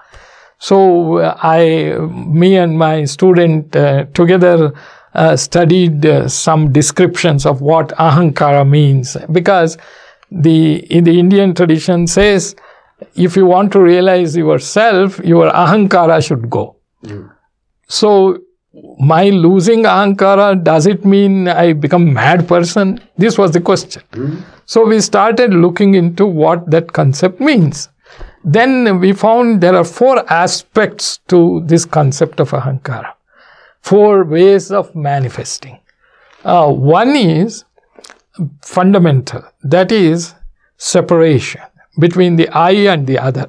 So 0.59 1.21
I, 1.21 1.97
me 1.99 2.57
and 2.57 2.79
my 2.79 3.05
student 3.05 3.75
uh, 3.77 4.05
together 4.15 4.73
uh, 5.15 5.37
studied 5.37 6.05
uh, 6.05 6.29
some 6.29 6.73
descriptions 6.73 7.47
of 7.47 7.61
what 7.61 7.89
ahankara 7.91 8.69
means 8.69 9.17
because 9.33 9.79
the 10.31 10.77
in 10.95 11.05
the 11.05 11.19
Indian 11.19 11.55
tradition 11.55 12.07
says 12.07 12.55
if 13.15 13.37
you 13.37 13.47
want 13.47 13.73
to 13.73 13.81
realize 13.81 14.37
yourself, 14.37 15.19
your 15.21 15.51
ahankara 15.51 16.25
should 16.25 16.51
go. 16.51 16.77
Mm. 17.05 17.33
So 17.89 18.39
my 18.99 19.31
losing 19.31 19.85
ahankara 19.85 20.63
does 20.63 20.87
it 20.87 21.05
mean 21.05 21.49
I 21.49 21.73
become 21.73 22.13
mad 22.13 22.47
person? 22.49 23.01
This 23.17 23.39
was 23.39 23.53
the 23.53 23.61
question. 23.61 24.03
Mm. 24.13 24.43
So 24.67 24.87
we 24.87 25.01
started 25.01 25.55
looking 25.55 25.95
into 25.95 26.27
what 26.27 26.71
that 26.71 26.93
concept 26.93 27.41
means. 27.41 27.89
Then 28.45 29.01
we 29.01 29.13
found 29.13 29.61
there 29.61 29.77
are 29.77 29.85
four 29.85 30.31
aspects 30.33 31.19
to 31.29 31.63
this 31.67 31.85
concept 31.85 32.41
of 32.41 32.51
ahankara, 32.51 33.13
four 33.81 34.25
ways 34.25 34.71
of 34.71 34.95
manifesting. 34.95 35.81
Uh, 36.45 36.71
one 36.73 37.17
is 37.17 37.65
fundamental, 38.63 39.43
that 39.63 39.91
is 39.91 40.35
separation 40.77 41.61
between 41.99 42.37
the 42.37 42.49
I 42.49 42.71
and 42.93 43.07
the 43.07 43.19
other. 43.19 43.49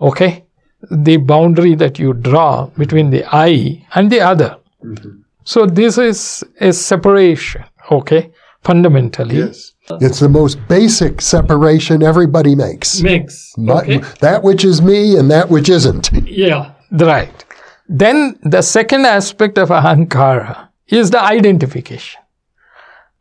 Okay? 0.00 0.44
The 0.90 1.16
boundary 1.16 1.74
that 1.76 1.98
you 1.98 2.12
draw 2.12 2.66
between 2.76 3.10
the 3.10 3.24
I 3.32 3.86
and 3.94 4.10
the 4.10 4.20
other. 4.20 4.56
Mm-hmm. 4.84 5.20
So 5.44 5.66
this 5.66 5.98
is 5.98 6.44
a 6.60 6.72
separation, 6.72 7.64
okay? 7.90 8.30
Fundamentally. 8.62 9.38
Yes. 9.38 9.72
It's 10.00 10.20
the 10.20 10.28
most 10.28 10.58
basic 10.68 11.20
separation 11.20 12.02
everybody 12.02 12.54
makes. 12.54 13.00
Makes. 13.02 13.54
Okay. 13.58 13.98
That 14.20 14.42
which 14.42 14.64
is 14.64 14.80
me 14.80 15.16
and 15.16 15.30
that 15.30 15.50
which 15.50 15.68
isn't. 15.68 16.10
Yeah, 16.26 16.72
right. 16.92 17.44
Then 17.88 18.38
the 18.42 18.62
second 18.62 19.04
aspect 19.04 19.58
of 19.58 19.68
ahankara 19.68 20.68
is 20.86 21.10
the 21.10 21.20
identification. 21.20 22.20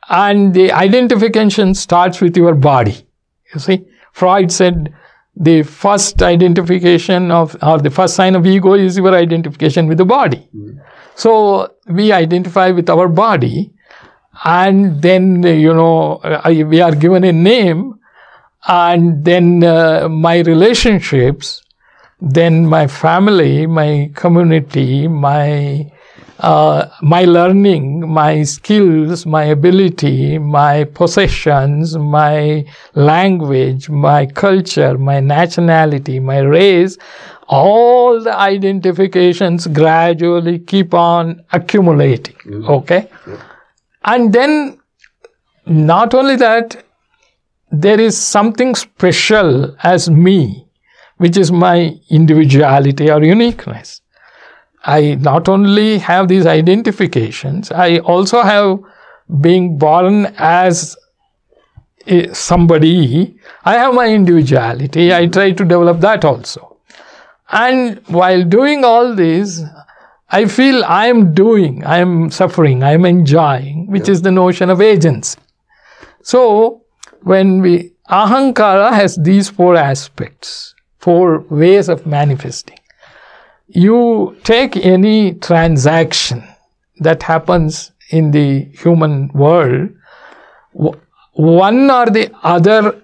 And 0.09 0.53
the 0.53 0.71
identification 0.71 1.73
starts 1.73 2.21
with 2.21 2.37
your 2.37 2.53
body. 2.53 3.07
You 3.53 3.59
see, 3.59 3.85
Freud 4.13 4.51
said 4.51 4.93
the 5.35 5.63
first 5.63 6.21
identification 6.21 7.31
of, 7.31 7.55
or 7.61 7.79
the 7.79 7.89
first 7.89 8.15
sign 8.15 8.35
of 8.35 8.45
ego 8.45 8.73
is 8.73 8.97
your 8.97 9.15
identification 9.15 9.87
with 9.87 9.97
the 9.97 10.05
body. 10.05 10.47
Mm. 10.55 10.79
So 11.15 11.73
we 11.87 12.11
identify 12.11 12.71
with 12.71 12.89
our 12.89 13.07
body, 13.07 13.71
and 14.43 15.01
then, 15.01 15.43
you 15.43 15.73
know, 15.73 16.19
we 16.45 16.81
are 16.81 16.95
given 16.95 17.23
a 17.23 17.31
name, 17.31 17.99
and 18.67 19.23
then 19.23 19.63
uh, 19.63 20.07
my 20.09 20.39
relationships, 20.39 21.63
then 22.19 22.65
my 22.67 22.87
family, 22.87 23.67
my 23.67 24.11
community, 24.15 25.07
my 25.07 25.91
uh, 26.41 26.89
my 27.01 27.23
learning, 27.23 28.09
my 28.09 28.43
skills, 28.43 29.25
my 29.25 29.43
ability, 29.43 30.39
my 30.39 30.83
possessions, 30.85 31.97
my 31.97 32.65
language, 32.95 33.89
my 33.89 34.25
culture, 34.25 34.97
my 34.97 35.19
nationality, 35.19 36.19
my 36.19 36.39
race, 36.39 36.97
all 37.47 38.21
the 38.21 38.35
identifications 38.37 39.67
gradually 39.67 40.59
keep 40.59 40.93
on 40.93 41.43
accumulating. 41.51 42.35
Mm-hmm. 42.35 42.69
Okay? 42.69 43.07
Yeah. 43.27 43.41
And 44.05 44.33
then, 44.33 44.79
not 45.65 46.13
only 46.13 46.37
that, 46.37 46.83
there 47.71 47.99
is 47.99 48.17
something 48.17 48.73
special 48.75 49.75
as 49.83 50.09
me, 50.09 50.67
which 51.17 51.37
is 51.37 51.51
my 51.51 51.93
individuality 52.09 53.11
or 53.11 53.23
uniqueness. 53.23 54.01
I 54.83 55.15
not 55.15 55.47
only 55.47 55.99
have 55.99 56.27
these 56.27 56.45
identifications, 56.45 57.71
I 57.71 57.99
also 57.99 58.41
have 58.41 58.79
being 59.39 59.77
born 59.77 60.33
as 60.37 60.97
somebody, 62.33 63.35
I 63.63 63.73
have 63.75 63.93
my 63.93 64.07
individuality. 64.07 65.13
I 65.13 65.27
try 65.27 65.51
to 65.51 65.63
develop 65.63 65.99
that 66.01 66.25
also. 66.25 66.77
And 67.51 68.01
while 68.07 68.43
doing 68.43 68.83
all 68.83 69.13
this, 69.15 69.61
I 70.29 70.45
feel 70.45 70.83
I 70.85 71.07
am 71.07 71.33
doing, 71.33 71.83
I 71.83 71.97
am 71.97 72.31
suffering, 72.31 72.83
I 72.83 72.93
am 72.93 73.05
enjoying, 73.05 73.87
which 73.87 74.07
yeah. 74.07 74.13
is 74.13 74.21
the 74.21 74.31
notion 74.31 74.69
of 74.69 74.81
agency. 74.81 75.37
So, 76.23 76.83
when 77.21 77.61
we, 77.61 77.91
ahankara 78.09 78.93
has 78.93 79.17
these 79.17 79.49
four 79.49 79.75
aspects, 79.75 80.73
four 80.99 81.39
ways 81.49 81.89
of 81.89 82.05
manifesting 82.05 82.77
you 83.73 84.37
take 84.43 84.77
any 84.77 85.33
transaction 85.33 86.43
that 86.99 87.23
happens 87.23 87.91
in 88.09 88.31
the 88.31 88.65
human 88.73 89.29
world, 89.29 89.89
one 91.33 91.89
or 91.89 92.05
the 92.07 92.31
other 92.43 93.01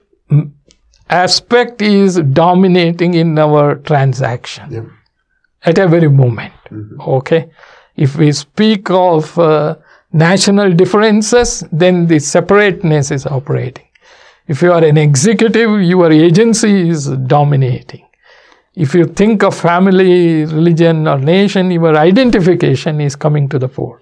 aspect 1.09 1.81
is 1.81 2.17
dominating 2.17 3.13
in 3.13 3.37
our 3.39 3.75
transaction 3.75 4.71
yeah. 4.71 4.83
at 5.63 5.79
every 5.79 6.09
moment. 6.09 6.53
Mm-hmm. 6.69 7.01
Okay? 7.01 7.49
If 7.95 8.17
we 8.17 8.31
speak 8.31 8.89
of 8.89 9.37
uh, 9.39 9.75
national 10.11 10.73
differences, 10.73 11.63
then 11.71 12.07
the 12.07 12.19
separateness 12.19 13.11
is 13.11 13.25
operating. 13.25 13.85
If 14.47 14.61
you 14.61 14.71
are 14.71 14.83
an 14.83 14.97
executive, 14.97 15.81
your 15.81 16.11
agency 16.11 16.89
is 16.89 17.07
dominating. 17.07 18.06
If 18.77 18.93
you 18.93 19.05
think 19.05 19.41
of 19.41 19.55
family, 19.57 20.45
religion, 20.45 21.07
or 21.07 21.17
nation, 21.17 21.71
your 21.71 21.97
identification 21.97 23.01
is 23.01 23.15
coming 23.15 23.49
to 23.49 23.57
the 23.57 23.67
fore. 23.67 23.99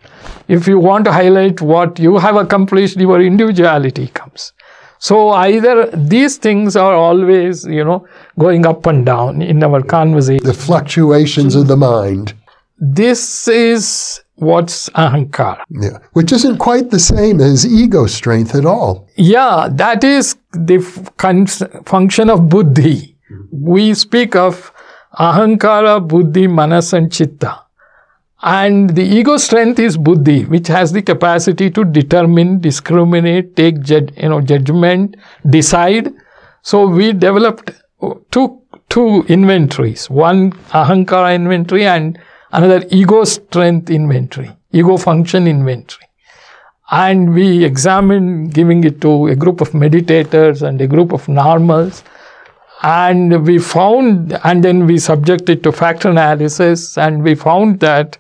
If 0.50 0.68
you 0.68 0.80
want 0.80 1.06
to 1.06 1.14
highlight 1.14 1.62
what 1.62 1.98
you 1.98 2.18
have 2.18 2.36
accomplished, 2.36 2.98
your 2.98 3.22
individuality 3.22 4.08
comes. 4.08 4.52
So 5.00 5.30
either 5.30 5.90
these 5.92 6.36
things 6.36 6.76
are 6.76 6.94
always, 6.94 7.66
you 7.66 7.86
know, 7.86 8.06
going 8.38 8.66
up 8.66 8.86
and 8.86 9.06
down 9.06 9.42
in 9.42 9.64
our 9.64 9.82
conversation. 9.82 10.46
The 10.46 10.54
fluctuations 10.54 11.56
of 11.56 11.68
the 11.68 11.78
mind. 11.78 12.34
This 12.78 13.48
is 13.48 14.22
what's 14.36 14.90
ahankara. 14.90 15.64
Yeah, 15.70 16.00
which 16.12 16.34
isn't 16.34 16.58
quite 16.58 16.90
the 16.90 17.00
same 17.00 17.40
as 17.40 17.66
ego 17.66 18.08
strength 18.08 18.54
at 18.54 18.66
all. 18.66 19.08
Yeah, 19.16 19.70
that 19.72 20.04
is 20.04 20.36
the 20.52 20.80
function 21.86 22.30
of 22.30 22.50
buddhi 22.50 23.15
we 23.60 23.94
speak 23.94 24.36
of 24.36 24.72
ahankara, 25.18 26.06
buddhi, 26.06 26.48
manas, 26.48 26.94
and 26.94 27.12
chitta. 27.12 27.62
And 28.42 28.92
the 28.92 29.04
ego 29.04 29.38
strength 29.38 29.80
is 29.80 29.98
buddhi, 29.98 30.46
which 30.46 30.68
has 30.68 30.92
the 30.92 31.02
capacity 31.02 31.72
to 31.72 31.84
determine, 31.84 32.60
discriminate, 32.60 33.56
take 33.56 33.82
judge, 33.82 34.12
you 34.18 34.30
know, 34.30 34.42
judgment, 34.42 35.16
decide. 35.50 36.14
So 36.62 36.88
we 36.88 37.14
developed 37.14 37.72
two, 38.32 38.62
two 38.90 39.24
inventories, 39.28 40.10
one 40.10 40.52
ahankara 40.70 41.34
inventory 41.34 41.86
and 41.86 42.20
another 42.52 42.86
ego 42.92 43.24
strength 43.24 43.90
inventory, 43.90 44.52
ego 44.72 44.98
function 44.98 45.48
inventory. 45.48 46.08
And 46.92 47.34
we 47.34 47.64
examined 47.64 48.54
giving 48.54 48.84
it 48.84 49.02
to 49.02 49.28
a 49.28 49.36
group 49.36 49.60
of 49.60 49.72
meditators 49.72 50.62
and 50.62 50.80
a 50.82 50.88
group 50.88 51.14
of 51.14 51.28
normals 51.28 52.04
and 52.84 53.46
we 53.46 53.58
found, 53.60 54.40
and 54.44 54.64
then 54.64 54.86
we 54.86 54.98
subjected 54.98 55.64
to 55.64 55.72
factor 55.72 56.10
analysis, 56.10 56.98
and 56.98 57.24
we 57.24 57.36
found 57.36 57.80
that 57.80 58.18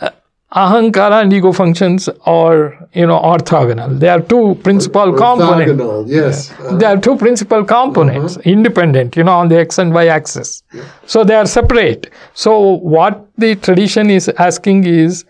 uh, 0.00 0.10
ahankara 0.54 1.22
and 1.22 1.32
ego 1.32 1.52
functions 1.52 2.08
are, 2.26 2.88
you 2.92 3.06
know, 3.06 3.18
orthogonal. 3.18 3.98
They 3.98 4.08
are 4.08 4.20
two 4.20 4.56
principal 4.62 5.12
components. 5.12 5.72
Orthogonal, 5.72 6.08
yes. 6.08 6.52
Uh, 6.60 6.76
they 6.76 6.86
are 6.86 6.98
two 6.98 7.16
principal 7.16 7.64
components, 7.64 8.36
uh-huh. 8.36 8.50
independent, 8.50 9.16
you 9.16 9.24
know, 9.24 9.32
on 9.32 9.48
the 9.48 9.58
x 9.58 9.78
and 9.78 9.94
y 9.94 10.08
axis. 10.08 10.62
Yeah. 10.72 10.84
So 11.06 11.24
they 11.24 11.34
are 11.34 11.46
separate. 11.46 12.10
So 12.34 12.58
what 12.60 13.28
the 13.38 13.54
tradition 13.56 14.10
is 14.10 14.28
asking 14.28 14.84
is, 14.84 15.24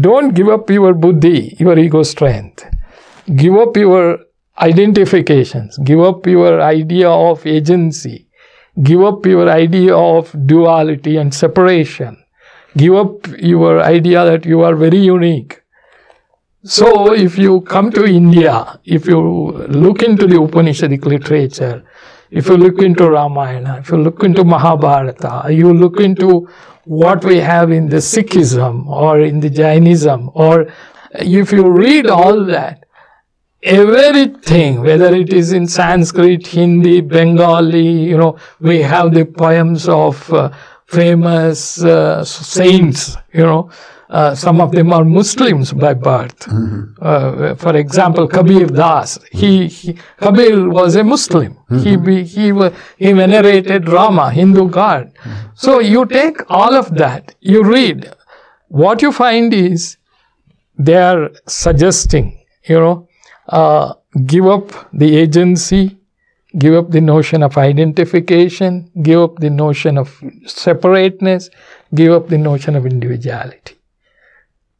don't 0.00 0.34
give 0.34 0.48
up 0.48 0.68
your 0.70 0.94
buddhi, 0.94 1.56
your 1.58 1.78
ego 1.78 2.02
strength. 2.02 2.64
Give 3.34 3.56
up 3.56 3.76
your 3.76 4.20
identifications, 4.58 5.78
give 5.78 6.00
up 6.00 6.26
your 6.26 6.60
idea 6.60 7.10
of 7.10 7.46
agency, 7.46 8.26
give 8.82 9.02
up 9.02 9.26
your 9.26 9.48
idea 9.48 9.94
of 9.94 10.34
duality 10.46 11.16
and 11.16 11.34
separation, 11.34 12.16
give 12.76 12.94
up 12.94 13.26
your 13.38 13.82
idea 13.82 14.24
that 14.24 14.44
you 14.44 14.62
are 14.62 14.74
very 14.74 14.98
unique. 14.98 15.62
So 16.64 17.12
if 17.12 17.38
you 17.38 17.60
come 17.60 17.92
to 17.92 18.04
India, 18.04 18.80
if 18.84 19.06
you 19.06 19.20
look 19.68 20.02
into 20.02 20.26
the 20.26 20.36
Upanishadic 20.36 21.04
literature, 21.04 21.84
if 22.30 22.48
you 22.48 22.56
look 22.56 22.82
into 22.82 23.08
Ramayana, 23.08 23.78
if 23.78 23.90
you 23.90 23.98
look 23.98 24.24
into 24.24 24.42
Mahabharata, 24.42 25.52
you 25.52 25.72
look 25.72 26.00
into 26.00 26.48
what 26.84 27.24
we 27.24 27.38
have 27.38 27.70
in 27.70 27.88
the 27.88 27.98
Sikhism 27.98 28.86
or 28.88 29.20
in 29.20 29.38
the 29.40 29.50
Jainism, 29.50 30.30
or 30.34 30.66
if 31.14 31.52
you 31.52 31.70
read 31.70 32.08
all 32.08 32.44
that, 32.46 32.85
everything, 33.66 34.80
whether 34.82 35.14
it 35.14 35.32
is 35.32 35.52
in 35.52 35.66
Sanskrit, 35.66 36.46
Hindi, 36.46 37.00
Bengali, 37.00 37.88
you 38.10 38.16
know, 38.16 38.38
we 38.60 38.80
have 38.82 39.12
the 39.12 39.24
poems 39.24 39.88
of 39.88 40.32
uh, 40.32 40.50
famous 40.86 41.82
uh, 41.82 42.24
saints, 42.24 43.16
you 43.32 43.42
know, 43.42 43.70
uh, 44.08 44.34
some 44.34 44.60
of 44.60 44.70
them 44.70 44.92
are 44.92 45.04
Muslims 45.04 45.72
by 45.72 45.92
birth. 45.92 46.38
Mm-hmm. 46.46 47.02
Uh, 47.02 47.54
for 47.56 47.76
example, 47.76 48.28
Kabir 48.28 48.66
Das. 48.66 49.18
He, 49.32 49.66
he 49.66 49.98
Kabir 50.18 50.68
was 50.68 50.94
a 50.94 51.02
Muslim. 51.02 51.58
Mm-hmm. 51.68 52.06
He 52.06 52.22
he 52.22 53.04
he 53.04 53.12
venerated 53.12 53.88
Rama, 53.88 54.30
Hindu 54.30 54.68
god. 54.70 55.12
Mm-hmm. 55.14 55.48
So 55.54 55.80
you 55.80 56.06
take 56.06 56.48
all 56.48 56.74
of 56.74 56.94
that, 56.96 57.34
you 57.40 57.64
read. 57.64 58.12
What 58.68 59.02
you 59.02 59.10
find 59.10 59.52
is 59.52 59.96
they 60.78 60.96
are 60.96 61.30
suggesting, 61.46 62.44
you 62.64 62.78
know, 62.78 63.08
uh, 63.48 63.94
give 64.24 64.46
up 64.46 64.70
the 64.92 65.16
agency, 65.16 65.96
give 66.58 66.74
up 66.74 66.90
the 66.90 67.00
notion 67.00 67.42
of 67.42 67.56
identification, 67.58 68.90
give 69.02 69.20
up 69.20 69.36
the 69.36 69.50
notion 69.50 69.98
of 69.98 70.22
separateness, 70.46 71.50
give 71.94 72.12
up 72.12 72.28
the 72.28 72.38
notion 72.38 72.76
of 72.76 72.86
individuality. 72.86 73.74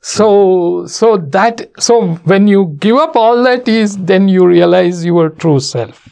So, 0.01 0.87
so 0.87 1.17
that, 1.17 1.69
so 1.81 2.15
when 2.25 2.47
you 2.47 2.77
give 2.79 2.97
up 2.97 3.17
all 3.17 3.43
that 3.43 3.67
is, 3.67 3.97
then 3.97 4.29
you 4.29 4.47
realize 4.47 5.05
your 5.05 5.31
true 5.31 5.59
self. 5.59 6.09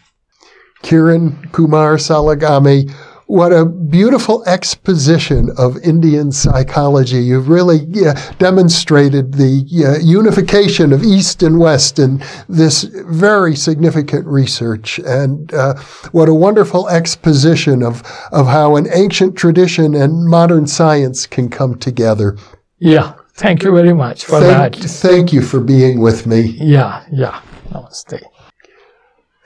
Kiran 0.82 1.52
Kumar 1.52 1.96
Salagame, 1.96 2.92
what 3.34 3.52
a 3.52 3.64
beautiful 3.64 4.44
exposition 4.46 5.50
of 5.58 5.76
Indian 5.78 6.30
psychology. 6.30 7.16
You've 7.16 7.48
really 7.48 7.80
uh, 8.06 8.14
demonstrated 8.38 9.34
the 9.34 9.64
uh, 9.84 9.98
unification 10.00 10.92
of 10.92 11.02
East 11.02 11.42
and 11.42 11.58
West 11.58 11.98
in 11.98 12.22
this 12.48 12.84
very 12.84 13.56
significant 13.56 14.24
research. 14.26 15.00
And 15.00 15.52
uh, 15.52 15.74
what 16.12 16.28
a 16.28 16.34
wonderful 16.34 16.88
exposition 16.88 17.82
of, 17.82 18.04
of 18.30 18.46
how 18.46 18.76
an 18.76 18.86
ancient 18.92 19.36
tradition 19.36 19.96
and 19.96 20.26
modern 20.26 20.68
science 20.68 21.26
can 21.26 21.48
come 21.48 21.76
together. 21.76 22.38
Yeah. 22.78 23.14
Thank 23.32 23.64
you 23.64 23.72
very 23.74 23.94
much 23.94 24.26
for 24.26 24.38
thank, 24.38 24.76
that. 24.76 24.88
Thank 24.88 25.32
you 25.32 25.42
for 25.42 25.58
being 25.58 26.00
with 26.00 26.24
me. 26.24 26.40
Yeah, 26.60 27.04
yeah. 27.10 27.40
Namaste. 27.70 28.22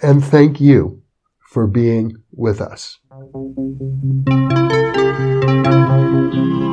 And 0.03 0.23
thank 0.23 0.61
you 0.61 1.01
for 1.49 1.67
being 1.67 2.23
with 2.31 2.61
us. 2.61 2.99
Thank 3.33 3.57
you. 6.35 6.68